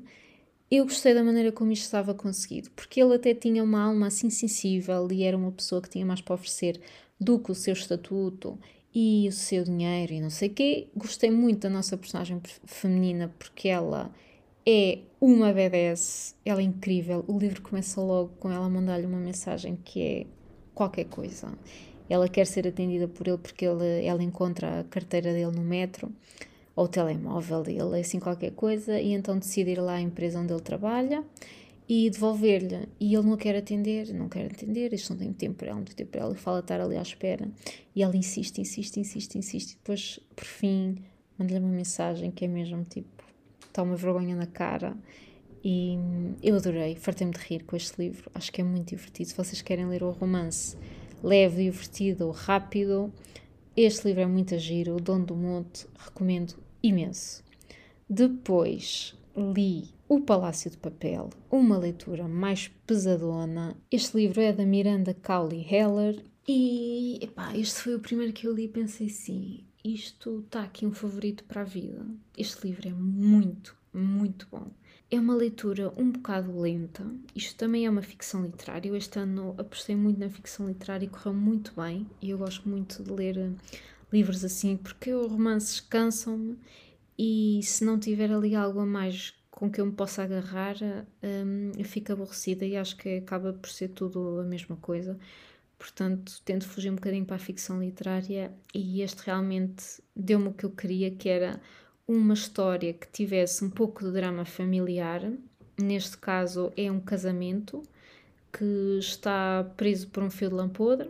eu 0.70 0.86
gostei 0.86 1.14
da 1.14 1.24
maneira 1.24 1.52
como 1.52 1.72
isto 1.72 1.84
estava 1.84 2.14
conseguido, 2.14 2.72
porque 2.72 3.02
ele 3.02 3.14
até 3.14 3.34
tinha 3.34 3.64
uma 3.64 3.84
alma 3.84 4.08
assim 4.08 4.30
sensível 4.30 5.08
e 5.12 5.24
era 5.24 5.38
uma 5.38 5.52
pessoa 5.52 5.82
que 5.82 5.90
tinha 5.90 6.06
mais 6.06 6.22
para 6.22 6.34
oferecer 6.34 6.82
do 7.20 7.38
que 7.38 7.52
o 7.52 7.56
seu 7.56 7.74
estatuto 7.74 8.58
e 8.94 9.28
o 9.30 9.32
seu 9.32 9.64
dinheiro 9.64 10.14
e 10.14 10.22
não 10.22 10.30
sei 10.30 10.50
o 10.50 10.54
quê. 10.54 10.88
Gostei 10.96 11.30
muito 11.30 11.60
da 11.60 11.70
nossa 11.70 11.96
personagem 11.96 12.42
feminina 12.66 13.34
porque 13.38 13.68
ela 13.68 14.12
é 14.66 15.00
uma 15.20 15.54
BDS, 15.54 16.36
ela 16.46 16.62
é 16.62 16.64
incrível. 16.64 17.24
O 17.28 17.38
livro 17.38 17.62
começa 17.62 18.02
logo 18.02 18.30
com 18.40 18.52
ela 18.52 18.70
mandar-lhe 18.70 19.06
uma 19.06 19.20
mensagem 19.20 19.78
que 19.84 20.02
é 20.02 20.26
qualquer 20.74 21.06
coisa. 21.06 21.52
Ela 22.10 22.28
quer 22.28 22.46
ser 22.46 22.68
atendida 22.68 23.08
por 23.08 23.28
ele 23.28 23.38
porque 23.38 23.66
ele, 23.66 24.06
ela 24.06 24.22
encontra 24.22 24.82
a 24.82 24.84
carteira 24.84 25.32
dele 25.32 25.52
no 25.52 25.62
metro 25.62 26.12
ou 26.76 26.86
o 26.86 26.88
telemóvel 26.88 27.64
dele, 27.64 28.00
assim 28.00 28.20
qualquer 28.20 28.52
coisa, 28.52 29.00
e 29.00 29.14
então 29.14 29.38
decide 29.38 29.72
ir 29.72 29.82
lá 29.82 29.94
à 29.94 30.02
empresa 30.02 30.40
onde 30.40 30.54
ele 30.54 30.62
trabalha 30.62 31.24
e 31.88 32.10
devolver-lhe. 32.10 32.88
E 33.00 33.14
ele 33.14 33.28
não 33.28 33.38
quer 33.38 33.56
atender, 33.56 34.14
não 34.14 34.30
quer 34.30 34.46
atender, 34.46 34.94
isto 34.94 35.12
não 35.12 35.20
tem 35.20 35.34
tempo 35.34 35.56
para 35.56 35.70
ela, 35.70 35.78
não 35.78 35.86
tem 35.86 35.96
tempo 35.96 36.12
para 36.12 36.22
ela, 36.22 36.34
e 36.34 36.38
fala 36.38 36.60
estar 36.60 36.80
ali 36.80 36.98
à 36.98 37.02
espera. 37.02 37.50
E 37.96 38.02
ela 38.02 38.16
insiste, 38.16 38.62
insiste, 38.62 39.00
insiste, 39.00 39.38
insiste, 39.38 39.72
e 39.72 39.76
depois, 39.76 40.20
por 40.36 40.46
fim, 40.46 40.96
manda-lhe 41.38 41.60
uma 41.60 41.70
mensagem 41.70 42.32
que 42.32 42.46
é 42.46 42.48
mesmo 42.48 42.84
tipo: 42.86 43.21
está 43.72 43.82
uma 43.82 43.96
vergonha 43.96 44.36
na 44.36 44.46
cara. 44.46 44.96
E 45.64 45.98
eu 46.42 46.56
adorei, 46.56 46.96
fartei-me 46.96 47.34
de 47.34 47.40
rir 47.40 47.64
com 47.64 47.76
este 47.76 48.02
livro, 48.02 48.30
acho 48.34 48.52
que 48.52 48.62
é 48.62 48.64
muito 48.64 48.90
divertido. 48.90 49.30
Se 49.30 49.38
vocês 49.38 49.62
querem 49.62 49.88
ler 49.88 50.04
o 50.04 50.12
romance 50.12 50.78
leve, 51.24 51.64
divertido, 51.64 52.32
rápido, 52.32 53.14
este 53.78 54.08
livro 54.08 54.22
é 54.22 54.26
muito 54.26 54.58
giro, 54.58 54.96
O 54.96 55.00
Dono 55.00 55.26
do 55.26 55.36
Monte, 55.36 55.86
recomendo 55.98 56.56
imenso. 56.82 57.44
Depois 58.10 59.16
li 59.36 59.90
O 60.10 60.20
Palácio 60.20 60.70
de 60.70 60.78
Papel, 60.78 61.30
uma 61.50 61.78
leitura 61.78 62.28
mais 62.28 62.68
pesadona. 62.86 63.78
Este 63.90 64.18
livro 64.18 64.42
é 64.42 64.52
da 64.52 64.66
Miranda 64.66 65.14
Cowley 65.14 65.66
Heller 65.70 66.26
e 66.48 67.20
epá, 67.22 67.56
este 67.56 67.82
foi 67.82 67.96
o 67.96 68.00
primeiro 68.00 68.34
que 68.34 68.48
eu 68.48 68.54
li 68.54 68.66
e 68.66 68.68
pensei 68.68 69.08
assim, 69.08 69.64
isto 69.84 70.44
está 70.46 70.64
aqui 70.64 70.86
um 70.86 70.94
favorito 70.94 71.44
para 71.46 71.62
a 71.62 71.66
vida. 71.66 72.06
Este 72.38 72.68
livro 72.68 72.88
é 72.88 72.94
muito, 72.94 73.76
muito 73.94 74.48
bom. 74.52 74.68
É 75.10 75.20
uma 75.20 75.36
leitura 75.36 75.92
um 75.98 76.10
bocado 76.12 76.58
lenta. 76.60 77.06
Isto 77.36 77.58
também 77.58 77.86
é 77.86 77.90
uma 77.90 78.02
ficção 78.02 78.44
literária. 78.44 78.88
Eu 78.88 78.96
este 78.96 79.20
ano 79.20 79.56
apostei 79.58 79.96
muito 79.96 80.20
na 80.20 80.30
ficção 80.30 80.68
literária 80.68 81.06
e 81.06 81.10
correu 81.10 81.34
muito 81.34 81.74
bem. 81.76 82.08
E 82.22 82.30
eu 82.30 82.38
gosto 82.38 82.68
muito 82.70 83.04
de 83.04 83.12
ler 83.12 83.38
eh, 83.38 83.52
livros 84.12 84.46
assim, 84.46 84.78
porque 84.78 85.14
os 85.14 85.30
romances 85.30 85.80
cansam-me 85.80 86.58
e 87.18 87.60
se 87.64 87.84
não 87.84 88.00
tiver 88.00 88.32
ali 88.32 88.56
algo 88.56 88.80
a 88.80 88.86
mais 88.86 89.34
com 89.52 89.70
que 89.70 89.80
eu 89.80 89.86
me 89.86 89.92
possa 89.92 90.24
agarrar, 90.24 90.76
um, 91.22 91.72
eu 91.78 91.86
fico 91.86 92.12
aborrecida 92.12 92.66
e 92.66 92.76
acho 92.76 92.98
que 92.98 93.18
acaba 93.18 93.54
por 93.54 93.70
ser 93.70 93.90
tudo 93.90 94.40
a 94.40 94.44
mesma 94.44 94.76
coisa. 94.78 95.20
Portanto, 95.82 96.40
tento 96.46 96.68
fugir 96.68 96.92
um 96.92 96.96
bocadinho 96.96 97.26
para 97.26 97.38
a 97.38 97.40
ficção 97.40 97.82
literária 97.82 98.54
e 98.72 99.02
este 99.02 99.26
realmente 99.26 99.84
deu-me 100.16 100.50
o 100.50 100.54
que 100.54 100.64
eu 100.64 100.70
queria, 100.70 101.10
que 101.10 101.28
era 101.28 101.60
uma 102.08 102.36
história 102.36 102.94
que 102.94 103.08
tivesse 103.08 103.66
um 103.66 103.70
pouco 103.72 104.06
de 104.06 104.12
drama 104.12 104.46
familiar. 104.46 105.24
Neste 105.80 106.20
caso, 106.20 106.72
é 106.78 106.92
um 106.92 107.00
casamento 107.00 107.82
que 108.54 109.00
está 109.00 109.64
preso 109.76 110.08
por 110.10 110.22
um 110.22 110.30
fio 110.30 110.50
de 110.50 110.56
lã 110.56 110.70
podre. 110.70 111.10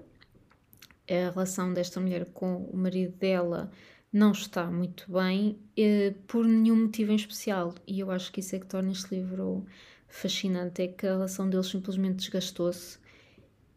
A 1.10 1.32
relação 1.32 1.74
desta 1.74 2.00
mulher 2.00 2.28
com 2.32 2.64
o 2.64 2.78
marido 2.78 3.18
dela 3.18 3.70
não 4.12 4.32
está 4.32 4.72
muito 4.72 5.12
bem, 5.12 5.60
eh, 5.76 6.14
por 6.26 6.46
nenhum 6.46 6.84
motivo 6.84 7.12
em 7.12 7.16
especial. 7.16 7.76
E 7.86 8.00
eu 8.00 8.10
acho 8.10 8.32
que 8.32 8.40
isso 8.40 8.56
é 8.56 8.60
que 8.60 8.68
torna 8.68 8.94
este 8.94 9.16
livro 9.16 9.66
fascinante: 10.08 10.82
é 10.82 10.88
que 10.88 11.06
a 11.06 11.12
relação 11.12 11.50
deles 11.50 11.68
simplesmente 11.68 12.20
desgastou-se. 12.20 13.01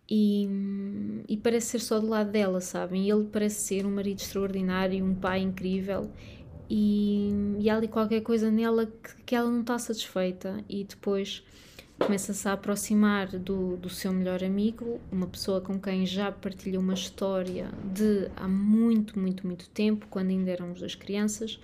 E, 0.09 0.47
e, 1.29 1.37
parece 1.39 1.69
ser 1.69 1.79
só 1.81 1.99
do 1.99 2.07
lado 2.07 2.31
dela, 2.31 2.61
sabem? 2.61 3.09
Ele 3.09 3.25
parece 3.25 3.61
ser 3.63 3.87
um 3.87 3.91
marido 3.91 4.21
extraordinário, 4.21 5.03
um 5.05 5.15
pai 5.15 5.41
incrível, 5.41 6.11
e, 6.69 7.31
e 7.59 7.71
há 7.71 7.77
ali 7.77 7.89
qualquer 7.89 8.21
coisa 8.21 8.51
nela 8.51 8.87
que, 8.87 9.23
que 9.25 9.35
ela 9.35 9.51
não 9.51 9.63
está 9.63 9.79
satisfeita. 9.79 10.63
E 10.69 10.85
depois 10.85 11.43
começa-se 11.99 12.47
a 12.49 12.53
aproximar 12.53 13.29
do, 13.39 13.77
do 13.77 13.89
seu 13.89 14.13
melhor 14.13 14.43
amigo, 14.43 15.01
uma 15.11 15.27
pessoa 15.27 15.61
com 15.61 15.79
quem 15.79 16.05
já 16.05 16.31
partilhou 16.31 16.83
uma 16.83 16.95
história 16.95 17.71
de 17.85 18.29
há 18.37 18.49
muito, 18.49 19.19
muito, 19.19 19.47
muito 19.47 19.69
tempo, 19.71 20.07
quando 20.11 20.31
ainda 20.31 20.51
eram 20.51 20.73
os 20.73 20.81
dois 20.81 20.95
crianças, 20.95 21.59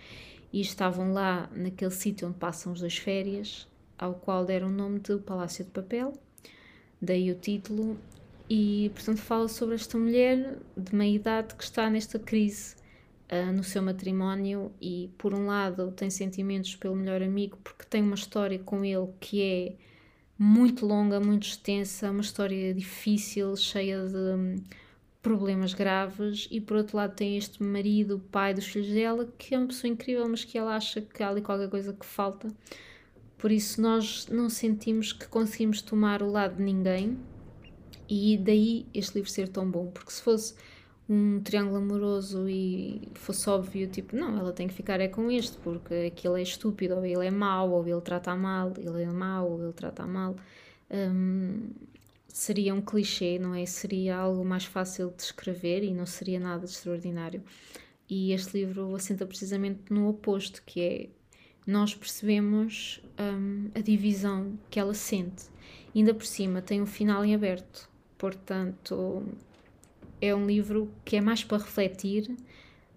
e 0.53 0.61
estavam 0.61 1.13
lá 1.13 1.49
naquele 1.55 1.91
sítio 1.91 2.29
onde 2.29 2.39
passam 2.39 2.73
os 2.73 2.81
dois 2.81 2.97
férias, 2.97 3.69
ao 3.99 4.15
qual 4.15 4.45
deram 4.45 4.69
o 4.69 4.71
nome 4.71 5.01
de 5.01 5.17
Palácio 5.19 5.65
de 5.65 5.71
Papel, 5.71 6.15
daí 7.03 7.31
o 7.31 7.35
título, 7.35 7.99
e 8.51 8.91
portanto 8.93 9.19
fala 9.19 9.47
sobre 9.47 9.77
esta 9.77 9.97
mulher 9.97 10.59
de 10.77 10.93
meia 10.93 11.15
idade 11.15 11.55
que 11.55 11.63
está 11.63 11.89
nesta 11.89 12.19
crise 12.19 12.75
uh, 13.31 13.53
no 13.53 13.63
seu 13.63 13.81
matrimónio 13.81 14.73
e, 14.81 15.09
por 15.17 15.33
um 15.33 15.47
lado, 15.47 15.93
tem 15.93 16.11
sentimentos 16.11 16.75
pelo 16.75 16.97
melhor 16.97 17.23
amigo 17.23 17.57
porque 17.63 17.85
tem 17.89 18.03
uma 18.03 18.17
história 18.17 18.59
com 18.59 18.85
ele 18.85 19.09
que 19.21 19.41
é 19.41 19.77
muito 20.37 20.85
longa, 20.85 21.21
muito 21.21 21.47
extensa, 21.47 22.11
uma 22.11 22.23
história 22.23 22.75
difícil, 22.75 23.55
cheia 23.57 24.05
de 24.09 24.17
um, 24.17 24.57
problemas 25.23 25.73
graves, 25.73 26.49
e 26.51 26.61
por 26.61 26.79
outro 26.79 26.97
lado 26.97 27.15
tem 27.15 27.37
este 27.37 27.63
marido, 27.63 28.21
pai 28.33 28.53
dos 28.55 28.67
filhos 28.67 28.89
dela, 28.89 29.29
que 29.39 29.55
é 29.55 29.59
uma 29.59 29.69
pessoa 29.69 29.93
incrível, 29.93 30.27
mas 30.29 30.43
que 30.45 30.59
ela 30.59 30.75
acha 30.75 31.01
que 31.01 31.23
há 31.23 31.29
ali 31.29 31.43
qualquer 31.43 31.69
coisa 31.69 31.93
que 31.93 32.07
falta. 32.07 32.49
Por 33.39 33.53
isso 33.53 33.81
nós 33.81 34.27
não 34.29 34.49
sentimos 34.49 35.13
que 35.13 35.29
conseguimos 35.29 35.83
tomar 35.83 36.23
o 36.23 36.31
lado 36.31 36.57
de 36.57 36.63
ninguém, 36.63 37.19
e 38.11 38.37
daí 38.37 38.87
este 38.93 39.15
livro 39.15 39.31
ser 39.31 39.49
tão 39.49 39.71
bom, 39.71 39.87
porque 39.87 40.11
se 40.11 40.21
fosse 40.21 40.55
um 41.09 41.41
triângulo 41.41 41.77
amoroso 41.77 42.49
e 42.49 43.09
fosse 43.15 43.49
óbvio, 43.49 43.89
tipo, 43.89 44.17
não, 44.17 44.39
ela 44.39 44.53
tem 44.53 44.69
que 44.69 44.75
ficar 44.75 45.01
é 45.01 45.09
com 45.09 45.31
este, 45.31 45.57
porque 45.59 46.13
aquele 46.13 46.41
é 46.41 46.43
estúpido, 46.43 46.97
ou 46.97 47.05
ele 47.05 47.27
é 47.27 47.31
mau, 47.31 47.71
ou 47.71 47.87
ele 47.87 48.01
trata 48.01 48.35
mal, 48.37 48.73
ele 48.77 49.03
é 49.03 49.07
mau, 49.07 49.53
ou 49.53 49.63
ele 49.63 49.73
trata 49.73 50.07
mal. 50.07 50.37
Um, 50.91 51.71
seria 52.29 52.75
um 52.75 52.81
clichê, 52.81 53.39
não 53.39 53.55
é? 53.55 53.67
Seria 53.67 54.17
algo 54.17 54.45
mais 54.45 54.65
fácil 54.65 55.13
de 55.17 55.23
escrever 55.23 55.83
e 55.83 55.93
não 55.93 56.07
seria 56.07 56.39
nada 56.39 56.65
de 56.65 56.73
extraordinário. 56.73 57.43
E 58.09 58.33
este 58.33 58.59
livro 58.59 58.95
assenta 58.95 59.27
precisamente 59.27 59.93
no 59.93 60.09
oposto, 60.09 60.63
que 60.65 60.81
é 60.81 61.09
nós 61.67 61.95
percebemos 61.95 63.03
um, 63.19 63.71
a 63.75 63.81
divisão 63.81 64.59
que 64.71 64.79
ela 64.81 64.95
sente. 64.95 65.45
ainda 65.95 66.15
por 66.15 66.27
cima 66.27 66.63
tem 66.63 66.81
um 66.81 66.87
final 66.87 67.25
em 67.25 67.35
aberto, 67.35 67.90
portanto 68.21 69.25
é 70.21 70.35
um 70.35 70.47
livro 70.47 70.93
que 71.07 71.17
é 71.17 71.23
mais 71.23 71.43
para 71.43 71.57
refletir 71.57 72.37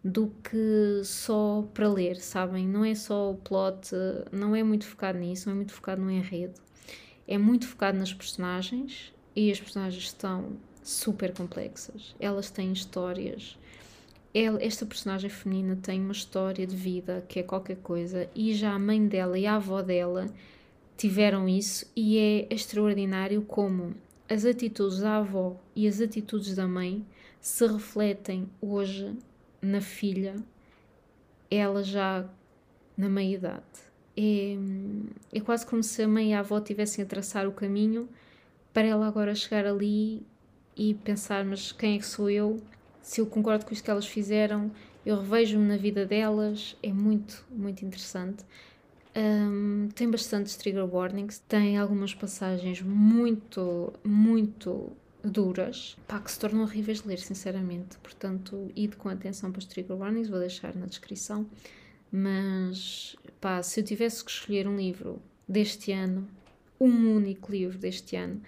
do 0.03 0.29
que 0.43 1.01
só 1.05 1.65
para 1.73 1.87
ler, 1.87 2.17
sabem? 2.17 2.67
Não 2.67 2.83
é 2.83 2.93
só 2.93 3.31
o 3.31 3.37
plot, 3.37 3.91
não 4.33 4.53
é 4.53 4.61
muito 4.61 4.85
focado 4.85 5.17
nisso, 5.17 5.47
não 5.47 5.53
é 5.53 5.55
muito 5.55 5.71
focado 5.71 6.01
no 6.01 6.11
enredo. 6.11 6.59
É 7.25 7.37
muito 7.37 7.65
focado 7.65 7.97
nas 7.97 8.13
personagens 8.13 9.13
e 9.33 9.49
as 9.49 9.61
personagens 9.61 10.03
estão 10.03 10.57
super 10.83 11.33
complexas. 11.33 12.13
Elas 12.19 12.49
têm 12.49 12.73
histórias. 12.73 13.57
Esta 14.33 14.85
personagem 14.85 15.29
feminina 15.29 15.77
tem 15.81 16.01
uma 16.01 16.11
história 16.11 16.67
de 16.67 16.75
vida 16.75 17.23
que 17.29 17.39
é 17.39 17.43
qualquer 17.43 17.77
coisa 17.77 18.29
e 18.35 18.53
já 18.53 18.73
a 18.73 18.79
mãe 18.79 19.07
dela 19.07 19.39
e 19.39 19.45
a 19.45 19.55
avó 19.55 19.81
dela 19.81 20.27
tiveram 20.97 21.47
isso 21.47 21.89
e 21.95 22.17
é 22.17 22.53
extraordinário 22.53 23.41
como 23.43 23.95
as 24.33 24.45
atitudes 24.45 24.99
da 24.99 25.17
avó 25.17 25.55
e 25.75 25.87
as 25.87 26.01
atitudes 26.01 26.55
da 26.55 26.67
mãe 26.67 27.05
se 27.39 27.67
refletem 27.67 28.49
hoje 28.59 29.15
na 29.61 29.79
filha, 29.79 30.35
ela 31.51 31.83
já 31.83 32.27
na 32.97 33.07
meia-idade. 33.07 33.63
É, 34.17 34.57
é 35.31 35.39
quase 35.39 35.65
como 35.65 35.83
se 35.83 36.01
a 36.01 36.07
mãe 36.07 36.31
e 36.31 36.33
a 36.33 36.39
avó 36.39 36.59
tivessem 36.59 37.03
a 37.03 37.07
traçar 37.07 37.47
o 37.47 37.51
caminho 37.51 38.09
para 38.73 38.87
ela 38.87 39.07
agora 39.07 39.35
chegar 39.35 39.67
ali 39.67 40.25
e 40.75 40.95
pensar: 40.95 41.45
mas 41.45 41.71
quem 41.71 41.95
é 41.95 41.99
que 41.99 42.05
sou 42.05 42.29
eu? 42.29 42.59
Se 43.01 43.21
eu 43.21 43.27
concordo 43.27 43.65
com 43.65 43.73
isto 43.73 43.83
que 43.83 43.91
elas 43.91 44.07
fizeram, 44.07 44.71
eu 45.05 45.19
revejo-me 45.19 45.67
na 45.67 45.77
vida 45.77 46.05
delas. 46.05 46.75
É 46.81 46.91
muito, 46.91 47.45
muito 47.51 47.85
interessante. 47.85 48.43
Um, 49.15 49.89
tem 49.93 50.09
bastantes 50.09 50.55
trigger 50.55 50.85
warnings, 50.85 51.39
tem 51.47 51.77
algumas 51.77 52.15
passagens 52.15 52.81
muito, 52.81 53.93
muito 54.03 54.91
duras, 55.23 55.95
pá, 56.07 56.19
que 56.19 56.31
se 56.31 56.39
tornam 56.39 56.63
horríveis 56.63 57.01
de 57.01 57.07
ler, 57.07 57.19
sinceramente. 57.19 57.97
Portanto, 57.99 58.71
ide 58.75 58.95
com 58.95 59.09
atenção 59.09 59.51
para 59.51 59.59
os 59.59 59.65
trigger 59.65 59.95
warnings, 59.95 60.29
vou 60.29 60.39
deixar 60.39 60.75
na 60.75 60.85
descrição. 60.85 61.47
Mas 62.11 63.15
pá, 63.39 63.61
se 63.63 63.79
eu 63.79 63.83
tivesse 63.83 64.23
que 64.23 64.31
escolher 64.31 64.67
um 64.67 64.77
livro 64.77 65.21
deste 65.47 65.91
ano, 65.91 66.27
um 66.79 67.15
único 67.15 67.51
livro 67.51 67.77
deste 67.77 68.15
ano, 68.15 68.41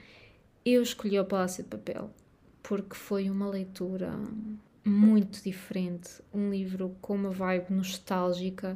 eu 0.66 0.82
escolhi 0.82 1.20
o 1.20 1.26
Palácio 1.26 1.64
de 1.64 1.70
Papel, 1.70 2.12
porque 2.62 2.96
foi 2.96 3.30
uma 3.30 3.48
leitura 3.48 4.12
muito 4.84 5.42
diferente, 5.44 6.10
um 6.34 6.50
livro 6.52 6.96
com 7.02 7.16
uma 7.16 7.30
vibe 7.30 7.72
nostálgica, 7.72 8.74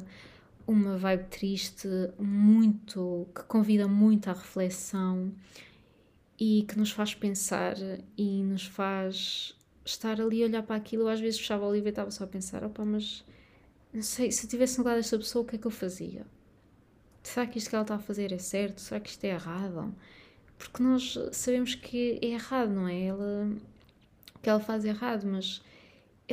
uma 0.70 0.96
vibe 0.96 1.24
triste, 1.24 1.88
muito 2.18 3.26
que 3.34 3.42
convida 3.42 3.88
muito 3.88 4.28
à 4.28 4.32
reflexão 4.32 5.32
e 6.38 6.64
que 6.68 6.78
nos 6.78 6.92
faz 6.92 7.14
pensar 7.14 7.74
e 8.16 8.42
nos 8.44 8.66
faz 8.66 9.56
estar 9.84 10.20
ali 10.20 10.42
a 10.42 10.46
olhar 10.46 10.62
para 10.62 10.76
aquilo. 10.76 11.04
Eu 11.04 11.08
às 11.08 11.20
vezes 11.20 11.40
fechava 11.40 11.66
o 11.66 11.72
livro 11.72 11.88
e 11.88 11.90
estava 11.90 12.10
só 12.10 12.24
a 12.24 12.26
pensar: 12.26 12.62
opa, 12.64 12.84
mas 12.84 13.24
não 13.92 14.02
sei, 14.02 14.30
se 14.30 14.46
eu 14.46 14.50
tivesse 14.50 14.78
lugar 14.78 14.96
esta 14.96 15.18
pessoa, 15.18 15.44
o 15.44 15.46
que 15.46 15.56
é 15.56 15.58
que 15.58 15.66
eu 15.66 15.70
fazia? 15.70 16.24
Será 17.22 17.46
que 17.46 17.58
isto 17.58 17.68
que 17.68 17.74
ela 17.74 17.82
está 17.82 17.96
a 17.96 17.98
fazer 17.98 18.32
é 18.32 18.38
certo? 18.38 18.80
Será 18.80 19.00
que 19.00 19.10
isto 19.10 19.24
é 19.24 19.30
errado? 19.30 19.94
Porque 20.56 20.82
nós 20.82 21.18
sabemos 21.32 21.74
que 21.74 22.18
é 22.22 22.26
errado, 22.26 22.70
não 22.70 22.86
é? 22.86 23.06
Ela, 23.06 23.50
o 24.34 24.38
que 24.38 24.48
ela 24.48 24.60
faz 24.60 24.84
é 24.84 24.88
errado, 24.88 25.26
mas 25.26 25.62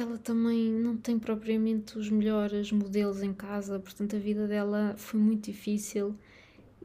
ela 0.01 0.17
também 0.17 0.71
não 0.71 0.97
tem 0.97 1.17
propriamente 1.19 1.97
os 1.97 2.09
melhores 2.09 2.71
modelos 2.71 3.21
em 3.23 3.33
casa, 3.33 3.79
portanto 3.79 4.15
a 4.15 4.19
vida 4.19 4.47
dela 4.47 4.95
foi 4.97 5.19
muito 5.19 5.45
difícil 5.45 6.15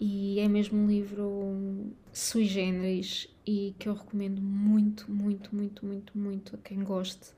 e 0.01 0.41
é 0.41 0.49
mesmo 0.49 0.79
um 0.79 0.87
livro 0.87 1.93
sui 2.13 2.45
generis 2.45 3.29
e 3.47 3.75
que 3.79 3.89
eu 3.89 3.95
recomendo 3.95 4.41
muito, 4.41 5.11
muito, 5.11 5.55
muito, 5.55 5.85
muito, 5.87 6.19
muito 6.19 6.57
a 6.57 6.59
quem 6.59 6.83
goste 6.83 7.33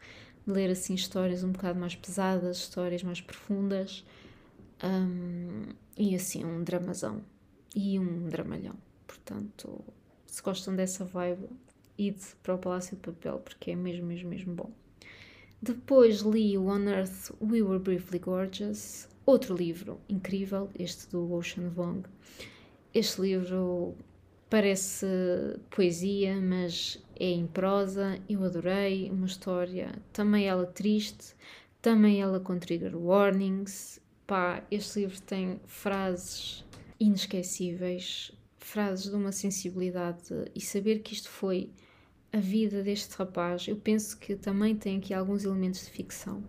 de 0.47 0.53
ler 0.53 0.71
assim 0.71 0.95
histórias 0.95 1.43
um 1.45 1.53
bocado 1.53 1.79
mais 1.79 1.95
pesadas, 1.95 2.59
histórias 2.59 3.03
mais 3.03 3.21
profundas 3.21 4.05
um, 4.83 5.73
e 5.97 6.15
assim 6.15 6.45
um 6.45 6.63
dramazão 6.63 7.23
e 7.75 7.99
um 7.99 8.29
dramalhão. 8.29 8.77
Portanto, 9.07 9.85
se 10.27 10.43
gostam 10.43 10.75
dessa 10.75 11.05
vibe, 11.05 11.49
ide 11.99 12.25
para 12.43 12.55
o 12.55 12.59
Palácio 12.59 12.97
de 12.97 13.03
Papel 13.03 13.39
porque 13.39 13.71
é 13.71 13.77
mesmo, 13.77 14.07
mesmo, 14.07 14.29
mesmo 14.29 14.55
bom. 14.55 14.71
Depois 15.65 16.21
li 16.21 16.59
o 16.59 16.67
On 16.67 16.87
Earth 16.91 17.31
We 17.41 17.63
Were 17.63 17.79
Briefly 17.79 18.19
Gorgeous, 18.19 19.09
outro 19.25 19.57
livro 19.57 19.99
incrível, 20.11 20.69
este 20.79 21.09
do 21.09 21.33
Ocean 21.33 21.71
Vuong. 21.71 22.03
Este 22.93 23.23
livro 23.23 23.95
parece 24.51 25.07
poesia, 25.71 26.37
mas 26.37 27.03
é 27.19 27.31
em 27.31 27.47
prosa. 27.47 28.21
Eu 28.29 28.45
adorei, 28.45 29.11
uma 29.11 29.25
história 29.25 29.91
também 30.13 30.47
ela 30.47 30.67
triste, 30.67 31.35
também 31.81 32.21
ela 32.21 32.39
com 32.39 32.59
trigger 32.59 32.95
warnings. 32.95 34.03
Pá, 34.27 34.63
este 34.71 35.01
livro 35.01 35.19
tem 35.23 35.59
frases 35.65 36.63
inesquecíveis, 37.01 38.33
frases 38.59 39.09
de 39.09 39.17
uma 39.17 39.33
sensibilidade 39.33 40.29
e 40.55 40.61
saber 40.61 40.99
que 40.99 41.15
isto 41.15 41.31
foi 41.31 41.71
a 42.35 42.41
vida 42.41 42.83
deste 42.83 43.15
rapaz, 43.15 43.69
eu 43.69 43.77
penso 43.77 44.19
que 44.19 44.35
também 44.35 44.75
tem 44.75 44.99
aqui 44.99 45.15
alguns 45.15 45.45
elementos 45.45 45.85
de 45.85 45.93
ficção, 45.93 46.43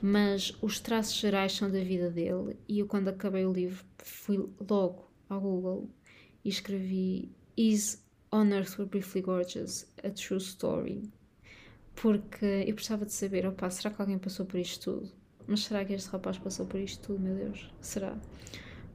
mas 0.00 0.56
os 0.62 0.78
traços 0.78 1.16
gerais 1.16 1.52
são 1.52 1.68
da 1.68 1.80
vida 1.80 2.08
dele. 2.08 2.56
E 2.68 2.78
eu, 2.78 2.86
quando 2.86 3.08
acabei 3.08 3.44
o 3.44 3.52
livro, 3.52 3.84
fui 3.98 4.36
logo 4.70 5.10
ao 5.28 5.40
Google 5.40 5.90
e 6.44 6.48
escrevi 6.48 7.28
Is 7.56 8.06
On 8.30 8.44
Earth 8.50 8.78
Were 8.78 8.88
Briefly 8.88 9.20
Gorgeous 9.20 9.92
a 10.04 10.10
True 10.10 10.38
Story? 10.38 11.10
Porque 11.96 12.64
eu 12.64 12.74
precisava 12.76 13.04
de 13.04 13.12
saber, 13.12 13.44
opa, 13.44 13.68
será 13.68 13.92
que 13.92 14.00
alguém 14.00 14.18
passou 14.18 14.46
por 14.46 14.60
isto 14.60 14.92
tudo? 14.92 15.12
Mas 15.48 15.64
será 15.64 15.84
que 15.84 15.92
este 15.92 16.08
rapaz 16.10 16.38
passou 16.38 16.66
por 16.66 16.78
isto 16.78 17.04
tudo, 17.08 17.18
meu 17.18 17.34
Deus? 17.34 17.68
Será? 17.80 18.16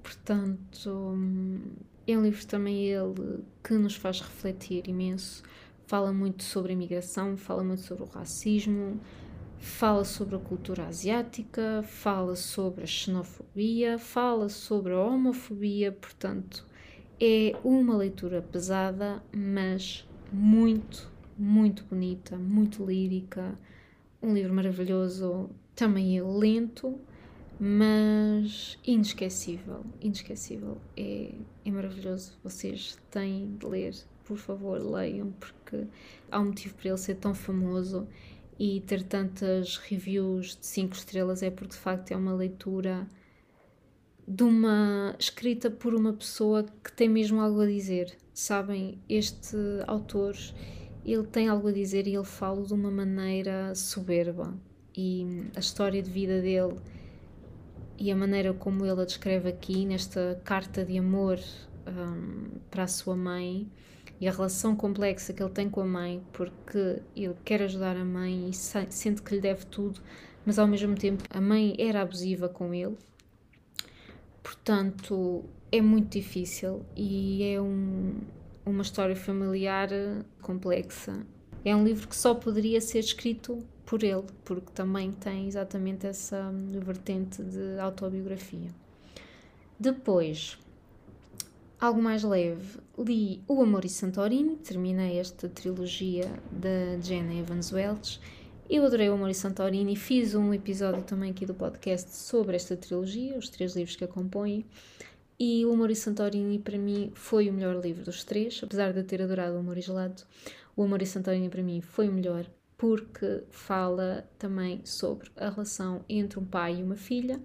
Portanto, 0.02 0.90
hum, 0.90 1.60
é 2.08 2.18
um 2.18 2.24
livro 2.24 2.48
também 2.48 2.86
ele 2.86 3.44
que 3.62 3.74
nos 3.74 3.98
faz 3.98 4.22
refletir 4.22 4.88
imenso 4.88 5.44
fala 5.88 6.12
muito 6.12 6.43
sobre 6.43 6.71
a 6.71 6.76
imigração, 6.76 7.38
fala 7.38 7.63
muito 7.63 7.82
sobre 7.82 8.04
o 8.04 8.08
racismo, 8.08 9.00
fala 9.58 10.04
sobre 10.04 10.36
a 10.36 10.39
cultura 10.39 10.86
asiática, 10.86 11.82
fala 11.84 12.36
sobre 12.36 12.84
a 12.84 12.88
xenofobia, 12.88 13.97
fala 13.97 14.50
sobre 14.50 14.93
a 14.93 15.00
homofobia, 15.00 15.93
portanto, 15.93 16.65
é 17.19 17.56
uma 17.63 17.95
leitura 17.95 18.41
pesada, 18.41 19.23
mas 19.34 20.06
muito, 20.32 21.10
muito 21.38 21.86
bonita, 21.86 22.36
muito 22.36 22.86
lírica, 22.86 23.58
um 24.21 24.34
livro 24.34 24.54
maravilhoso, 24.54 25.50
também 25.73 26.17
é 26.17 26.23
lento, 26.23 27.00
mas 27.58 28.78
inesquecível, 28.86 29.86
inesquecível, 30.02 30.78
é, 30.97 31.34
é 31.65 31.71
maravilhoso, 31.71 32.38
vocês 32.43 33.00
têm 33.10 33.56
de 33.58 33.65
ler 33.65 33.95
por 34.28 34.38
favor, 34.38 34.84
leiam, 34.84 35.32
porque 35.39 35.57
há 36.32 36.40
um 36.40 36.46
motivo 36.46 36.76
para 36.76 36.90
ele 36.90 36.98
ser 36.98 37.16
tão 37.16 37.34
famoso 37.34 38.08
e 38.60 38.82
ter 38.82 39.04
tantas 39.04 39.78
reviews 39.78 40.56
de 40.56 40.66
5 40.66 40.96
estrelas 40.96 41.44
é 41.44 41.50
porque 41.50 41.74
de 41.74 41.80
facto 41.80 42.12
é 42.12 42.16
uma 42.16 42.34
leitura 42.34 43.08
de 44.28 44.44
uma 44.44 45.16
escrita 45.18 45.70
por 45.72 45.94
uma 45.96 46.12
pessoa 46.12 46.66
que 46.84 46.92
tem 46.92 47.08
mesmo 47.08 47.40
algo 47.40 47.62
a 47.62 47.66
dizer. 47.66 48.18
Sabem, 48.34 49.00
este 49.08 49.56
autor, 49.88 50.36
ele 51.06 51.24
tem 51.24 51.48
algo 51.48 51.70
a 51.70 51.72
dizer 51.72 52.08
e 52.08 52.16
ele 52.16 52.26
fala 52.26 52.62
de 52.64 52.74
uma 52.74 52.92
maneira 52.92 53.74
soberba. 53.74 54.54
E 54.96 55.50
a 55.56 55.60
história 55.60 56.02
de 56.02 56.10
vida 56.10 56.42
dele 56.42 56.78
e 57.98 58.12
a 58.12 58.16
maneira 58.16 58.54
como 58.54 58.86
ele 58.86 59.02
a 59.02 59.06
descreve 59.06 59.50
aqui 59.50 59.86
nesta 59.86 60.40
carta 60.44 60.84
de 60.84 60.98
amor 60.98 61.40
um, 61.88 62.60
para 62.70 62.84
a 62.84 62.88
sua 62.88 63.16
mãe 63.16 63.72
e 64.20 64.28
a 64.28 64.32
relação 64.32 64.76
complexa 64.76 65.34
que 65.34 65.42
ele 65.42 65.52
tem 65.52 65.70
com 65.70 65.82
a 65.82 65.86
mãe, 65.86 66.24
porque 66.34 67.02
ele 67.16 67.36
quer 67.46 67.62
ajudar 67.62 67.96
a 67.96 68.06
mãe 68.06 68.50
e 68.50 68.54
sente 68.54 69.22
que 69.22 69.36
lhe 69.36 69.42
deve 69.42 69.66
tudo, 69.66 70.02
mas 70.46 70.58
ao 70.58 70.68
mesmo 70.68 70.96
tempo 70.96 71.24
a 71.30 71.40
mãe 71.40 71.76
era 71.78 72.02
abusiva 72.02 72.50
com 72.50 72.74
ele. 72.74 72.98
Portanto, 74.42 75.44
é 75.72 75.82
muito 75.82 76.14
difícil 76.14 76.86
e 76.96 77.44
é 77.44 77.62
um, 77.62 78.16
uma 78.66 78.82
história 78.82 79.16
familiar 79.16 79.90
complexa. 80.42 81.26
É 81.66 81.76
um 81.76 81.84
livro 81.84 82.08
que 82.08 82.16
só 82.16 82.34
poderia 82.34 82.80
ser 82.80 83.00
escrito 83.00 83.60
por 83.86 84.04
ele, 84.04 84.24
porque 84.44 84.72
também 84.74 85.12
tem 85.12 85.48
exatamente 85.48 86.08
essa 86.08 86.52
vertente 86.84 87.44
de 87.44 87.80
autobiografia. 87.80 88.70
Depois, 89.80 90.58
algo 91.80 92.02
mais 92.02 92.24
leve, 92.24 92.80
li 92.98 93.44
O 93.48 93.62
Amor 93.62 93.86
e 93.86 93.90
Santorini, 93.90 94.58
terminei 94.58 95.20
esta 95.20 95.48
trilogia 95.48 96.26
da 96.52 97.00
Jenna 97.00 97.34
Evans 97.34 97.72
Welch. 97.72 98.20
Eu 98.70 98.86
adorei 98.86 99.10
O 99.10 99.13
Amor 99.13 99.30
e 99.30 99.36
Santorini, 99.36 99.96
fiz 99.96 100.34
um 100.34 100.54
episódio 100.54 101.04
também 101.04 101.32
aqui 101.32 101.46
do 101.46 101.54
podcast 101.54 102.16
sobre 102.16 102.56
esta 102.56 102.76
trilogia, 102.76 103.38
os 103.38 103.50
três 103.50 103.76
livros 103.76 103.96
que 103.96 104.04
a 104.04 104.08
compõem. 104.08 104.66
E 105.40 105.63
O 105.66 105.72
Amor 105.72 105.92
e 105.92 105.96
Santorini, 105.96 106.58
para 106.58 106.80
mim, 106.80 107.12
foi 107.13 107.48
o 107.48 107.54
melhor 107.54 107.80
livro 107.80 108.04
dos 108.04 108.24
três, 108.24 108.60
apesar 108.63 108.92
de 108.92 109.00
eu 109.00 109.06
ter 109.06 109.22
adorado 109.22 109.56
O 109.56 109.60
Amor 109.60 109.78
e 109.78 109.82
Gelado. 109.82 110.24
O 110.76 110.84
Amor 110.84 111.02
e 111.02 111.06
Santorini, 111.06 111.48
para 111.48 111.62
mim, 111.62 111.80
foi 111.80 112.10
o 112.10 112.12
melhor 112.12 112.46
porque 112.76 113.44
fala 113.50 114.28
também 114.38 114.82
sobre 114.84 115.32
a 115.36 115.50
relação 115.50 116.04
entre 116.08 116.40
um 116.40 116.46
pai 116.46 116.80
e 116.80 116.84
uma 116.84 116.96
filha 116.96 117.40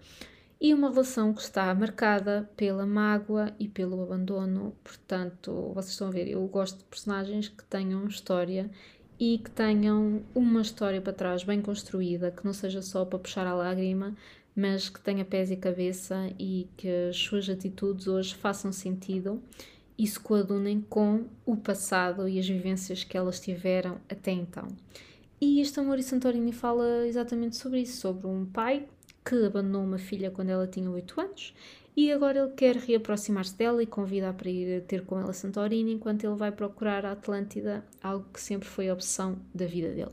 e 0.63 0.73
uma 0.73 0.91
relação 0.91 1.35
que 1.35 1.43
está 1.43 1.75
marcada 1.75 2.49
pela 2.57 2.87
mágoa 2.87 3.53
e 3.59 3.67
pelo 3.67 4.01
abandono. 4.01 4.73
Portanto, 4.85 5.73
vocês 5.75 5.91
estão 5.91 6.07
a 6.07 6.11
ver, 6.13 6.29
eu 6.29 6.47
gosto 6.47 6.79
de 6.79 6.85
personagens 6.85 7.49
que 7.49 7.65
tenham 7.65 8.07
história 8.07 8.71
e 9.19 9.39
que 9.39 9.51
tenham 9.51 10.23
uma 10.33 10.61
história 10.61 11.01
para 11.01 11.13
trás 11.13 11.43
bem 11.43 11.61
construída, 11.61 12.31
que 12.31 12.45
não 12.45 12.53
seja 12.53 12.81
só 12.81 13.05
para 13.05 13.19
puxar 13.19 13.45
a 13.45 13.55
lágrima, 13.55 14.17
mas 14.55 14.89
que 14.89 15.01
tenha 15.01 15.25
pés 15.25 15.51
e 15.51 15.57
cabeça 15.57 16.33
e 16.39 16.69
que 16.77 16.89
as 17.09 17.17
suas 17.17 17.49
atitudes 17.49 18.07
hoje 18.07 18.33
façam 18.37 18.71
sentido 18.73 19.43
e 19.99 20.07
se 20.07 20.21
coadunem 20.21 20.81
com 20.81 21.25
o 21.45 21.57
passado 21.57 22.29
e 22.29 22.39
as 22.39 22.49
vivências 22.49 23.03
que 23.03 23.17
elas 23.17 23.41
tiveram 23.41 24.01
até 24.09 24.31
então. 24.31 24.69
E 25.41 25.61
este 25.61 25.81
Amor 25.81 25.99
e 25.99 26.05
Santorini 26.05 26.53
fala 26.53 27.05
exatamente 27.05 27.57
sobre 27.57 27.81
isso, 27.81 28.01
sobre 28.01 28.29
um 28.29 28.47
pai 28.47 28.87
que 29.25 29.47
abandonou 29.47 29.85
uma 29.85 29.99
filha 29.99 30.31
quando 30.31 30.51
ela 30.51 30.67
tinha 30.67 30.91
8 30.91 31.21
anos 31.21 31.55
e 31.97 32.11
agora 32.11 32.41
ele 32.41 32.53
quer 32.53 32.77
reaproximar-se 32.77 33.57
dela 33.57 33.83
e 33.83 33.87
convida-a 33.87 34.33
para 34.33 34.51
ir 34.51 34.83
ter 34.83 35.05
com 35.05 35.19
ela 35.19 35.33
Santorini 35.33 35.93
enquanto 35.93 36.25
ele 36.25 36.35
vai 36.35 36.51
procurar 36.51 37.05
a 37.05 37.13
Atlântida, 37.13 37.85
algo 38.03 38.27
que 38.33 38.41
sempre 38.41 38.67
foi 38.67 38.89
a 38.89 38.95
obsessão 38.95 39.39
da 39.55 39.67
vida 39.67 39.91
dele. 39.91 40.13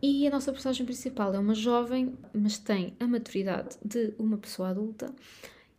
E 0.00 0.26
a 0.26 0.30
nossa 0.30 0.52
personagem 0.52 0.86
principal 0.86 1.34
é 1.34 1.38
uma 1.38 1.54
jovem, 1.54 2.14
mas 2.32 2.58
tem 2.58 2.94
a 3.00 3.06
maturidade 3.06 3.76
de 3.84 4.14
uma 4.18 4.36
pessoa 4.36 4.68
adulta. 4.68 5.12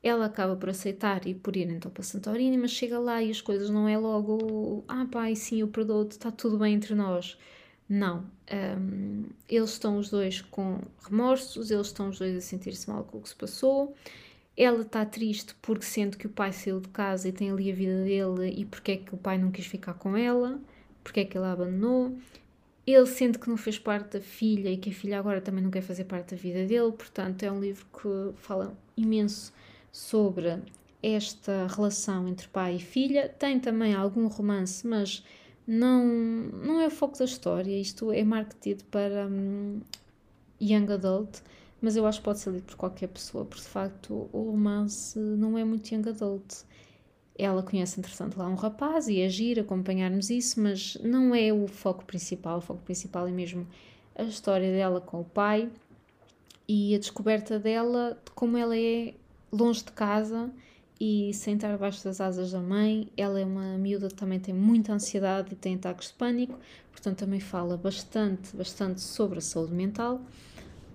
Ela 0.04 0.26
acaba 0.26 0.56
por 0.56 0.70
aceitar 0.70 1.26
e 1.28 1.34
por 1.34 1.56
ir 1.56 1.70
então 1.70 1.90
para 1.90 2.04
Santorini, 2.04 2.58
mas 2.58 2.72
chega 2.72 3.00
lá 3.00 3.24
e 3.24 3.32
as 3.32 3.40
coisas 3.40 3.70
não 3.70 3.88
é 3.88 3.98
logo, 3.98 4.84
ah 4.88 5.06
pai, 5.10 5.36
sim, 5.36 5.62
eu 5.62 5.68
perdoo-te, 5.68 6.12
está 6.12 6.30
tudo 6.30 6.58
bem 6.58 6.74
entre 6.74 6.94
nós 6.94 7.38
não. 7.90 8.26
Um, 8.52 9.26
eles 9.50 9.72
estão 9.72 9.98
os 9.98 10.10
dois 10.10 10.42
com 10.42 10.80
remorsos, 11.04 11.72
eles 11.72 11.88
estão 11.88 12.10
os 12.10 12.20
dois 12.20 12.36
a 12.36 12.42
sentir-se 12.42 12.90
mal 12.90 13.04
com 13.04 13.18
o 13.18 13.22
que 13.22 13.30
se 13.30 13.36
passou. 13.36 13.96
ela 14.56 14.82
está 14.82 15.06
triste 15.06 15.56
porque 15.62 15.86
sente 15.86 16.18
que 16.18 16.28
o 16.28 16.30
pai 16.30 16.52
saiu 16.52 16.80
de 16.80 16.90
casa 16.90 17.30
e 17.30 17.32
tem 17.32 17.52
ali 17.52 17.72
a 17.72 17.76
vida 17.76 18.04
dele 18.04 18.54
e 18.58 18.66
porque 18.66 18.94
é 18.94 18.98
que 18.98 19.14
o 19.14 19.18
pai 19.18 19.38
não 19.38 19.52
quis 19.52 19.68
ficar 19.68 19.94
com 19.94 20.18
ela, 20.18 20.60
porque 21.04 21.22
é 21.22 21.26
que 21.26 21.38
ele 21.38 21.46
a 21.46 21.52
abandonou. 21.52 22.18
Ele 22.86 23.06
sente 23.06 23.38
que 23.38 23.50
não 23.50 23.58
fez 23.58 23.78
parte 23.78 24.14
da 24.18 24.22
filha 24.22 24.70
e 24.70 24.78
que 24.78 24.90
a 24.90 24.94
filha 24.94 25.20
agora 25.20 25.42
também 25.42 25.64
não 25.64 25.70
quer 25.70 25.82
fazer 25.82 26.06
parte 26.06 26.36
da 26.36 26.42
vida 26.42 26.66
dele, 26.66 26.92
portanto, 26.92 27.44
é 27.44 27.52
um 27.52 27.60
livro 27.60 27.86
que 27.86 28.34
fala 28.40 28.74
imenso 28.96 29.54
sobre 29.92 30.60
esta 31.04 31.68
relação 31.68 32.28
entre 32.28 32.48
pai 32.48 32.78
e 32.78 32.80
filha. 32.80 33.30
Tem 33.30 33.60
também 33.60 33.94
algum 33.94 34.28
romance, 34.28 34.88
mas 34.88 35.24
não, 35.68 36.06
não 36.06 36.80
é 36.80 36.88
o 36.88 36.92
foco 36.92 37.18
da 37.18 37.26
história. 37.26 37.78
Isto 37.80 38.12
é 38.12 38.24
marketed 38.24 38.84
para 38.86 39.28
um, 39.28 39.82
young 40.62 40.92
adult 40.92 41.42
mas 41.82 41.96
eu 41.96 42.06
acho 42.06 42.20
que 42.20 42.26
pode 42.26 42.40
ser 42.40 42.52
lido 42.52 42.64
por 42.64 42.76
qualquer 42.76 43.08
pessoa, 43.08 43.46
porque 43.46 43.62
de 43.62 43.70
facto 43.70 44.30
o 44.34 44.52
romance 44.52 45.18
não 45.20 45.58
é 45.58 45.64
muito 45.64 45.94
young 45.94 46.10
adult. 46.10 46.64
Ela 47.38 47.62
conhece, 47.62 48.00
entretanto, 48.00 48.38
lá 48.38 48.48
um 48.48 48.56
rapaz 48.56 49.08
e 49.08 49.22
agir, 49.22 49.60
acompanharmos 49.60 50.32
isso, 50.32 50.60
mas 50.60 50.98
não 51.04 51.36
é 51.36 51.54
o 51.54 51.68
foco 51.68 52.04
principal. 52.04 52.58
O 52.58 52.62
foco 52.62 52.82
principal 52.82 53.28
é 53.28 53.32
mesmo 53.32 53.68
a 54.16 54.24
história 54.24 54.72
dela 54.72 55.00
com 55.00 55.22
o 55.22 55.24
pai 55.24 55.70
e 56.68 56.96
a 56.96 56.98
descoberta 56.98 57.60
dela 57.60 58.20
de 58.26 58.32
como 58.32 58.58
ela 58.58 58.76
é 58.76 59.14
longe 59.52 59.84
de 59.84 59.92
casa 59.92 60.52
e 61.00 61.34
sem 61.34 61.56
estar 61.56 61.74
abaixo 61.74 62.04
das 62.04 62.20
asas 62.22 62.52
da 62.52 62.62
mãe. 62.62 63.12
Ela 63.16 63.40
é 63.40 63.46
uma 63.46 63.78
miúda 63.78 64.08
que 64.08 64.16
também 64.16 64.40
tem 64.40 64.54
muita 64.54 64.94
ansiedade 64.94 65.54
e 65.54 65.56
tem 65.56 65.76
ataques 65.76 66.10
de 66.10 66.14
pânico, 66.16 66.60
portanto, 66.92 67.18
também 67.18 67.40
fala 67.40 67.78
bastante, 67.78 68.56
bastante 68.56 69.02
sobre 69.02 69.40
a 69.40 69.42
saúde 69.42 69.74
mental. 69.74 70.22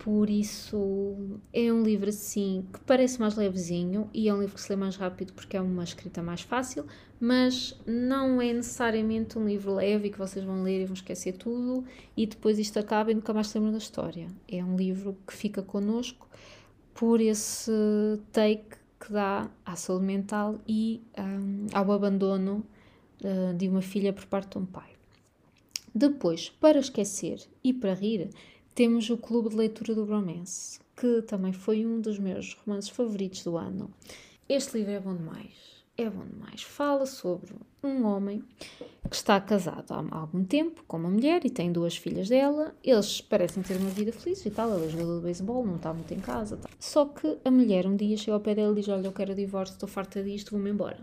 Por 0.02 0.28
isso 0.28 1.14
é 1.52 1.72
um 1.72 1.84
livro 1.84 2.08
assim 2.08 2.66
que 2.72 2.80
parece 2.80 3.20
mais 3.20 3.36
levezinho 3.36 4.10
e 4.12 4.28
é 4.28 4.34
um 4.34 4.40
livro 4.40 4.56
que 4.56 4.60
se 4.60 4.68
lê 4.68 4.74
mais 4.74 4.96
rápido 4.96 5.32
porque 5.32 5.56
é 5.56 5.60
uma 5.60 5.84
escrita 5.84 6.20
mais 6.20 6.40
fácil, 6.40 6.84
mas 7.20 7.80
não 7.86 8.42
é 8.42 8.52
necessariamente 8.52 9.38
um 9.38 9.46
livro 9.46 9.74
leve 9.74 10.10
que 10.10 10.18
vocês 10.18 10.44
vão 10.44 10.64
ler 10.64 10.82
e 10.82 10.86
vão 10.86 10.94
esquecer 10.94 11.34
tudo 11.34 11.84
e 12.16 12.26
depois 12.26 12.58
isto 12.58 12.80
acaba 12.80 13.12
e 13.12 13.14
nunca 13.14 13.32
mais 13.32 13.46
se 13.46 13.56
lembram 13.56 13.70
da 13.70 13.78
história. 13.78 14.26
É 14.48 14.64
um 14.64 14.74
livro 14.74 15.16
que 15.24 15.32
fica 15.32 15.62
connosco 15.62 16.28
por 16.92 17.20
esse 17.20 17.70
take 18.32 18.81
que 19.02 19.12
dá 19.12 19.50
à 19.66 19.74
saúde 19.74 20.04
mental 20.04 20.60
e 20.66 21.02
um, 21.18 21.66
ao 21.74 21.90
abandono 21.90 22.64
uh, 23.24 23.52
de 23.54 23.68
uma 23.68 23.82
filha 23.82 24.12
por 24.12 24.24
parte 24.26 24.52
de 24.52 24.58
um 24.58 24.66
pai. 24.66 24.90
Depois, 25.92 26.48
para 26.48 26.78
esquecer 26.78 27.40
e 27.64 27.72
para 27.72 27.94
rir, 27.94 28.30
temos 28.76 29.10
o 29.10 29.18
Clube 29.18 29.48
de 29.48 29.56
Leitura 29.56 29.94
do 29.94 30.06
Bromance, 30.06 30.78
que 30.96 31.20
também 31.22 31.52
foi 31.52 31.84
um 31.84 32.00
dos 32.00 32.18
meus 32.18 32.54
romances 32.54 32.90
favoritos 32.90 33.42
do 33.42 33.56
ano. 33.56 33.90
Este 34.48 34.78
livro 34.78 34.92
é 34.92 35.00
bom 35.00 35.16
demais. 35.16 35.71
É 35.96 36.08
bom 36.08 36.24
demais. 36.24 36.62
Fala 36.62 37.04
sobre 37.04 37.54
um 37.82 38.04
homem 38.06 38.42
que 39.08 39.14
está 39.14 39.38
casado 39.38 39.92
há 39.92 40.18
algum 40.18 40.42
tempo 40.42 40.82
com 40.88 40.96
uma 40.96 41.10
mulher 41.10 41.44
e 41.44 41.50
tem 41.50 41.70
duas 41.70 41.96
filhas 41.96 42.30
dela. 42.30 42.74
Eles 42.82 43.20
parecem 43.20 43.62
ter 43.62 43.76
uma 43.76 43.90
vida 43.90 44.10
feliz 44.10 44.44
e 44.46 44.50
tal. 44.50 44.70
Ela 44.70 44.86
é 44.86 44.88
jogador 44.88 45.18
de 45.18 45.24
beisebol, 45.24 45.66
não 45.66 45.76
está 45.76 45.92
muito 45.92 46.12
em 46.14 46.20
casa. 46.20 46.56
Tal. 46.56 46.70
Só 46.78 47.04
que 47.04 47.38
a 47.44 47.50
mulher 47.50 47.86
um 47.86 47.94
dia 47.94 48.16
chega 48.16 48.32
ao 48.32 48.40
pé 48.40 48.54
dele 48.54 48.72
e 48.72 48.74
diz: 48.76 48.88
Olha, 48.88 49.06
eu 49.06 49.12
quero 49.12 49.34
divórcio, 49.34 49.74
estou 49.74 49.88
farta 49.88 50.22
disto, 50.22 50.52
vou-me 50.52 50.70
embora. 50.70 50.98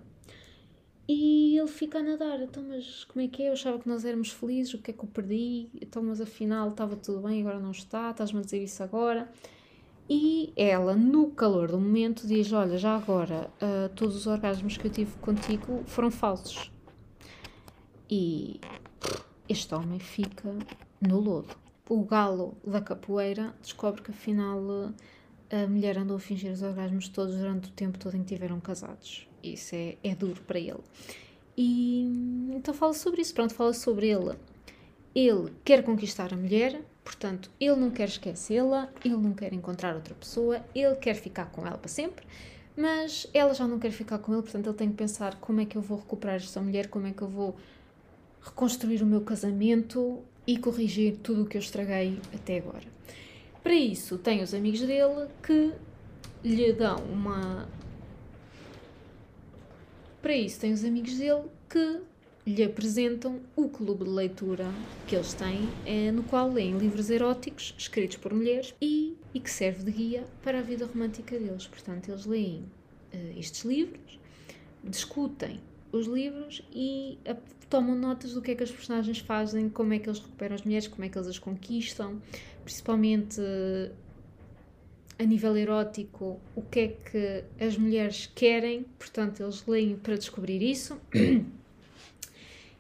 E 1.07 1.57
ele 1.57 1.67
fica 1.67 1.99
a 1.99 2.03
nadar, 2.03 2.39
então, 2.39 2.61
mas 2.61 3.03
como 3.05 3.25
é 3.25 3.27
que 3.27 3.41
é? 3.41 3.49
Eu 3.49 3.53
achava 3.53 3.79
que 3.79 3.89
nós 3.89 4.05
éramos 4.05 4.29
felizes, 4.29 4.75
o 4.75 4.77
que 4.77 4.91
é 4.91 4.93
que 4.93 5.03
eu 5.03 5.07
perdi? 5.07 5.67
Então, 5.81 6.03
mas 6.03 6.21
afinal 6.21 6.69
estava 6.69 6.95
tudo 6.95 7.27
bem, 7.27 7.41
agora 7.41 7.59
não 7.59 7.71
está, 7.71 8.11
estás-me 8.11 8.39
a 8.39 8.43
dizer 8.43 8.61
isso 8.61 8.83
agora? 8.83 9.27
E 10.09 10.51
ela, 10.55 10.95
no 10.95 11.29
calor 11.31 11.69
do 11.71 11.79
momento, 11.79 12.25
diz: 12.25 12.51
Olha, 12.51 12.77
já 12.77 12.95
agora, 12.95 13.49
uh, 13.61 13.89
todos 13.95 14.15
os 14.15 14.27
orgasmos 14.27 14.75
que 14.77 14.87
eu 14.87 14.91
tive 14.91 15.11
contigo 15.19 15.83
foram 15.85 16.09
falsos. 16.09 16.71
E 18.09 18.59
este 19.47 19.73
homem 19.75 19.99
fica 19.99 20.55
no 20.99 21.19
lodo. 21.19 21.55
O 21.87 22.03
galo 22.03 22.57
da 22.65 22.81
capoeira 22.81 23.53
descobre 23.61 24.01
que 24.01 24.11
afinal 24.11 24.59
a 25.51 25.67
mulher 25.67 25.97
andou 25.97 26.17
a 26.17 26.19
fingir 26.19 26.51
os 26.51 26.61
orgasmos 26.61 27.07
todos 27.09 27.35
durante 27.35 27.69
o 27.69 27.71
tempo 27.71 27.97
todo 27.99 28.15
em 28.15 28.23
que 28.23 28.33
tiveram 28.33 28.59
casados 28.59 29.29
isso 29.43 29.75
é, 29.75 29.97
é 30.03 30.15
duro 30.15 30.41
para 30.41 30.59
ele. 30.59 30.79
E 31.57 32.51
então 32.55 32.73
fala 32.73 32.93
sobre 32.93 33.21
isso, 33.21 33.33
pronto, 33.33 33.53
fala 33.53 33.73
sobre 33.73 34.07
ele. 34.07 34.35
Ele 35.13 35.51
quer 35.63 35.83
conquistar 35.83 36.33
a 36.33 36.37
mulher, 36.37 36.81
portanto, 37.09 37.49
ele 37.59 37.75
não 37.75 37.89
quer 37.89 38.07
esquecê-la, 38.07 38.87
ele 39.03 39.17
não 39.17 39.33
quer 39.33 39.51
encontrar 39.51 39.95
outra 39.95 40.13
pessoa, 40.13 40.63
ele 40.75 40.95
quer 40.95 41.15
ficar 41.15 41.47
com 41.47 41.65
ela 41.65 41.75
para 41.75 41.87
sempre, 41.87 42.23
mas 42.77 43.27
ela 43.33 43.51
já 43.55 43.67
não 43.67 43.79
quer 43.79 43.89
ficar 43.89 44.19
com 44.19 44.31
ele, 44.31 44.43
portanto, 44.43 44.67
ele 44.67 44.77
tem 44.77 44.89
que 44.89 44.95
pensar 44.95 45.35
como 45.39 45.59
é 45.59 45.65
que 45.65 45.75
eu 45.75 45.81
vou 45.81 45.97
recuperar 45.97 46.35
esta 46.35 46.61
mulher, 46.61 46.87
como 46.87 47.07
é 47.07 47.11
que 47.11 47.23
eu 47.23 47.27
vou 47.27 47.57
reconstruir 48.41 49.01
o 49.01 49.07
meu 49.07 49.21
casamento 49.21 50.19
e 50.45 50.55
corrigir 50.59 51.17
tudo 51.17 51.43
o 51.43 51.45
que 51.47 51.57
eu 51.57 51.61
estraguei 51.61 52.19
até 52.31 52.59
agora. 52.59 52.85
Para 53.63 53.73
isso, 53.73 54.19
tem 54.19 54.43
os 54.43 54.53
amigos 54.53 54.81
dele 54.81 55.27
que 55.41 55.73
lhe 56.43 56.71
dão 56.73 56.97
uma 57.05 57.67
para 60.21 60.35
isso, 60.35 60.59
tem 60.59 60.73
os 60.73 60.85
amigos 60.85 61.17
dele 61.17 61.45
que 61.67 62.01
lhe 62.49 62.63
apresentam 62.63 63.39
o 63.55 63.69
clube 63.69 64.03
de 64.03 64.09
leitura 64.09 64.65
que 65.07 65.15
eles 65.15 65.33
têm, 65.33 65.69
é, 65.85 66.11
no 66.11 66.23
qual 66.23 66.51
leem 66.51 66.77
livros 66.77 67.09
eróticos 67.09 67.75
escritos 67.77 68.17
por 68.17 68.33
mulheres 68.33 68.73
e, 68.81 69.15
e 69.33 69.39
que 69.39 69.51
serve 69.51 69.83
de 69.83 69.91
guia 69.91 70.23
para 70.41 70.59
a 70.59 70.61
vida 70.61 70.85
romântica 70.85 71.37
deles. 71.37 71.67
Portanto, 71.67 72.09
eles 72.09 72.25
leem 72.25 72.65
uh, 73.13 73.39
estes 73.39 73.63
livros, 73.63 74.19
discutem 74.83 75.59
os 75.91 76.07
livros 76.07 76.63
e 76.73 77.19
uh, 77.29 77.37
tomam 77.69 77.95
notas 77.95 78.33
do 78.33 78.41
que 78.41 78.51
é 78.51 78.55
que 78.55 78.63
as 78.63 78.71
personagens 78.71 79.19
fazem, 79.19 79.69
como 79.69 79.93
é 79.93 79.99
que 79.99 80.09
eles 80.09 80.19
recuperam 80.19 80.55
as 80.55 80.63
mulheres, 80.63 80.87
como 80.87 81.03
é 81.05 81.09
que 81.09 81.17
eles 81.17 81.27
as 81.27 81.37
conquistam, 81.37 82.19
principalmente. 82.63 83.39
Uh, 83.39 83.93
a 85.19 85.23
nível 85.25 85.57
erótico 85.57 86.39
o 86.55 86.61
que 86.61 86.79
é 86.79 86.87
que 86.87 87.43
as 87.61 87.77
mulheres 87.77 88.31
querem, 88.33 88.85
portanto, 88.97 89.43
eles 89.43 89.65
leem 89.67 89.97
para 89.97 90.15
descobrir 90.15 90.61
isso 90.61 90.97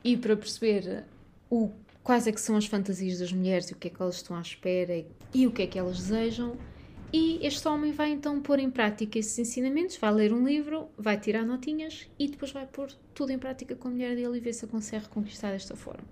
e 0.03 0.15
para 0.17 0.35
perceber 0.35 1.05
o, 1.49 1.71
quais 2.03 2.27
é 2.27 2.31
que 2.31 2.41
são 2.41 2.55
as 2.55 2.65
fantasias 2.65 3.19
das 3.19 3.31
mulheres 3.31 3.69
e 3.69 3.73
o 3.73 3.75
que 3.75 3.87
é 3.87 3.91
que 3.91 4.01
elas 4.01 4.15
estão 4.15 4.35
à 4.35 4.41
espera 4.41 4.95
e, 4.95 5.05
e 5.33 5.47
o 5.47 5.51
que 5.51 5.61
é 5.61 5.67
que 5.67 5.77
elas 5.77 5.97
desejam. 5.97 6.57
E 7.11 7.39
este 7.45 7.67
homem 7.67 7.91
vai 7.91 8.11
então 8.11 8.39
pôr 8.39 8.59
em 8.59 8.69
prática 8.69 9.17
esses 9.17 9.37
ensinamentos, 9.39 9.97
vai 9.97 10.13
ler 10.13 10.31
um 10.31 10.45
livro, 10.45 10.89
vai 10.95 11.19
tirar 11.19 11.43
notinhas 11.43 12.07
e 12.19 12.27
depois 12.27 12.51
vai 12.51 12.67
pôr 12.67 12.91
tudo 13.15 13.31
em 13.31 13.39
prática 13.39 13.75
com 13.75 13.87
a 13.87 13.91
mulher 13.91 14.15
dele 14.15 14.37
e 14.37 14.39
ver 14.39 14.53
se 14.53 14.65
a 14.65 14.67
consegue 14.67 15.05
reconquistar 15.05 15.51
desta 15.51 15.75
forma. 15.75 16.07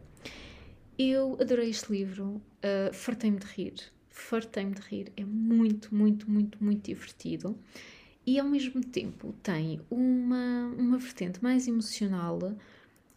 Eu 0.97 1.37
adorei 1.39 1.69
este 1.69 1.91
livro, 1.91 2.41
uh, 2.63 2.93
fartei-me 2.93 3.37
de 3.37 3.45
rir 3.45 3.75
fartei-me 4.17 4.73
de 4.73 4.81
rir, 4.81 5.11
é 5.15 5.23
muito, 5.23 5.93
muito, 5.93 6.29
muito, 6.29 6.61
muito 6.63 6.83
divertido 6.83 7.57
e 8.25 8.39
ao 8.39 8.47
mesmo 8.47 8.81
tempo 8.81 9.33
tem 9.43 9.79
uma, 9.89 10.73
uma 10.77 10.97
vertente 10.97 11.41
mais 11.41 11.67
emocional 11.67 12.39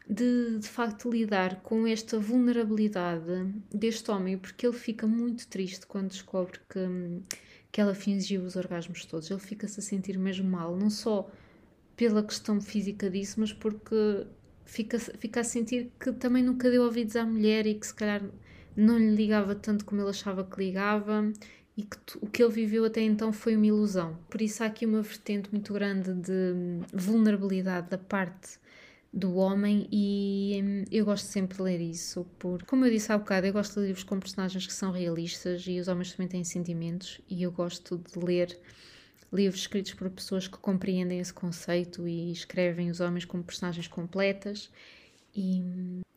de 0.08 0.58
de 0.58 0.68
facto 0.68 1.10
lidar 1.10 1.60
com 1.62 1.86
esta 1.86 2.18
vulnerabilidade 2.18 3.46
deste 3.72 4.10
homem, 4.10 4.36
porque 4.38 4.66
ele 4.66 4.76
fica 4.76 5.06
muito 5.06 5.46
triste 5.46 5.86
quando 5.86 6.08
descobre 6.08 6.58
que, 6.68 6.80
que 7.70 7.80
ela 7.80 7.94
fingiu 7.94 8.42
os 8.42 8.56
orgasmos 8.56 9.04
todos. 9.04 9.30
Ele 9.30 9.40
fica-se 9.40 9.80
a 9.80 9.82
sentir 9.82 10.18
mesmo 10.18 10.48
mal, 10.48 10.76
não 10.76 10.90
só 10.90 11.30
pela 11.96 12.22
questão 12.22 12.60
física 12.60 13.10
disso, 13.10 13.38
mas 13.38 13.52
porque 13.52 14.26
fica, 14.64 14.98
fica 14.98 15.40
a 15.40 15.44
sentir 15.44 15.92
que 16.00 16.12
também 16.12 16.42
nunca 16.42 16.70
deu 16.70 16.82
ouvidos 16.84 17.16
à 17.16 17.24
mulher 17.24 17.66
e 17.66 17.74
que 17.74 17.86
se 17.86 17.94
calhar 17.94 18.22
não 18.76 18.98
lhe 18.98 19.14
ligava 19.14 19.54
tanto 19.54 19.84
como 19.84 20.00
ele 20.00 20.10
achava 20.10 20.44
que 20.44 20.58
ligava 20.58 21.30
e 21.76 21.82
que 21.82 21.96
o 22.20 22.26
que 22.26 22.42
ele 22.42 22.52
viveu 22.52 22.84
até 22.84 23.00
então 23.02 23.32
foi 23.32 23.56
uma 23.56 23.66
ilusão. 23.66 24.16
Por 24.28 24.40
isso 24.40 24.62
há 24.62 24.66
aqui 24.66 24.86
uma 24.86 25.02
vertente 25.02 25.50
muito 25.50 25.72
grande 25.72 26.12
de 26.14 26.54
vulnerabilidade 26.92 27.90
da 27.90 27.98
parte 27.98 28.58
do 29.12 29.34
homem 29.36 29.88
e 29.90 30.60
hum, 30.62 30.84
eu 30.90 31.04
gosto 31.04 31.26
sempre 31.26 31.56
de 31.56 31.62
ler 31.62 31.80
isso, 31.80 32.24
porque, 32.38 32.64
como 32.64 32.84
eu 32.84 32.90
disse 32.90 33.12
há 33.12 33.18
bocado, 33.18 33.46
eu 33.46 33.52
gosto 33.52 33.80
de 33.80 33.86
livros 33.86 34.04
com 34.04 34.20
personagens 34.20 34.66
que 34.66 34.72
são 34.72 34.92
realistas 34.92 35.64
e 35.66 35.80
os 35.80 35.88
homens 35.88 36.12
também 36.12 36.28
têm 36.28 36.44
sentimentos 36.44 37.20
e 37.28 37.42
eu 37.42 37.50
gosto 37.50 37.98
de 37.98 38.24
ler 38.24 38.56
livros 39.32 39.60
escritos 39.62 39.94
por 39.94 40.10
pessoas 40.10 40.46
que 40.46 40.58
compreendem 40.58 41.18
esse 41.18 41.32
conceito 41.32 42.06
e 42.06 42.30
escrevem 42.30 42.90
os 42.90 43.00
homens 43.00 43.24
como 43.24 43.42
personagens 43.42 43.88
completas 43.88 44.70
e, 45.34 45.62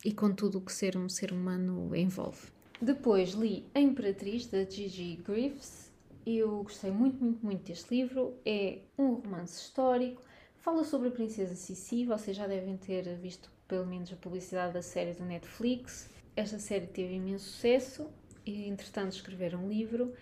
e 0.04 0.12
com 0.12 0.32
tudo 0.32 0.60
o 0.60 0.62
que 0.62 0.72
ser 0.72 0.98
um 0.98 1.10
ser 1.10 1.32
humano 1.32 1.96
envolve. 1.96 2.48
Depois 2.82 3.32
li 3.32 3.66
A 3.74 3.80
Imperatriz, 3.80 4.48
da 4.48 4.66
Gigi 4.66 5.16
Griffiths. 5.26 5.92
Eu 6.26 6.64
gostei 6.64 6.92
muito, 6.92 7.24
muito, 7.24 7.46
muito 7.46 7.64
deste 7.64 7.96
livro. 7.96 8.34
É 8.46 8.80
um 8.98 9.14
romance 9.14 9.62
histórico. 9.62 10.22
Fala 10.64 10.86
sobre 10.86 11.10
a 11.10 11.12
Princesa 11.12 11.56
Sissi. 11.56 12.06
Vocês 12.06 12.38
já 12.38 12.48
devem 12.48 12.78
ter 12.78 13.04
visto 13.18 13.52
pelo 13.68 13.86
menos 13.86 14.14
a 14.14 14.16
publicidade 14.16 14.72
da 14.72 14.82
série 14.82 15.12
do 15.12 15.26
Netflix. 15.26 16.10
Esta 16.38 16.58
série 16.58 16.88
teve 16.88 17.16
imenso 17.16 17.50
sucesso 17.50 18.08
e, 18.46 18.70
entretanto, 18.70 19.12
escreveram 19.12 19.66
um 19.66 19.68
livro. 19.68 20.14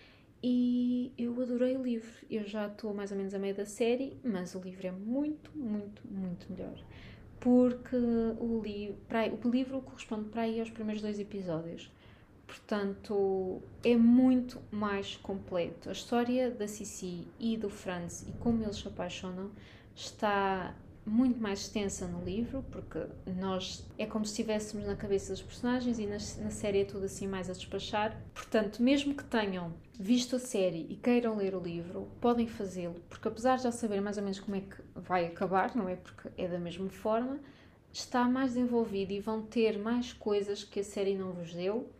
e 0.42 1.14
eu 1.16 1.39
adorei 1.39 1.78
o 1.78 1.84
livro. 1.84 2.10
Eu 2.28 2.44
já 2.44 2.66
estou 2.66 2.92
mais 2.92 3.12
ou 3.12 3.18
menos 3.18 3.36
a 3.36 3.38
meio 3.38 3.54
da 3.54 3.68
série, 3.68 4.18
mas 4.24 4.56
o 4.56 4.60
livro 4.60 4.88
é 4.88 4.92
muito, 4.92 5.52
muito, 5.56 6.02
muito 6.10 6.52
melhor. 6.52 6.84
Porque 7.39 7.96
o, 7.96 8.62
li 8.64 8.98
o 9.44 9.48
livro 9.48 9.80
corresponde 9.84 10.30
para 10.30 10.42
aí 10.42 10.60
aos 10.60 10.72
primeiros 10.72 11.04
dois 11.04 11.20
episódios. 11.20 11.92
Portanto, 12.48 13.62
é 13.84 13.96
muito 13.96 14.60
mais 14.72 15.18
completo. 15.18 15.88
A 15.88 15.92
história 15.92 16.50
da 16.50 16.68
Cici 16.68 17.28
e 17.39 17.56
do 17.56 17.70
Franz 17.70 18.26
e 18.28 18.32
como 18.39 18.64
eles 18.64 18.78
se 18.78 18.88
apaixonam 18.88 19.52
está 20.02 20.76
muito 21.06 21.41
mais 21.41 21.62
extensa 21.62 22.08
no 22.08 22.24
livro, 22.24 22.64
porque 22.72 22.99
nós 23.39 23.84
é 23.97 24.06
como 24.06 24.24
se 24.24 24.32
estivéssemos 24.32 24.86
na 24.86 24.95
cabeça 24.95 25.34
dos 25.34 25.41
personagens 25.41 25.97
e 25.97 26.06
na, 26.06 26.14
na, 26.43 26.52
série 26.52 26.82
é 26.82 26.86
tudo 26.86 27.06
assim 27.06 27.28
mais 27.28 27.49
a 27.49 27.54
despachar. 27.54 28.16
Portanto, 28.34 28.82
mesmo 28.84 29.16
que 29.16 29.24
tenham 29.24 29.74
visto 29.99 30.36
a 30.36 30.39
série 30.39 30.86
e 30.89 30.95
queiram 30.95 31.38
ler 31.38 31.56
o 31.56 31.60
livro, 31.60 32.08
podem 32.20 32.47
fazê-lo, 32.47 32.95
porque 33.10 33.28
apesar 33.28 33.58
de 33.58 33.64
já 33.64 33.72
saber 33.72 34.02
mais 34.02 34.18
ou 34.18 34.24
menos 34.24 34.39
como 34.39 34.56
é 34.58 34.62
que 34.62 34.76
vai 34.95 35.26
acabar, 35.26 35.76
não 35.76 35.89
é? 35.89 35.95
Porque 35.95 36.30
é 36.38 36.47
da 36.47 36.60
mesma 36.60 36.89
forma, 36.89 37.39
está 37.91 38.26
mais 38.26 38.54
desenvolvido 38.54 39.12
e 39.12 39.20
vão 39.20 39.41
ter 39.41 39.80
mais 39.80 40.14
coisas 40.14 40.64
que 40.64 40.80
a 40.80 40.84
série 40.84 41.16
não 41.16 41.32
vos 41.34 41.54
deu 41.54 41.91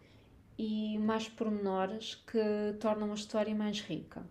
e 0.58 0.97
mais 0.99 1.28
pormenores 1.28 2.16
que 2.16 2.76
tornam 2.80 3.12
a 3.12 3.16
história 3.16 3.54
mais 3.56 3.82
rica. 3.82 4.24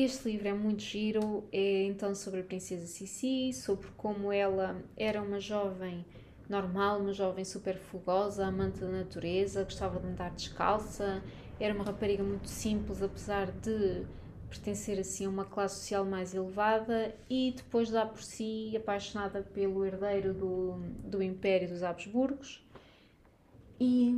Este 0.00 0.28
livro 0.28 0.46
é 0.46 0.52
muito 0.52 0.80
giro, 0.80 1.42
é 1.50 1.82
então 1.82 2.14
sobre 2.14 2.38
a 2.38 2.44
Princesa 2.44 2.86
Sissi, 2.86 3.52
sobre 3.52 3.88
como 3.96 4.30
ela 4.32 4.80
era 4.96 5.20
uma 5.20 5.40
jovem 5.40 6.06
normal, 6.48 7.00
uma 7.00 7.12
jovem 7.12 7.44
super 7.44 7.76
fogosa, 7.76 8.46
amante 8.46 8.78
da 8.78 8.86
natureza, 8.86 9.64
gostava 9.64 9.98
de 9.98 10.06
andar 10.06 10.30
descalça, 10.30 11.20
era 11.58 11.74
uma 11.74 11.82
rapariga 11.82 12.22
muito 12.22 12.46
simples, 12.46 13.02
apesar 13.02 13.50
de 13.50 14.06
pertencer 14.48 15.00
assim 15.00 15.26
a 15.26 15.30
uma 15.30 15.44
classe 15.44 15.80
social 15.80 16.04
mais 16.04 16.32
elevada 16.32 17.12
e 17.28 17.52
depois 17.56 17.90
dá 17.90 18.06
por 18.06 18.22
si 18.22 18.76
apaixonada 18.76 19.42
pelo 19.42 19.84
herdeiro 19.84 20.32
do, 20.32 20.78
do 21.02 21.20
Império 21.20 21.68
dos 21.68 21.82
Habsburgos 21.82 22.64
e 23.80 24.12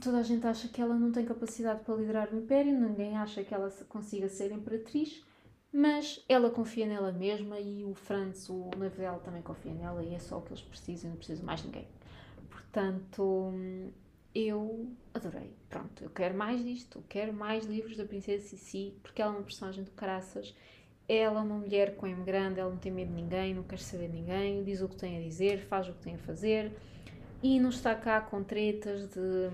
toda 0.00 0.18
a 0.18 0.22
gente 0.22 0.46
acha 0.46 0.68
que 0.68 0.80
ela 0.80 0.94
não 0.94 1.12
tem 1.12 1.24
capacidade 1.24 1.84
para 1.84 1.94
liderar 1.94 2.32
o 2.32 2.38
império, 2.38 2.72
ninguém 2.72 3.16
acha 3.16 3.44
que 3.44 3.54
ela 3.54 3.70
consiga 3.88 4.28
ser 4.28 4.50
imperatriz, 4.50 5.22
mas 5.72 6.24
ela 6.28 6.50
confia 6.50 6.86
nela 6.86 7.12
mesma 7.12 7.58
e 7.58 7.84
o 7.84 7.94
Franz, 7.94 8.48
o 8.48 8.70
noivo 8.76 8.96
dela, 8.96 9.18
também 9.18 9.42
confia 9.42 9.74
nela 9.74 10.02
e 10.02 10.14
é 10.14 10.18
só 10.18 10.38
o 10.38 10.42
que 10.42 10.52
eles 10.52 10.62
precisam, 10.62 11.10
não 11.10 11.16
precisam 11.16 11.44
mais 11.44 11.62
ninguém. 11.62 11.86
Portanto, 12.48 13.52
eu 14.34 14.88
adorei. 15.12 15.52
Pronto, 15.68 16.02
eu 16.02 16.10
quero 16.10 16.34
mais 16.34 16.64
disto, 16.64 16.98
eu 16.98 17.04
quero 17.08 17.32
mais 17.32 17.66
livros 17.66 17.96
da 17.96 18.04
Princesa 18.04 18.46
Sissi, 18.48 18.94
porque 19.02 19.20
ela 19.20 19.32
é 19.32 19.36
uma 19.36 19.44
personagem 19.44 19.84
de 19.84 19.90
caraças. 19.90 20.54
Ela 21.06 21.40
é 21.40 21.42
uma 21.42 21.56
mulher 21.56 21.96
com 21.96 22.06
M 22.06 22.24
grande, 22.24 22.60
ela 22.60 22.70
não 22.70 22.78
tem 22.78 22.90
medo 22.90 23.08
de 23.08 23.20
ninguém, 23.20 23.52
não 23.52 23.62
quer 23.62 23.78
saber 23.78 24.08
de 24.08 24.14
ninguém, 24.14 24.64
diz 24.64 24.80
o 24.80 24.88
que 24.88 24.96
tem 24.96 25.18
a 25.18 25.20
dizer, 25.20 25.58
faz 25.60 25.86
o 25.88 25.92
que 25.92 26.00
tem 26.00 26.14
a 26.14 26.18
fazer 26.18 26.72
e 27.44 27.60
não 27.60 27.68
está 27.68 27.94
cá 27.94 28.22
com 28.22 28.42
tretas 28.42 29.06
de, 29.10 29.50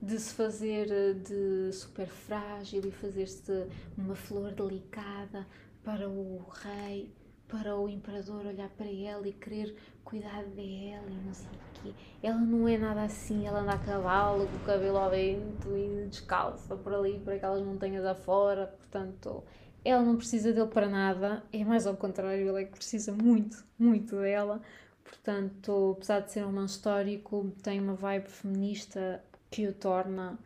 de 0.00 0.18
se 0.18 0.32
fazer 0.32 0.86
de 1.16 1.70
super 1.74 2.06
frágil 2.06 2.80
e 2.86 2.90
fazer-se 2.90 3.66
uma 3.98 4.14
flor 4.14 4.52
delicada 4.52 5.46
para 5.84 6.08
o 6.08 6.42
rei, 6.62 7.12
para 7.46 7.76
o 7.76 7.86
imperador 7.86 8.46
olhar 8.46 8.70
para 8.70 8.90
ela 8.90 9.28
e 9.28 9.34
querer 9.34 9.76
cuidar 10.02 10.42
dela 10.44 11.06
e 11.10 11.26
não 11.26 11.34
sei 11.34 11.50
o 11.50 11.82
quê. 11.82 11.94
Ela 12.22 12.38
não 12.38 12.66
é 12.66 12.78
nada 12.78 13.02
assim, 13.02 13.46
ela 13.46 13.60
anda 13.60 13.72
a 13.72 13.78
cavalo, 13.78 14.46
com 14.46 14.56
o 14.56 14.60
cabelo 14.60 14.96
ao 14.96 15.10
vento 15.10 15.76
e 15.76 16.06
descalça 16.08 16.76
por 16.76 16.94
ali, 16.94 17.18
por 17.18 17.34
aquelas 17.34 17.62
montanhas 17.62 18.06
afora, 18.06 18.68
portanto, 18.68 19.44
ela 19.84 20.02
não 20.02 20.16
precisa 20.16 20.50
dele 20.50 20.68
para 20.68 20.88
nada, 20.88 21.42
é 21.52 21.62
mais 21.62 21.86
ao 21.86 21.94
contrário, 21.94 22.48
ele 22.48 22.62
é 22.62 22.64
que 22.64 22.72
precisa 22.72 23.12
muito, 23.12 23.62
muito 23.78 24.16
dela, 24.16 24.62
Portanto, 25.08 25.94
apesar 25.96 26.20
de 26.20 26.32
ser 26.32 26.42
um 26.42 26.46
romance 26.46 26.74
histórico, 26.74 27.50
tem 27.62 27.80
uma 27.80 27.94
vibe 27.94 28.28
feminista 28.28 29.22
que 29.50 29.66
o 29.66 29.72
torna 29.72 30.38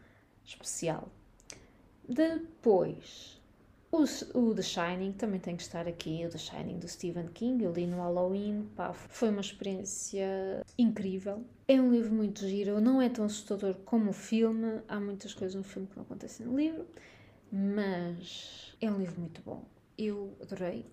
especial. 0.45 1.09
Depois, 2.09 3.41
o, 3.91 4.05
o, 4.39 4.55
The 4.55 4.63
Shining 4.63 5.13
também 5.13 5.41
tem 5.41 5.57
que 5.57 5.63
estar 5.63 5.89
aqui. 5.89 6.25
O 6.25 6.31
The 6.31 6.39
Shining 6.39 6.79
do 6.79 6.89
Stephen 6.89 7.27
King, 7.29 7.65
eu 7.65 7.73
li 7.73 7.87
no 7.87 7.99
Halloween, 7.99 8.69
pá, 8.77 8.93
foi 8.93 9.31
uma 9.31 9.41
experiência 9.41 10.65
incrível. 10.79 11.45
É 11.67 11.81
um 11.81 11.91
livro 11.91 12.13
muito 12.13 12.47
giro, 12.47 12.81
não 12.81 13.03
é 13.03 13.09
tão 13.09 13.25
assustador 13.25 13.75
como 13.85 14.11
o 14.11 14.13
filme. 14.15 14.81
Há 14.89 15.01
muitas 15.01 15.35
coisas 15.35 15.55
no 15.55 15.65
filme 15.65 15.89
que 15.89 15.97
não 15.97 16.05
acontecem 16.05 16.47
no 16.47 16.57
livro, 16.57 16.87
mas 17.51 18.77
é 18.81 18.91
um 18.91 18.99
livro 18.99 19.21
muito 19.21 19.43
bom. 19.43 19.65
Eu 19.99 20.37
adorei 20.41 20.87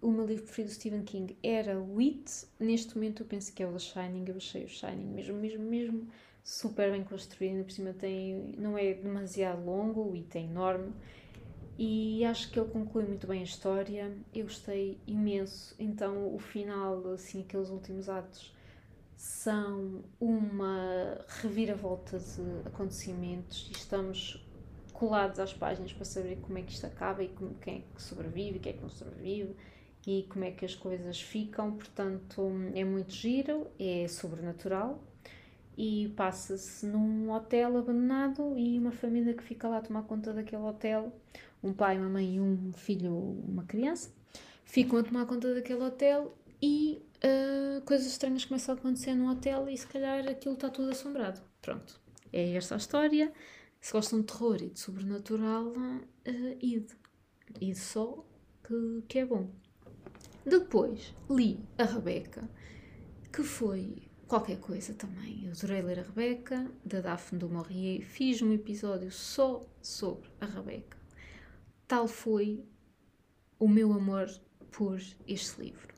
o 0.00 0.10
meu 0.10 0.26
livro 0.26 0.44
preferido 0.44 0.72
do 0.72 0.74
Stephen 0.74 1.02
King 1.02 1.36
era 1.42 1.78
o 1.78 1.98
It. 1.98 2.46
Neste 2.58 2.94
momento 2.94 3.22
eu 3.22 3.26
penso 3.26 3.52
que 3.52 3.62
é 3.62 3.66
o 3.66 3.78
Shining. 3.78 4.24
Eu 4.28 4.36
achei 4.36 4.64
o 4.64 4.68
Shining 4.68 5.06
mesmo, 5.06 5.36
mesmo, 5.36 5.64
mesmo 5.64 6.08
super 6.44 6.90
bem 6.90 7.02
construído. 7.02 7.64
Por 7.64 7.72
cima 7.72 7.92
tem, 7.92 8.54
não 8.56 8.78
é 8.78 8.94
demasiado 8.94 9.64
longo, 9.64 10.02
o 10.02 10.14
It 10.14 10.36
é 10.38 10.42
enorme. 10.42 10.92
E 11.76 12.24
acho 12.24 12.50
que 12.50 12.58
ele 12.58 12.68
conclui 12.70 13.04
muito 13.04 13.26
bem 13.26 13.40
a 13.40 13.44
história. 13.44 14.12
Eu 14.34 14.44
gostei 14.44 14.98
imenso. 15.06 15.74
Então 15.78 16.34
o 16.34 16.38
final, 16.38 17.12
assim, 17.12 17.42
aqueles 17.42 17.68
últimos 17.70 18.08
atos 18.08 18.54
são 19.16 20.04
uma 20.20 21.24
reviravolta 21.42 22.20
de 22.20 22.68
acontecimentos 22.68 23.68
e 23.68 23.72
estamos 23.76 24.44
colados 24.92 25.40
às 25.40 25.52
páginas 25.52 25.92
para 25.92 26.04
saber 26.04 26.38
como 26.40 26.56
é 26.58 26.62
que 26.62 26.72
isto 26.72 26.86
acaba 26.86 27.22
e 27.22 27.28
como, 27.28 27.54
quem 27.56 27.78
é 27.78 27.82
que 27.94 28.00
sobrevive 28.00 28.60
quem 28.60 28.70
é 28.70 28.76
que 28.76 28.82
não 28.82 28.88
sobrevive 28.88 29.56
e 30.08 30.22
como 30.22 30.42
é 30.46 30.50
que 30.50 30.64
as 30.64 30.74
coisas 30.74 31.20
ficam. 31.20 31.72
Portanto, 31.72 32.50
é 32.74 32.82
muito 32.82 33.12
giro, 33.12 33.66
é 33.78 34.08
sobrenatural 34.08 35.04
e 35.76 36.08
passa-se 36.16 36.86
num 36.86 37.30
hotel 37.30 37.76
abandonado 37.76 38.56
e 38.56 38.78
uma 38.78 38.90
família 38.90 39.34
que 39.34 39.42
fica 39.42 39.68
lá 39.68 39.76
a 39.76 39.82
tomar 39.82 40.04
conta 40.04 40.32
daquele 40.32 40.62
hotel, 40.62 41.12
um 41.62 41.74
pai, 41.74 41.98
uma 41.98 42.08
mãe 42.08 42.36
e 42.36 42.40
um 42.40 42.72
filho, 42.72 43.12
uma 43.14 43.64
criança, 43.64 44.10
ficam 44.64 44.98
a 44.98 45.02
tomar 45.02 45.26
conta 45.26 45.54
daquele 45.54 45.84
hotel 45.84 46.34
e 46.60 47.02
uh, 47.18 47.82
coisas 47.82 48.06
estranhas 48.06 48.46
começam 48.46 48.74
a 48.74 48.78
acontecer 48.78 49.14
no 49.14 49.30
hotel 49.30 49.68
e 49.68 49.76
se 49.76 49.86
calhar 49.86 50.26
aquilo 50.26 50.54
está 50.54 50.70
tudo 50.70 50.90
assombrado. 50.90 51.42
Pronto, 51.60 52.00
é 52.32 52.54
esta 52.54 52.74
a 52.76 52.78
história. 52.78 53.30
Se 53.78 53.92
gostam 53.92 54.20
de 54.20 54.26
terror 54.26 54.56
e 54.62 54.70
de 54.70 54.80
sobrenatural, 54.80 55.66
uh, 55.66 56.56
ide. 56.62 56.96
Ide 57.60 57.78
só 57.78 58.24
que, 58.64 59.02
que 59.06 59.18
é 59.18 59.26
bom. 59.26 59.50
Depois 60.48 61.14
li 61.28 61.60
a 61.76 61.84
Rebeca, 61.84 62.48
que 63.30 63.42
foi 63.42 64.08
qualquer 64.26 64.58
coisa 64.58 64.94
também. 64.94 65.44
Eu 65.44 65.52
adorei 65.52 65.82
ler 65.82 65.98
a 65.98 66.02
Rebeca, 66.02 66.72
da 66.82 67.02
Daphne 67.02 67.38
du 67.38 67.50
Maurier. 67.50 68.00
Fiz 68.00 68.40
um 68.40 68.50
episódio 68.54 69.12
só 69.12 69.60
sobre 69.82 70.30
a 70.40 70.46
Rebeca. 70.46 70.96
Tal 71.86 72.08
foi 72.08 72.64
o 73.58 73.68
meu 73.68 73.92
amor 73.92 74.26
por 74.70 74.98
este 75.26 75.60
livro. 75.60 75.94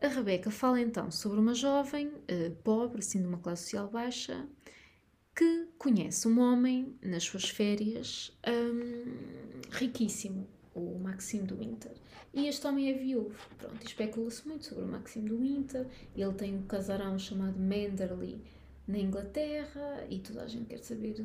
A 0.00 0.06
Rebeca 0.06 0.48
fala 0.52 0.80
então 0.80 1.10
sobre 1.10 1.40
uma 1.40 1.54
jovem 1.54 2.06
uh, 2.06 2.54
pobre, 2.62 3.00
assim 3.00 3.20
de 3.20 3.26
uma 3.26 3.38
classe 3.38 3.64
social 3.64 3.88
baixa, 3.88 4.48
que 5.34 5.66
conhece 5.76 6.28
um 6.28 6.38
homem 6.38 6.96
nas 7.02 7.24
suas 7.24 7.48
férias 7.48 8.32
um, 8.46 9.70
riquíssimo, 9.72 10.46
o 10.76 10.98
Maxime 10.98 11.46
do 11.46 11.56
Winter. 11.56 11.92
E 12.34 12.46
este 12.46 12.66
homem 12.66 12.90
é 12.90 12.92
viúvo. 12.92 13.34
Pronto, 13.56 13.84
especula-se 13.84 14.46
muito 14.46 14.66
sobre 14.66 14.84
o 14.84 14.88
Maxime 14.88 15.28
do 15.28 15.38
Winter. 15.38 15.86
Ele 16.14 16.32
tem 16.34 16.54
um 16.54 16.62
casarão 16.62 17.18
chamado 17.18 17.58
Manderley 17.58 18.40
na 18.86 18.98
Inglaterra 18.98 20.06
e 20.08 20.18
toda 20.18 20.42
a 20.42 20.46
gente 20.46 20.66
quer 20.66 20.78
saber 20.78 21.16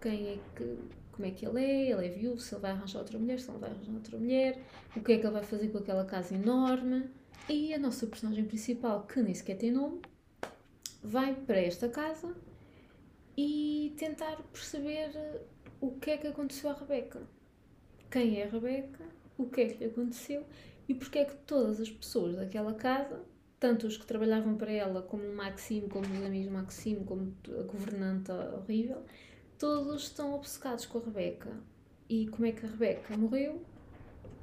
quem 0.00 0.28
é 0.28 0.38
que, 0.56 0.78
como 1.12 1.26
é 1.26 1.30
que 1.30 1.46
ele 1.46 1.62
é, 1.62 1.90
ele 1.90 2.06
é 2.06 2.08
viúvo, 2.08 2.40
se 2.40 2.54
ele 2.54 2.62
vai 2.62 2.72
arranjar 2.72 3.00
outra 3.00 3.18
mulher, 3.18 3.38
se 3.38 3.48
não 3.48 3.58
vai 3.58 3.70
arranjar 3.70 3.92
outra 3.92 4.18
mulher, 4.18 4.58
o 4.96 5.00
que 5.00 5.12
é 5.12 5.18
que 5.18 5.26
ele 5.26 5.32
vai 5.32 5.44
fazer 5.44 5.68
com 5.68 5.78
aquela 5.78 6.04
casa 6.04 6.34
enorme. 6.34 7.08
E 7.48 7.74
a 7.74 7.78
nossa 7.78 8.06
personagem 8.06 8.44
principal, 8.46 9.06
que 9.06 9.20
nem 9.20 9.34
sequer 9.34 9.58
tem 9.58 9.70
nome, 9.70 10.00
vai 11.02 11.34
para 11.34 11.60
esta 11.60 11.88
casa 11.90 12.34
e 13.36 13.94
tentar 13.98 14.36
perceber 14.50 15.10
o 15.78 15.92
que 15.92 16.10
é 16.10 16.16
que 16.16 16.26
aconteceu 16.26 16.70
à 16.70 16.72
Rebeca. 16.72 17.20
Quem 18.14 18.40
é 18.40 18.44
a 18.44 18.48
Rebeca? 18.48 19.04
o 19.36 19.46
que 19.46 19.60
é 19.62 19.66
que 19.66 19.78
lhe 19.78 19.90
aconteceu 19.90 20.46
e 20.88 20.94
porque 20.94 21.18
é 21.18 21.24
que 21.24 21.34
todas 21.38 21.80
as 21.80 21.90
pessoas 21.90 22.36
daquela 22.36 22.72
casa, 22.72 23.20
tanto 23.58 23.88
os 23.88 23.96
que 23.96 24.06
trabalhavam 24.06 24.54
para 24.54 24.70
ela, 24.70 25.02
como 25.02 25.24
o 25.24 25.34
Maxime, 25.34 25.88
como 25.88 26.06
os 26.06 26.24
amigos 26.24 26.46
do 26.46 26.52
Maxime, 26.52 27.04
como 27.04 27.34
a 27.58 27.62
governanta 27.64 28.54
horrível, 28.54 29.02
todos 29.58 30.04
estão 30.04 30.32
obcecados 30.32 30.86
com 30.86 30.98
a 30.98 31.00
Rebeca. 31.00 31.50
E 32.08 32.28
como 32.28 32.46
é 32.46 32.52
que 32.52 32.64
a 32.64 32.68
Rebeca 32.68 33.16
morreu 33.16 33.60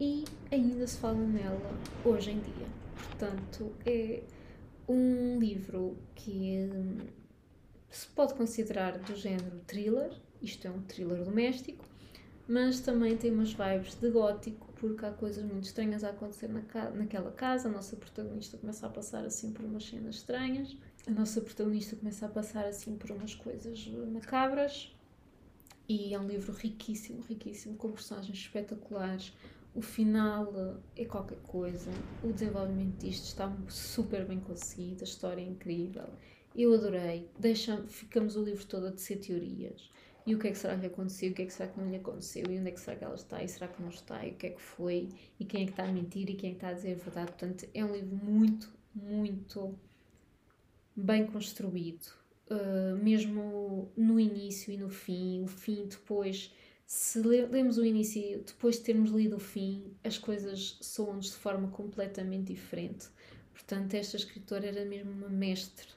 e 0.02 0.26
ainda 0.52 0.86
se 0.86 0.98
fala 0.98 1.26
nela 1.26 1.72
hoje 2.04 2.32
em 2.32 2.42
dia. 2.42 2.68
Portanto, 2.96 3.72
é 3.86 4.22
um 4.86 5.40
livro 5.40 5.98
que 6.14 6.70
hum, 6.70 6.98
se 7.90 8.06
pode 8.08 8.34
considerar 8.34 9.00
do 9.00 9.16
género 9.16 9.62
thriller, 9.66 10.12
isto 10.42 10.68
é 10.68 10.70
um 10.70 10.82
thriller 10.82 11.24
doméstico, 11.24 11.86
mas 12.52 12.82
também 12.82 13.16
tem 13.16 13.32
umas 13.32 13.54
vibes 13.54 13.96
de 13.96 14.10
gótico, 14.10 14.68
porque 14.76 15.06
há 15.06 15.12
coisas 15.12 15.42
muito 15.42 15.64
estranhas 15.64 16.04
a 16.04 16.10
acontecer 16.10 16.50
na 16.50 16.62
ca 16.62 16.90
naquela 16.90 17.32
casa. 17.32 17.70
A 17.70 17.72
nossa 17.72 17.96
protagonista 17.96 18.58
começa 18.58 18.86
a 18.86 18.90
passar 18.90 19.24
assim 19.24 19.54
por 19.54 19.64
umas 19.64 19.86
cenas 19.86 20.16
estranhas, 20.16 20.76
a 21.08 21.12
nossa 21.12 21.40
protagonista 21.40 21.96
começa 21.96 22.26
a 22.26 22.30
passar 22.30 22.66
assim 22.66 22.98
por 22.98 23.10
umas 23.12 23.34
coisas 23.34 23.88
macabras. 24.12 24.94
E 25.88 26.14
é 26.14 26.20
um 26.20 26.28
livro 26.28 26.52
riquíssimo, 26.52 27.22
riquíssimo, 27.22 27.78
com 27.78 27.90
personagens 27.94 28.38
espetaculares. 28.38 29.32
O 29.74 29.82
final 29.82 30.54
é 30.98 31.06
qualquer 31.06 31.40
coisa, 31.44 31.90
o 32.22 32.34
desenvolvimento 32.34 32.98
disto 32.98 33.28
está 33.28 33.50
super 33.70 34.26
bem 34.26 34.42
conseguido, 34.42 35.02
a 35.02 35.06
história 35.06 35.42
é 35.42 35.46
incrível. 35.46 36.10
Eu 36.54 36.74
adorei. 36.74 37.30
Deixa, 37.40 37.82
ficamos 37.88 38.36
o 38.36 38.44
livro 38.44 38.66
todo 38.66 38.88
a 38.88 38.92
tecer 38.92 39.20
teorias. 39.20 39.90
E 40.26 40.36
o 40.36 40.40
que 40.40 40.48
é 40.48 40.52
que 40.52 40.58
será 40.58 40.78
que 40.78 40.86
aconteceu? 40.86 41.32
O 41.32 41.34
que 41.34 41.42
é 41.42 41.46
que 41.46 41.54
será 41.54 41.70
que 41.70 41.80
não 41.80 41.90
lhe 41.90 41.96
aconteceu? 41.96 42.44
E 42.50 42.60
onde 42.60 42.70
é 42.70 42.72
que 42.72 42.80
será 42.80 42.96
que 42.96 43.04
ela 43.04 43.16
está? 43.16 43.44
E 43.44 43.48
será 43.48 43.68
que 43.68 43.82
não 43.82 43.90
está? 43.90 44.26
E 44.26 44.32
o 44.32 44.36
que 44.36 44.48
é 44.48 44.50
que 44.52 44.62
foi? 44.62 45.10
E 45.40 45.46
quem 45.46 45.64
é 45.64 45.66
que 45.66 45.72
está 45.72 45.84
a 45.84 45.92
mentir? 45.92 46.30
E 46.30 46.36
quem 46.36 46.52
é 46.52 46.54
que 46.54 46.58
está 46.58 46.70
a 46.70 46.74
dizer 46.74 46.92
a 46.92 47.04
verdade? 47.04 47.32
Portanto, 47.32 47.68
é 47.74 47.84
um 47.84 47.92
livro 47.92 48.16
muito, 48.16 48.72
muito 48.94 49.76
bem 50.96 51.26
construído. 51.26 52.08
Uh, 52.50 52.98
mesmo 53.02 53.92
no 53.98 54.20
início 54.20 54.72
e 54.72 54.78
no 54.78 54.90
fim. 54.90 55.44
O 55.44 55.48
fim 55.48 55.88
depois... 55.88 56.54
Se 56.86 57.20
lemos 57.22 57.78
o 57.78 57.86
início 57.86 58.44
depois 58.46 58.76
de 58.76 58.82
termos 58.82 59.12
lido 59.12 59.38
o 59.38 59.40
fim, 59.40 59.96
as 60.04 60.18
coisas 60.18 60.78
soam-nos 60.82 61.28
de 61.28 61.38
forma 61.38 61.70
completamente 61.70 62.52
diferente. 62.52 63.08
Portanto, 63.54 63.94
esta 63.94 64.18
escritora 64.18 64.68
era 64.68 64.84
mesmo 64.84 65.10
uma 65.10 65.30
mestre 65.30 65.88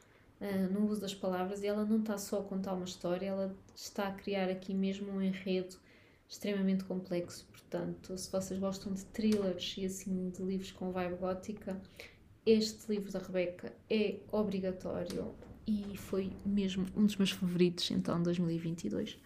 uh, 0.44 0.72
no 0.72 0.88
uso 0.88 1.00
das 1.00 1.14
palavras 1.14 1.62
e 1.62 1.66
ela 1.66 1.84
não 1.84 1.98
está 1.98 2.18
só 2.18 2.40
a 2.40 2.42
contar 2.44 2.74
uma 2.74 2.84
história, 2.84 3.26
ela 3.26 3.56
está 3.74 4.08
a 4.08 4.12
criar 4.12 4.48
aqui 4.50 4.74
mesmo 4.74 5.10
um 5.10 5.22
enredo 5.22 5.76
extremamente 6.28 6.84
complexo. 6.84 7.46
Portanto, 7.50 8.16
se 8.18 8.30
vocês 8.30 8.60
gostam 8.60 8.92
de 8.92 9.04
thrillers 9.06 9.74
e 9.78 9.86
assim 9.86 10.30
de 10.30 10.42
livros 10.42 10.70
com 10.70 10.92
vibe 10.92 11.16
gótica, 11.16 11.80
este 12.44 12.90
livro 12.90 13.10
da 13.10 13.18
Rebeca 13.18 13.72
é 13.88 14.16
obrigatório 14.30 15.34
e 15.66 15.96
foi 15.96 16.30
mesmo 16.44 16.86
um 16.94 17.06
dos 17.06 17.16
meus 17.16 17.30
favoritos 17.30 17.90
então 17.90 18.22
2022. 18.22 19.18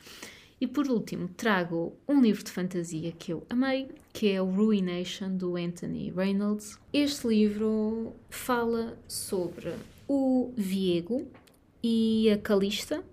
E 0.61 0.67
por 0.67 0.89
último, 0.89 1.29
trago 1.29 1.97
um 2.09 2.21
livro 2.21 2.43
de 2.43 2.51
fantasia 2.51 3.13
que 3.13 3.33
eu 3.33 3.47
amei, 3.49 3.89
que 4.13 4.29
é 4.29 4.43
o 4.43 4.47
Ruination 4.47 5.37
do 5.37 5.57
Anthony 5.57 6.11
Reynolds. 6.11 6.79
Este 6.93 7.29
livro 7.29 8.13
fala 8.29 8.99
sobre 9.07 9.73
o 10.09 10.53
Viego 10.57 11.31
e 11.83 12.31
a 12.31 12.39
Calista, 12.39 13.05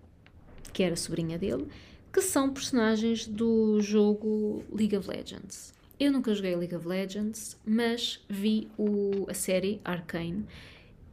que 0.74 0.82
era 0.82 0.96
sobrinha 0.96 1.38
dele, 1.38 1.68
que 2.12 2.22
são 2.22 2.54
personagens 2.54 3.28
do 3.28 3.82
jogo 3.82 4.64
League 4.72 4.96
of 4.96 5.10
Legends. 5.10 5.74
Eu 6.00 6.12
nunca 6.12 6.34
joguei 6.34 6.56
League 6.56 6.76
of 6.76 6.88
Legends, 6.88 7.58
mas 7.66 8.24
vi 8.30 8.70
o, 8.78 9.26
a 9.30 9.34
série 9.34 9.82
Arcane 9.84 10.46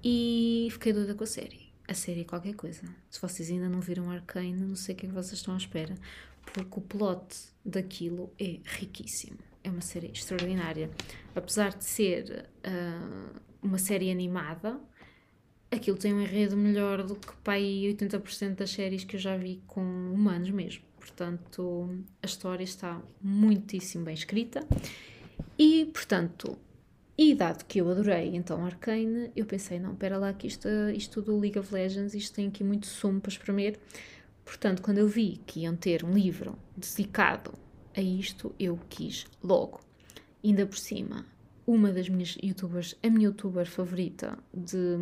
e 0.03 0.69
fiquei 0.73 0.93
doida 0.93 1.15
com 1.15 1.25
a 1.25 1.27
série. 1.27 1.73
A 1.87 1.95
série 1.95 2.23
é 2.23 2.25
qualquer 2.25 2.55
coisa. 2.55 2.83
Se 3.11 3.21
vocês 3.21 3.51
ainda 3.51 3.69
não 3.69 3.81
viram 3.81 4.11
Arcane, 4.11 4.55
não 4.55 4.77
sei 4.77 4.95
o 4.95 4.99
que 4.99 5.07
é 5.07 5.09
que 5.09 5.15
vocês 5.15 5.35
estão 5.35 5.55
à 5.55 5.57
espera, 5.57 5.95
porque 6.53 6.79
o 6.79 6.81
plot 6.81 7.37
daquilo 7.65 8.33
é 8.39 8.61
riquíssimo. 8.65 9.39
É 9.63 9.71
uma 9.71 9.81
série 9.81 10.09
extraordinária. 10.09 10.91
Apesar 11.35 11.77
de 11.77 11.85
ser 11.85 12.49
uh, 12.67 13.41
uma 13.63 13.79
série 13.79 14.11
animada, 14.11 14.81
aquilo 15.73 15.97
tem 15.97 16.13
um 16.13 16.21
enredo 16.21 16.57
melhor 16.57 17.03
do 17.03 17.17
que 17.17 17.33
aí 17.47 17.95
80% 17.99 18.57
das 18.57 18.71
séries 18.71 19.05
que 19.05 19.17
eu 19.17 19.21
já 19.21 19.37
vi 19.37 19.63
com 19.67 19.81
humanos 19.81 20.51
mesmo. 20.51 20.83
Portanto, 20.99 21.99
a 22.23 22.27
história 22.27 22.63
está 22.63 23.01
muitíssimo 23.21 24.05
bem 24.05 24.15
escrita 24.15 24.67
e, 25.59 25.87
portanto, 25.87 26.57
e 27.17 27.35
dado 27.35 27.65
que 27.65 27.81
eu 27.81 27.91
adorei 27.91 28.37
então 28.37 28.65
Arcane, 28.65 29.31
eu 29.35 29.45
pensei, 29.45 29.79
não, 29.81 29.93
espera 29.93 30.17
lá 30.17 30.33
que 30.33 30.47
isto, 30.47 30.69
isto 30.95 31.21
do 31.21 31.39
League 31.39 31.59
of 31.59 31.73
Legends, 31.75 32.15
isto 32.15 32.35
tem 32.35 32.49
aqui 32.49 32.63
muito 32.63 32.87
sumo 32.87 33.21
para 33.21 33.31
espremer. 33.31 33.79
Portanto, 34.45 34.83
quando 34.83 34.99
eu 34.99 35.09
vi 35.09 35.41
que 35.47 35.61
iam 35.61 35.75
ter 35.75 36.05
um 36.05 36.13
livro 36.13 36.59
dedicado 36.77 37.55
a 37.97 38.01
isto, 38.01 38.55
eu 38.59 38.79
quis 38.89 39.27
logo. 39.43 39.81
Ainda 40.45 40.67
por 40.67 40.79
cima, 40.79 41.27
uma 41.73 41.91
das 41.91 42.07
minhas 42.07 42.37
youtubers, 42.43 42.95
a 43.03 43.09
minha 43.09 43.29
youtuber 43.29 43.67
favorita 43.67 44.39
de, 44.53 44.99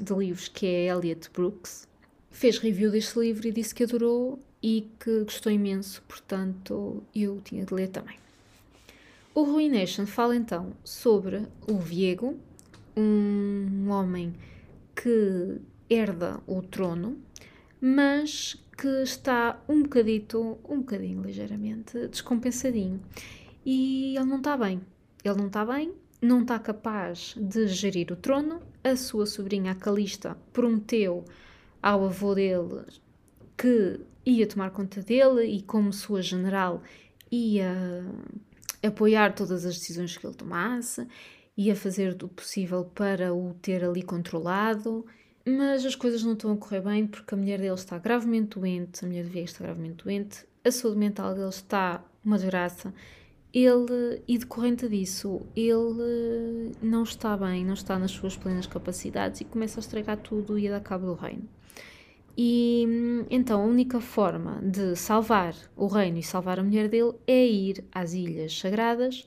de 0.00 0.12
livros, 0.12 0.48
que 0.48 0.66
é 0.66 0.86
Elliot 0.88 1.30
Brooks, 1.32 1.86
fez 2.32 2.58
review 2.58 2.90
deste 2.90 3.16
livro 3.16 3.46
e 3.46 3.52
disse 3.52 3.72
que 3.72 3.84
adorou 3.84 4.40
e 4.60 4.88
que 4.98 5.22
gostou 5.22 5.52
imenso, 5.52 6.02
portanto 6.08 7.00
eu 7.14 7.40
tinha 7.44 7.64
de 7.64 7.72
ler 7.72 7.88
também. 7.88 8.16
O 9.32 9.44
Ruination 9.44 10.04
fala 10.04 10.34
então 10.34 10.72
sobre 10.82 11.46
o 11.70 11.78
Viego, 11.78 12.36
um 12.96 13.88
homem 13.88 14.34
que 14.96 15.60
herda 15.88 16.40
o 16.44 16.60
trono, 16.60 17.18
mas 17.80 18.56
que 18.76 18.88
está 19.02 19.62
um 19.68 19.84
bocadito, 19.84 20.58
um 20.68 20.78
bocadinho 20.78 21.22
ligeiramente 21.22 22.08
descompensadinho. 22.08 23.00
E 23.64 24.16
ele 24.16 24.26
não 24.26 24.38
está 24.38 24.56
bem. 24.56 24.80
Ele 25.24 25.38
não 25.38 25.46
está 25.46 25.64
bem, 25.64 25.92
não 26.20 26.42
está 26.42 26.58
capaz 26.58 27.34
de 27.36 27.66
gerir 27.66 28.12
o 28.12 28.16
trono. 28.16 28.60
A 28.82 28.94
sua 28.94 29.24
sobrinha, 29.24 29.72
a 29.72 29.74
Calista, 29.74 30.36
prometeu 30.52 31.24
ao 31.82 32.04
avô 32.04 32.34
dele 32.34 32.82
que 33.56 34.00
ia 34.26 34.46
tomar 34.46 34.70
conta 34.70 35.02
dele 35.02 35.44
e, 35.44 35.62
como 35.62 35.92
sua 35.92 36.20
general, 36.20 36.82
ia 37.30 37.74
apoiar 38.82 39.34
todas 39.34 39.64
as 39.64 39.78
decisões 39.78 40.16
que 40.16 40.26
ele 40.26 40.34
tomasse, 40.34 41.06
ia 41.56 41.74
fazer 41.74 42.22
o 42.22 42.28
possível 42.28 42.84
para 42.84 43.32
o 43.32 43.54
ter 43.54 43.82
ali 43.84 44.02
controlado. 44.02 45.06
Mas 45.46 45.84
as 45.84 45.94
coisas 45.94 46.22
não 46.22 46.32
estão 46.32 46.52
a 46.52 46.56
correr 46.56 46.80
bem 46.80 47.06
porque 47.06 47.34
a 47.34 47.38
mulher 47.38 47.58
dele 47.58 47.74
está 47.74 47.98
gravemente 47.98 48.58
doente, 48.58 49.04
a 49.04 49.08
mulher 49.08 49.24
de 49.24 49.38
está 49.40 49.64
gravemente 49.64 50.04
doente, 50.04 50.46
a 50.64 50.70
saúde 50.70 50.98
mental 50.98 51.34
dele 51.34 51.48
está 51.48 52.02
uma 52.24 52.36
desgraça 52.36 52.94
ele, 53.54 54.20
e 54.26 54.36
decorrente 54.36 54.88
disso, 54.88 55.40
ele 55.54 56.72
não 56.82 57.04
está 57.04 57.36
bem, 57.36 57.64
não 57.64 57.74
está 57.74 57.96
nas 57.96 58.10
suas 58.10 58.36
plenas 58.36 58.66
capacidades 58.66 59.40
e 59.40 59.44
começa 59.44 59.78
a 59.78 59.82
estragar 59.82 60.16
tudo 60.16 60.58
e 60.58 60.66
a 60.66 60.72
dar 60.72 60.80
cabo 60.80 61.06
do 61.06 61.14
reino. 61.14 61.48
E 62.36 62.84
então 63.30 63.62
a 63.62 63.64
única 63.64 64.00
forma 64.00 64.60
de 64.60 64.96
salvar 64.96 65.54
o 65.76 65.86
reino 65.86 66.18
e 66.18 66.22
salvar 66.22 66.58
a 66.58 66.64
mulher 66.64 66.88
dele 66.88 67.12
é 67.28 67.46
ir 67.46 67.84
às 67.92 68.12
Ilhas 68.12 68.58
Sagradas 68.58 69.24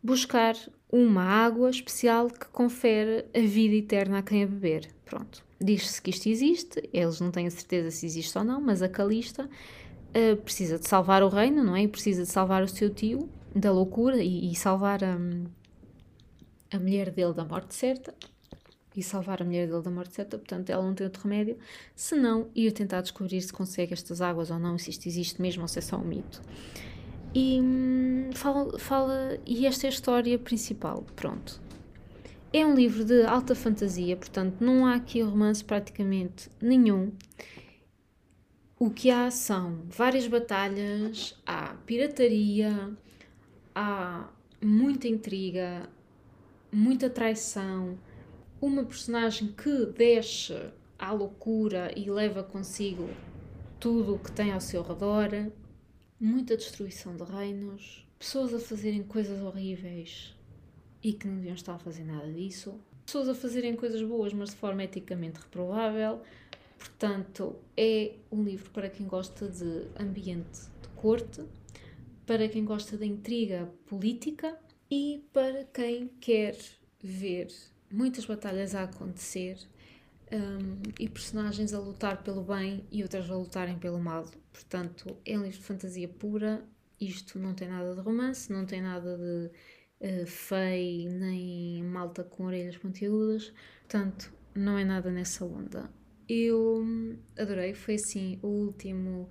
buscar 0.00 0.54
uma 0.88 1.24
água 1.24 1.70
especial 1.70 2.28
que 2.28 2.46
confere 2.46 3.24
a 3.34 3.40
vida 3.40 3.74
eterna 3.74 4.18
a 4.18 4.22
quem 4.22 4.44
a 4.44 4.46
beber. 4.46 4.88
Pronto. 5.04 5.44
Diz-se 5.60 6.00
que 6.00 6.10
isto 6.10 6.28
existe, 6.28 6.88
eles 6.92 7.20
não 7.20 7.32
têm 7.32 7.48
a 7.48 7.50
certeza 7.50 7.90
se 7.90 8.06
existe 8.06 8.38
ou 8.38 8.44
não, 8.44 8.60
mas 8.60 8.80
a 8.80 8.88
Calista 8.88 9.44
uh, 9.44 10.36
precisa 10.36 10.78
de 10.78 10.88
salvar 10.88 11.22
o 11.24 11.28
reino, 11.28 11.64
não 11.64 11.74
é? 11.74 11.82
E 11.82 11.88
precisa 11.88 12.22
de 12.22 12.28
salvar 12.28 12.62
o 12.62 12.68
seu 12.68 12.88
tio 12.88 13.28
da 13.54 13.72
loucura 13.72 14.22
e, 14.22 14.50
e 14.50 14.54
salvar 14.54 15.02
a, 15.04 15.18
a 16.72 16.78
mulher 16.78 17.10
dele 17.10 17.34
da 17.34 17.44
morte 17.44 17.74
certa 17.74 18.14
e 18.96 19.02
salvar 19.02 19.40
a 19.40 19.44
mulher 19.44 19.68
dele 19.68 19.82
da 19.82 19.90
morte 19.90 20.14
certa, 20.14 20.36
portanto 20.36 20.70
ela 20.70 20.82
não 20.82 20.94
tem 20.94 21.06
outro 21.06 21.22
remédio, 21.22 21.56
senão 21.94 22.48
ir 22.54 22.72
tentar 22.72 23.00
descobrir 23.00 23.40
se 23.40 23.52
consegue 23.52 23.92
estas 23.92 24.20
águas 24.20 24.50
ou 24.50 24.58
não, 24.58 24.76
se 24.76 24.90
isto 24.90 25.06
existe 25.06 25.40
mesmo 25.40 25.62
ou 25.62 25.68
se 25.68 25.78
é 25.78 25.82
só 25.82 25.96
um 25.96 26.04
mito. 26.04 26.42
E 27.32 27.60
hum, 27.60 28.30
fala, 28.34 28.78
fala, 28.78 29.38
e 29.46 29.66
esta 29.66 29.86
é 29.86 29.88
a 29.88 29.92
história 29.92 30.38
principal, 30.38 31.04
pronto. 31.14 31.60
É 32.52 32.66
um 32.66 32.74
livro 32.74 33.04
de 33.04 33.22
alta 33.22 33.54
fantasia, 33.54 34.16
portanto 34.16 34.56
não 34.60 34.84
há 34.84 34.96
aqui 34.96 35.22
romance 35.22 35.62
praticamente 35.62 36.50
nenhum. 36.60 37.12
O 38.76 38.90
que 38.90 39.10
há 39.10 39.30
são 39.30 39.82
várias 39.88 40.26
batalhas, 40.26 41.38
há 41.46 41.74
pirataria, 41.86 42.90
há 43.74 44.28
muita 44.60 45.08
intriga, 45.08 45.88
muita 46.72 47.08
traição, 47.08 47.98
uma 48.60 48.84
personagem 48.84 49.48
que 49.52 49.86
desce 49.86 50.54
à 50.98 51.12
loucura 51.12 51.92
e 51.96 52.10
leva 52.10 52.42
consigo 52.42 53.08
tudo 53.78 54.14
o 54.14 54.18
que 54.18 54.30
tem 54.30 54.52
ao 54.52 54.60
seu 54.60 54.82
redor, 54.82 55.30
muita 56.20 56.56
destruição 56.56 57.16
de 57.16 57.24
reinos, 57.24 58.06
pessoas 58.18 58.52
a 58.52 58.60
fazerem 58.60 59.02
coisas 59.02 59.40
horríveis 59.40 60.36
e 61.02 61.14
que 61.14 61.26
não 61.26 61.36
deviam 61.36 61.54
estar 61.54 61.74
a 61.74 61.78
fazer 61.78 62.04
nada 62.04 62.30
disso, 62.30 62.78
pessoas 63.06 63.28
a 63.28 63.34
fazerem 63.34 63.74
coisas 63.74 64.02
boas, 64.02 64.34
mas 64.34 64.50
de 64.50 64.56
forma 64.56 64.84
eticamente 64.84 65.40
reprovável. 65.40 66.20
Portanto, 66.78 67.56
é 67.76 68.12
um 68.30 68.42
livro 68.42 68.70
para 68.70 68.88
quem 68.88 69.06
gosta 69.06 69.48
de 69.48 69.86
ambiente 69.98 70.60
de 70.82 70.88
corte, 70.96 71.42
para 72.30 72.48
quem 72.48 72.64
gosta 72.64 72.96
da 72.96 73.04
intriga 73.04 73.68
política 73.86 74.56
e 74.88 75.28
para 75.32 75.64
quem 75.64 76.06
quer 76.20 76.56
ver 77.02 77.48
muitas 77.90 78.24
batalhas 78.24 78.72
a 78.72 78.84
acontecer 78.84 79.58
um, 80.30 80.80
e 80.96 81.08
personagens 81.08 81.74
a 81.74 81.80
lutar 81.80 82.22
pelo 82.22 82.44
bem 82.44 82.86
e 82.88 83.02
outras 83.02 83.28
a 83.28 83.34
lutarem 83.34 83.76
pelo 83.80 83.98
mal. 83.98 84.30
Portanto, 84.52 85.16
é 85.26 85.36
um 85.36 85.42
livro 85.42 85.58
de 85.58 85.64
fantasia 85.64 86.06
pura 86.06 86.64
isto 87.00 87.36
não 87.36 87.52
tem 87.52 87.66
nada 87.66 87.96
de 87.96 88.00
romance, 88.00 88.52
não 88.52 88.64
tem 88.64 88.80
nada 88.80 89.18
de 89.18 89.50
uh, 90.06 90.26
fei, 90.28 91.08
nem 91.08 91.82
malta 91.82 92.22
com 92.22 92.44
orelhas 92.44 92.76
pontiagudas, 92.76 93.52
portanto, 93.80 94.32
não 94.54 94.78
é 94.78 94.84
nada 94.84 95.10
nessa 95.10 95.44
onda. 95.44 95.90
Eu 96.28 96.86
adorei, 97.36 97.74
foi 97.74 97.96
assim 97.96 98.38
o 98.40 98.46
último 98.46 99.28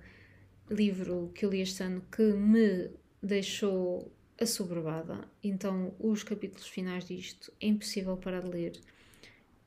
livro 0.70 1.30
que 1.34 1.44
eu 1.44 1.50
li 1.50 1.60
este 1.60 1.82
ano 1.82 2.02
que 2.10 2.22
me 2.22 2.90
deixou 3.22 4.10
assoberbada. 4.40 5.28
Então, 5.42 5.94
os 5.98 6.22
capítulos 6.22 6.66
finais 6.66 7.04
disto 7.04 7.52
é 7.60 7.66
impossível 7.66 8.16
parar 8.16 8.42
de 8.42 8.48
ler. 8.48 8.80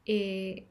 É 0.08 0.64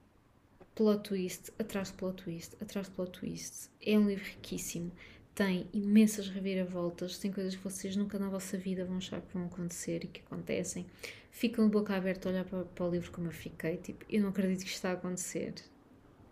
plot 0.74 1.08
twist, 1.08 1.52
atrás 1.58 1.88
de 1.88 1.94
plot 1.94 2.24
twist, 2.24 2.56
atrás 2.60 2.88
de 2.88 2.94
plot 2.94 3.12
twist. 3.12 3.70
É 3.80 3.98
um 3.98 4.08
livro 4.08 4.24
riquíssimo. 4.24 4.90
Tem 5.34 5.66
imensas 5.72 6.28
reviravoltas, 6.28 7.18
tem 7.18 7.32
coisas 7.32 7.56
que 7.56 7.62
vocês 7.62 7.96
nunca 7.96 8.18
na 8.18 8.28
vossa 8.28 8.58
vida 8.58 8.84
vão 8.84 8.98
achar 8.98 9.20
que 9.20 9.32
vão 9.32 9.46
acontecer 9.46 10.04
e 10.04 10.08
que 10.08 10.20
acontecem. 10.20 10.84
Ficam 11.30 11.64
de 11.64 11.72
boca 11.72 11.94
aberta 11.94 12.28
a 12.28 12.32
olhar 12.32 12.44
para, 12.44 12.64
para 12.64 12.84
o 12.84 12.90
livro 12.90 13.10
como 13.10 13.28
eu 13.28 13.32
fiquei. 13.32 13.78
Tipo, 13.78 14.04
eu 14.10 14.20
não 14.20 14.28
acredito 14.28 14.60
que 14.60 14.66
isto 14.66 14.76
está 14.76 14.90
a 14.90 14.94
acontecer. 14.94 15.54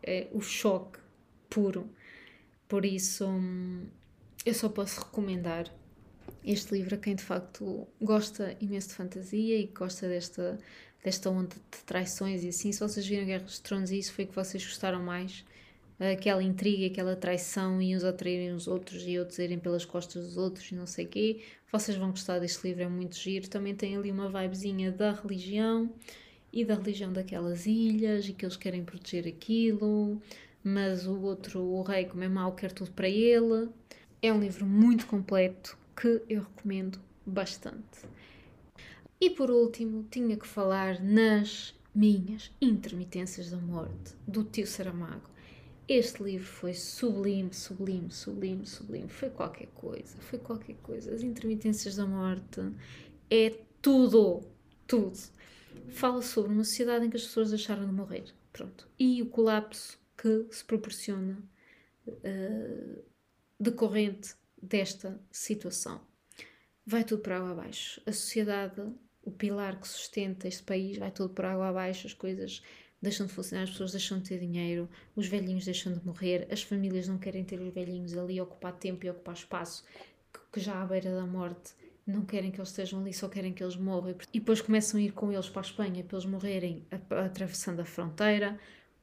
É 0.03 0.29
o 0.33 0.41
choque 0.41 0.99
puro. 1.49 1.89
Por 2.71 2.85
isso, 2.85 3.29
eu 4.47 4.55
só 4.55 4.69
posso 4.69 5.01
recomendar 5.01 5.67
este 6.45 6.73
livro 6.73 6.95
a 6.95 6.99
quem 6.99 7.17
de 7.17 7.23
facto 7.25 7.89
gosta 8.01 8.57
imenso 8.61 8.91
de 8.91 8.95
fantasia 8.95 9.59
e 9.59 9.67
gosta 9.67 10.09
desta, 10.09 10.57
desta 11.03 11.29
onda 11.31 11.57
de 11.57 11.85
traições 11.85 12.45
e 12.45 12.49
assim. 12.49 12.71
Se 12.71 12.79
vocês 12.79 13.05
viram 13.05 13.27
Guerra 13.27 13.43
dos 13.43 13.59
Tronos, 13.59 13.91
isso 13.91 14.13
foi 14.13 14.25
que 14.25 14.37
vocês 14.37 14.65
gostaram 14.65 15.03
mais. 15.03 15.45
Aquela 15.99 16.45
intriga, 16.45 16.87
aquela 16.87 17.17
traição 17.17 17.83
e 17.83 17.97
uns 17.97 18.05
atraírem 18.05 18.53
os 18.53 18.69
outros 18.69 19.03
e 19.05 19.19
outros 19.19 19.41
irem 19.41 19.59
pelas 19.59 19.85
costas 19.85 20.29
dos 20.29 20.37
outros 20.37 20.71
e 20.71 20.77
não 20.77 20.87
sei 20.87 21.07
o 21.07 21.09
quê. 21.09 21.43
Vocês 21.73 21.99
vão 21.99 22.11
gostar 22.11 22.39
deste 22.39 22.69
livro, 22.69 22.85
é 22.85 22.89
muito 22.89 23.17
giro. 23.17 23.51
Também 23.51 23.75
tem 23.75 23.97
ali 23.97 24.13
uma 24.13 24.29
vibezinha 24.29 24.93
da 24.93 25.11
religião 25.11 25.93
e 26.53 26.65
da 26.65 26.77
religião 26.77 27.13
daquelas 27.13 27.67
ilhas 27.67 28.29
e 28.29 28.33
que 28.33 28.45
eles 28.45 28.57
querem 28.57 28.85
proteger 28.85 29.27
aquilo, 29.27 30.23
mas 30.63 31.07
o 31.07 31.21
outro, 31.21 31.61
o 31.63 31.83
rei, 31.83 32.05
como 32.05 32.23
é 32.23 32.29
mau, 32.29 32.55
quer 32.55 32.73
tudo 32.73 32.91
para 32.93 33.09
ele. 33.09 33.69
É 34.23 34.33
um 34.33 34.41
livro 34.41 34.67
muito 34.67 35.07
completo, 35.07 35.77
que 35.97 36.23
eu 36.29 36.43
recomendo 36.43 37.01
bastante. 37.25 38.05
E 39.21 39.31
por 39.31 39.51
último, 39.51 40.07
tinha 40.11 40.37
que 40.37 40.47
falar 40.47 41.01
nas 41.01 41.75
minhas 41.95 42.51
intermitências 42.61 43.51
da 43.51 43.59
morte, 43.59 44.15
do 44.27 44.45
tio 44.45 44.67
Saramago. 44.67 45.29
Este 45.89 46.23
livro 46.23 46.47
foi 46.47 46.73
sublime, 46.73 47.53
sublime, 47.53 48.11
sublime, 48.11 48.65
sublime. 48.65 49.09
Foi 49.09 49.29
qualquer 49.29 49.67
coisa, 49.75 50.17
foi 50.21 50.39
qualquer 50.39 50.77
coisa. 50.83 51.13
As 51.13 51.23
intermitências 51.23 51.97
da 51.97 52.07
morte 52.07 52.61
é 53.29 53.59
tudo, 53.83 54.43
tudo. 54.87 55.19
Fala 55.89 56.23
sobre 56.23 56.53
uma 56.53 56.65
sociedade 56.65 57.05
em 57.05 57.11
que 57.11 57.17
as 57.17 57.25
pessoas 57.25 57.51
deixaram 57.51 57.87
de 57.87 57.93
morrer. 57.93 58.25
Pronto. 58.53 58.89
E 58.99 59.21
o 59.21 59.27
colapso 59.27 59.99
que 60.21 60.47
se 60.51 60.65
proporciona 60.65 61.43
uh, 62.07 63.05
decorrente 63.59 64.35
desta 64.61 65.19
situação. 65.31 66.01
Vai 66.85 67.05
tudo 67.05 67.23
para 67.23 67.37
água 67.37 67.53
abaixo. 67.53 68.03
A 68.05 68.13
sociedade, 68.13 68.83
o 69.23 69.31
pilar 69.31 69.81
que 69.81 69.89
sustenta 69.89 70.47
este 70.49 70.63
país, 70.63 70.99
vai 70.99 71.11
tudo 71.11 71.33
para 71.33 71.53
água 71.53 71.69
abaixo, 71.69 72.07
as 72.07 72.13
coisas 72.13 72.63
deixam 73.01 73.27
de 73.27 73.33
funcionar, 73.33 73.63
as 73.63 73.71
pessoas 73.71 73.93
deixam 73.93 74.19
de 74.19 74.29
ter 74.29 74.39
dinheiro, 74.39 74.89
os 75.17 75.27
velhinhos 75.27 75.65
deixam 75.65 75.93
de 75.93 76.05
morrer, 76.05 76.47
as 76.51 76.63
famílias 76.63 77.09
não 77.09 77.17
querem 77.17 77.45
ter 77.45 77.59
os 77.59 77.73
velhinhos 77.73 78.17
ali 78.17 78.41
ocupar 78.41 78.75
tempo 78.75 79.07
e 79.07 79.11
ocupar 79.11 79.35
espaço, 79.35 79.85
que 80.53 80.61
já 80.61 80.83
à 80.83 80.87
beira 80.87 81.15
da 81.15 81.25
morte 81.25 81.73
não 82.07 82.25
querem 82.25 82.51
que 82.51 82.59
eles 82.59 82.71
estejam 82.71 83.01
ali, 83.01 83.15
só 83.15 83.29
querem 83.29 83.53
que 83.53 83.63
eles 83.63 83.77
morram. 83.77 84.15
E 84.33 84.41
depois 84.41 84.61
começam 84.61 85.01
a 85.01 85.03
ir 85.03 85.13
com 85.13 85.33
eles 85.33 85.49
para 85.49 85.61
a 85.61 85.65
Espanha 85.65 86.05
para 86.05 86.17
eles 86.19 86.27
morrerem 86.27 86.87
atravessando 87.25 87.81
a 87.81 87.85
fronteira. 87.85 88.59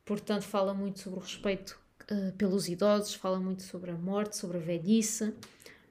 Portanto, 0.07 0.43
fala 0.43 0.73
muito 0.73 0.99
sobre 0.99 1.19
o 1.19 1.21
respeito 1.21 1.77
uh, 2.09 2.31
pelos 2.37 2.69
idosos, 2.69 3.13
fala 3.13 3.37
muito 3.41 3.61
sobre 3.61 3.91
a 3.91 3.95
morte, 3.95 4.37
sobre 4.37 4.55
a 4.55 4.61
velhice, 4.61 5.33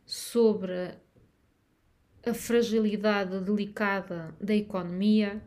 sobre 0.06 0.94
a 2.24 2.32
fragilidade 2.32 3.38
delicada 3.40 4.34
da 4.40 4.54
economia 4.54 5.42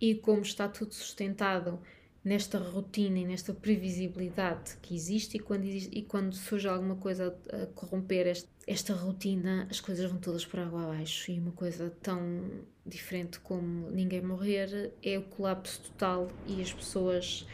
e 0.00 0.14
como 0.14 0.42
está 0.42 0.68
tudo 0.68 0.94
sustentado 0.94 1.80
nesta 2.22 2.58
rotina 2.58 3.18
e 3.18 3.24
nesta 3.26 3.52
previsibilidade 3.52 4.76
que 4.80 4.94
existe. 4.94 5.36
E 5.36 5.40
quando, 5.40 5.64
existe, 5.64 5.98
e 5.98 6.02
quando 6.02 6.32
surge 6.32 6.68
alguma 6.68 6.94
coisa 6.94 7.36
a, 7.52 7.66
corromper 7.74 8.32
esta 8.68 8.94
rotina, 8.94 9.66
as 9.68 9.80
coisas 9.80 10.08
vão 10.08 10.20
todas 10.20 10.46
para 10.46 10.64
água 10.64 10.84
abaixo. 10.84 11.32
E 11.32 11.40
uma 11.40 11.52
coisa 11.52 11.92
tão 12.00 12.62
diferente 12.86 13.40
como 13.40 13.90
ninguém 13.90 14.22
morrer 14.22 14.92
é 15.02 15.18
o 15.18 15.22
colapso 15.22 15.80
total 15.82 16.30
e 16.46 16.62
as 16.62 16.72
pessoas 16.72 17.44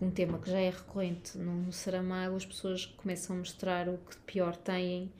um 0.00 0.10
tema 0.10 0.38
que 0.38 0.50
já 0.50 0.58
é 0.58 0.70
recorrente 0.70 1.36
no, 1.36 1.72
Saramago, 1.72 2.36
as 2.36 2.46
pessoas 2.46 2.86
começam 2.86 3.36
a 3.36 3.38
mostrar 3.38 3.88
o 3.88 3.98
que 3.98 4.16
pior 4.18 4.56
têm 4.56 5.12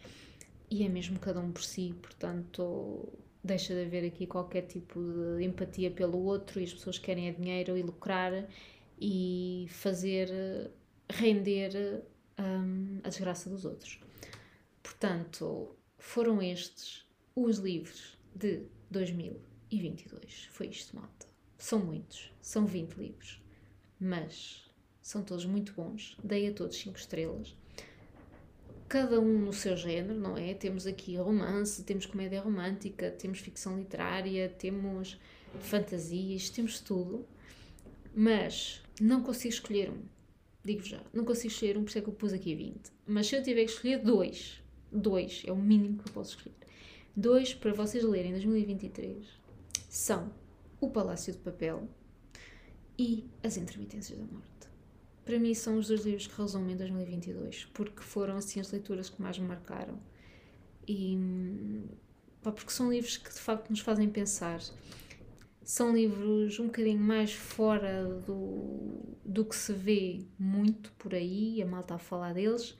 e 0.70 0.84
é 0.84 0.88
mesmo 0.88 1.18
cada 1.18 1.40
um 1.40 1.52
por 1.52 1.62
si, 1.62 1.94
portanto 2.00 3.08
deixa 3.42 3.74
de 3.74 3.82
haver 3.82 4.06
aqui 4.06 4.26
qualquer 4.26 4.62
tipo 4.62 5.00
de 5.36 5.44
empatia 5.44 5.90
pelo 5.90 6.18
outro 6.18 6.60
e 6.60 6.64
as 6.64 6.72
pessoas 6.72 6.98
querem 6.98 7.28
é 7.28 7.32
dinheiro 7.32 7.76
e 7.76 7.82
lucrar 7.82 8.46
e 9.00 9.66
fazer 9.70 10.70
render 11.08 12.04
um, 12.38 13.00
a 13.02 13.08
desgraça 13.08 13.48
dos 13.48 13.64
outros. 13.64 13.98
Portanto, 14.82 15.74
foram 15.98 16.42
estes 16.42 17.06
os 17.34 17.58
livros 17.58 18.18
de 18.34 18.66
2022. 18.90 20.48
Foi 20.50 20.68
isto, 20.68 20.96
malta. 20.96 21.26
São 21.56 21.78
muitos, 21.78 22.32
são 22.40 22.66
20 22.66 22.94
livros, 22.94 23.42
mas 23.98 24.69
são 25.02 25.22
todos 25.22 25.44
muito 25.44 25.72
bons, 25.72 26.16
dei 26.22 26.48
a 26.48 26.52
todos 26.52 26.76
5 26.76 26.98
estrelas. 26.98 27.56
Cada 28.88 29.20
um 29.20 29.38
no 29.38 29.52
seu 29.52 29.76
género, 29.76 30.18
não 30.18 30.36
é? 30.36 30.52
Temos 30.52 30.86
aqui 30.86 31.16
romance, 31.16 31.84
temos 31.84 32.06
comédia 32.06 32.40
romântica, 32.40 33.10
temos 33.10 33.38
ficção 33.38 33.78
literária, 33.78 34.48
temos 34.48 35.18
fantasias, 35.60 36.50
temos 36.50 36.80
tudo. 36.80 37.24
Mas 38.14 38.82
não 39.00 39.22
consigo 39.22 39.54
escolher 39.54 39.90
um. 39.90 40.02
Digo 40.64 40.82
já, 40.82 41.00
não 41.12 41.24
consigo 41.24 41.52
escolher 41.52 41.78
um, 41.78 41.84
por 41.84 41.88
isso 41.88 41.98
é 41.98 42.02
que 42.02 42.08
eu 42.08 42.12
pus 42.12 42.32
aqui 42.32 42.54
20. 42.54 42.90
Mas 43.06 43.28
se 43.28 43.36
eu 43.36 43.42
tiver 43.42 43.64
que 43.64 43.70
escolher 43.70 44.02
dois, 44.02 44.60
dois 44.90 45.42
é 45.46 45.52
o 45.52 45.56
mínimo 45.56 46.02
que 46.02 46.08
eu 46.08 46.12
posso 46.12 46.36
escolher. 46.36 46.56
Dois 47.16 47.54
para 47.54 47.72
vocês 47.72 48.04
lerem 48.04 48.30
em 48.30 48.34
2023 48.34 49.24
são 49.88 50.32
O 50.80 50.90
Palácio 50.90 51.32
de 51.32 51.38
Papel 51.38 51.88
e 52.98 53.24
As 53.42 53.56
Intermitências 53.56 54.18
da 54.18 54.24
Morte 54.24 54.49
para 55.24 55.38
mim 55.38 55.54
são 55.54 55.78
os 55.78 55.88
dois 55.88 56.04
livros 56.04 56.26
que 56.26 56.40
resumem 56.40 56.76
2022, 56.76 57.66
porque 57.72 58.02
foram 58.02 58.36
assim 58.36 58.60
as 58.60 58.70
leituras 58.70 59.08
que 59.08 59.20
mais 59.20 59.38
me 59.38 59.46
marcaram. 59.46 59.98
E 60.86 61.16
pá, 62.42 62.50
porque 62.52 62.72
são 62.72 62.90
livros 62.90 63.16
que 63.16 63.32
de 63.32 63.40
facto 63.40 63.70
nos 63.70 63.80
fazem 63.80 64.08
pensar. 64.08 64.60
São 65.62 65.94
livros 65.94 66.58
um 66.58 66.66
bocadinho 66.66 67.00
mais 67.00 67.32
fora 67.32 68.04
do, 68.26 69.16
do 69.24 69.44
que 69.44 69.54
se 69.54 69.72
vê 69.72 70.24
muito 70.38 70.90
por 70.92 71.14
aí, 71.14 71.62
a 71.62 71.66
malta 71.66 71.94
a 71.94 71.98
falar 71.98 72.34
deles. 72.34 72.76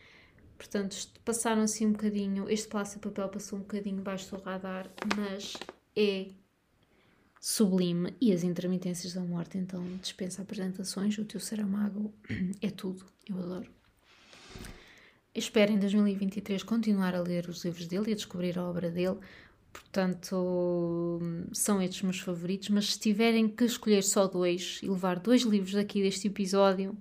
Portanto, 0.57 0.97
passaram 1.25 1.63
assim 1.63 1.87
um 1.87 1.93
bocadinho. 1.93 2.51
Este 2.51 2.69
Palácio 2.69 3.01
de 3.01 3.09
Papel 3.09 3.29
passou 3.29 3.59
um 3.59 3.63
bocadinho 3.63 4.03
baixo 4.03 4.35
do 4.35 4.43
radar, 4.43 4.91
mas 5.17 5.55
é 5.95 6.33
sublime 7.41 8.15
e 8.21 8.33
as 8.33 8.45
intermitências 8.45 9.15
da 9.15 9.23
morte, 9.23 9.57
então 9.57 9.83
dispensa 10.03 10.43
apresentações. 10.43 11.17
O 11.17 11.25
teu 11.25 11.41
Saramago 11.41 12.13
é 12.61 12.71
tudo, 12.71 13.07
eu 13.27 13.39
adoro. 13.39 13.71
Espero 15.35 15.73
em 15.73 15.79
2023 15.79 16.63
continuar 16.63 17.15
a 17.15 17.23
ler 17.23 17.49
os 17.49 17.65
livros 17.65 17.87
dele 17.87 18.11
e 18.11 18.13
a 18.13 18.17
descobrir 18.17 18.59
a 18.59 18.65
obra 18.65 18.91
dele. 18.91 19.17
Portanto, 19.73 21.21
são 21.53 21.81
estes 21.81 22.03
meus 22.03 22.19
favoritos. 22.19 22.69
Mas 22.69 22.93
se 22.93 22.99
tiverem 22.99 23.49
que 23.49 23.65
escolher 23.65 24.03
só 24.03 24.27
dois 24.27 24.81
e 24.83 24.89
levar 24.89 25.19
dois 25.21 25.43
livros 25.43 25.77
aqui 25.77 26.03
deste 26.03 26.27
episódio, 26.27 26.99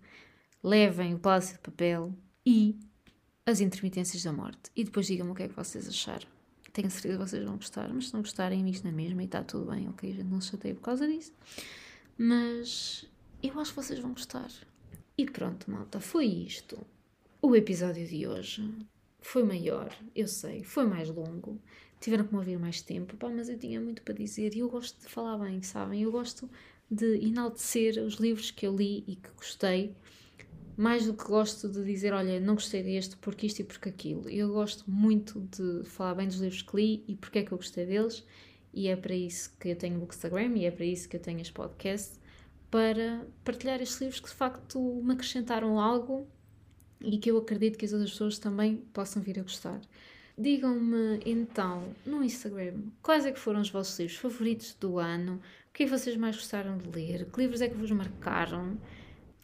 levem 0.64 1.16
O 1.16 1.20
Palácio 1.20 1.56
de 1.56 1.62
Papel 1.62 2.14
e 2.46 2.80
As 3.46 3.60
Intermitências 3.60 4.24
da 4.24 4.32
Morte. 4.32 4.70
E 4.76 4.84
depois 4.84 5.08
digam-me 5.08 5.32
o 5.32 5.36
que 5.36 5.44
é 5.44 5.48
que 5.48 5.56
vocês 5.56 5.88
acharam. 5.88 6.39
Tenho 6.72 6.90
certeza 6.90 7.18
que 7.18 7.30
vocês 7.30 7.44
vão 7.44 7.56
gostar, 7.56 7.92
mas 7.94 8.08
se 8.08 8.14
não 8.14 8.22
gostarem, 8.22 8.70
isto 8.70 8.86
na 8.86 8.92
mesma 8.92 9.22
e 9.22 9.26
está 9.26 9.44
tudo 9.44 9.72
bem, 9.72 9.88
ok? 9.90 10.12
Gente 10.12 10.28
não 10.28 10.42
se 10.42 10.52
chateia 10.52 10.76
por 10.76 10.82
causa 10.82 11.08
disso. 11.08 11.34
Mas 12.18 13.06
eu 13.42 13.60
acho 13.60 13.72
que 13.72 13.76
vocês 13.78 14.00
vão 14.00 14.12
gostar. 14.12 14.50
E 15.18 15.26
pronto, 15.26 15.70
malta, 15.70 16.00
foi 16.00 16.26
isto. 16.26 16.78
O 17.42 17.56
episódio 17.56 18.06
de 18.06 18.28
hoje 18.28 18.70
foi 19.22 19.44
maior, 19.44 19.94
eu 20.16 20.28
sei, 20.28 20.64
foi 20.64 20.86
mais 20.86 21.10
longo. 21.10 21.60
Tiveram 22.00 22.26
que 22.26 22.34
me 22.34 22.40
ouvir 22.40 22.58
mais 22.58 22.82
tempo, 22.82 23.18
pá, 23.18 23.30
mas 23.30 23.50
eu 23.50 23.58
tinha 23.58 23.80
muito 23.82 24.02
para 24.02 24.14
dizer 24.14 24.56
e 24.56 24.60
eu 24.60 24.70
gosto 24.70 25.02
de 25.02 25.08
falar 25.08 25.38
bem, 25.38 25.62
sabem? 25.62 26.04
Eu 26.04 26.12
gosto 26.12 26.50
de 26.90 27.18
enaltecer 27.26 28.02
os 28.04 28.16
livros 28.16 28.52
que 28.52 28.66
eu 28.66 28.76
li 28.76 29.04
e 29.08 29.16
que 29.16 29.30
gostei 29.36 29.94
mais 30.80 31.06
do 31.06 31.14
que 31.14 31.26
gosto 31.26 31.68
de 31.68 31.84
dizer, 31.84 32.14
olha, 32.14 32.40
não 32.40 32.54
gostei 32.54 32.82
deste 32.82 33.18
porque 33.18 33.48
isto 33.48 33.60
e 33.60 33.66
porque 33.66 33.90
aquilo. 33.90 34.30
Eu 34.30 34.48
gosto 34.54 34.90
muito 34.90 35.42
de 35.42 35.84
falar 35.84 36.16
bem 36.16 36.26
dos 36.26 36.38
livros 36.38 36.62
que 36.62 36.74
li 36.78 37.04
e 37.06 37.16
porque 37.16 37.40
é 37.40 37.44
que 37.44 37.52
eu 37.52 37.58
gostei 37.58 37.86
deles, 37.86 38.26
e 38.74 38.88
é 38.88 38.96
para 38.96 39.14
isso 39.14 39.54
que 39.60 39.68
eu 39.68 39.76
tenho 39.76 39.98
o 39.98 40.00
Bookstagram 40.00 40.56
e 40.56 40.64
é 40.64 40.72
para 40.72 40.86
isso 40.86 41.10
que 41.10 41.18
eu 41.18 41.20
tenho 41.20 41.42
este 41.42 41.52
podcast, 41.52 42.18
para 42.72 43.28
partilhar 43.44 43.82
estes 43.82 44.00
livros 44.00 44.22
que 44.22 44.30
de 44.30 44.36
facto 44.36 44.80
me 45.04 45.12
acrescentaram 45.12 45.78
algo 45.78 46.26
e 47.02 47.18
que 47.18 47.30
eu 47.30 47.38
acredito 47.38 47.78
que 47.78 47.84
as 47.84 47.92
outras 47.92 48.12
pessoas 48.12 48.40
também 48.40 48.78
possam 48.94 49.22
vir 49.22 49.38
a 49.38 49.44
gostar. 49.44 49.82
Digam-me 50.38 51.20
então 51.26 51.94
no 52.06 52.24
Instagram 52.24 52.84
quais 53.02 53.26
é 53.26 53.34
que 53.34 53.40
foram 53.40 53.60
os 53.60 53.70
vossos 53.70 54.00
livros 54.00 54.18
favoritos 54.18 54.74
do 54.80 54.98
ano, 54.98 55.42
o 55.70 55.74
que 55.74 55.84
é 55.84 55.86
que 55.88 55.92
vocês 55.92 56.16
mais 56.16 56.38
gostaram 56.38 56.78
de 56.78 56.90
ler, 56.90 57.26
que 57.26 57.42
livros 57.42 57.60
é 57.60 57.68
que 57.68 57.76
vos 57.76 57.92
marcaram. 57.92 58.78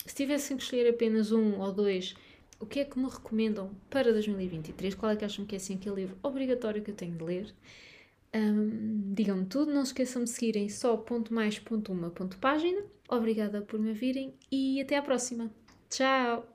Se 0.06 0.16
tivessem 0.16 0.56
que 0.58 0.64
escolher 0.64 0.89
apenas 0.89 1.32
um 1.32 1.60
ou 1.60 1.72
dois, 1.72 2.16
o 2.60 2.66
que 2.66 2.80
é 2.80 2.86
que 2.86 2.97
me 2.97 3.10
recomendam 3.10 3.72
para 3.89 4.12
2023? 4.12 4.95
Qual 4.95 5.12
é 5.12 5.16
que 5.16 5.26
acham 5.26 5.45
que 5.45 5.56
é 5.56 5.58
assim 5.58 5.76
aquele 5.76 5.95
livro 5.95 6.18
obrigatório 6.22 6.82
que 6.84 6.91
eu 6.91 6.95
tenho 6.95 7.16
de 7.16 7.24
ler? 7.24 7.53
Um, 8.34 9.14
Digam-me 9.14 9.45
tudo, 9.45 9.74
não 9.74 9.84
se 9.84 9.91
esqueçam 9.91 10.24
de 10.24 10.30
seguirem 10.30 10.70
só 10.70 10.95
ponto 10.97 11.34
mais 11.34 11.58
ponto 11.58 11.91
uma 11.91 12.10
ponto 12.10 12.38
página. 12.38 12.84
Obrigada 13.10 13.62
por 13.62 13.80
me 13.80 13.93
virem 13.93 14.34
e 14.51 14.82
até 14.82 14.97
à 14.97 15.01
próxima. 15.01 15.51
Tchau! 15.89 16.55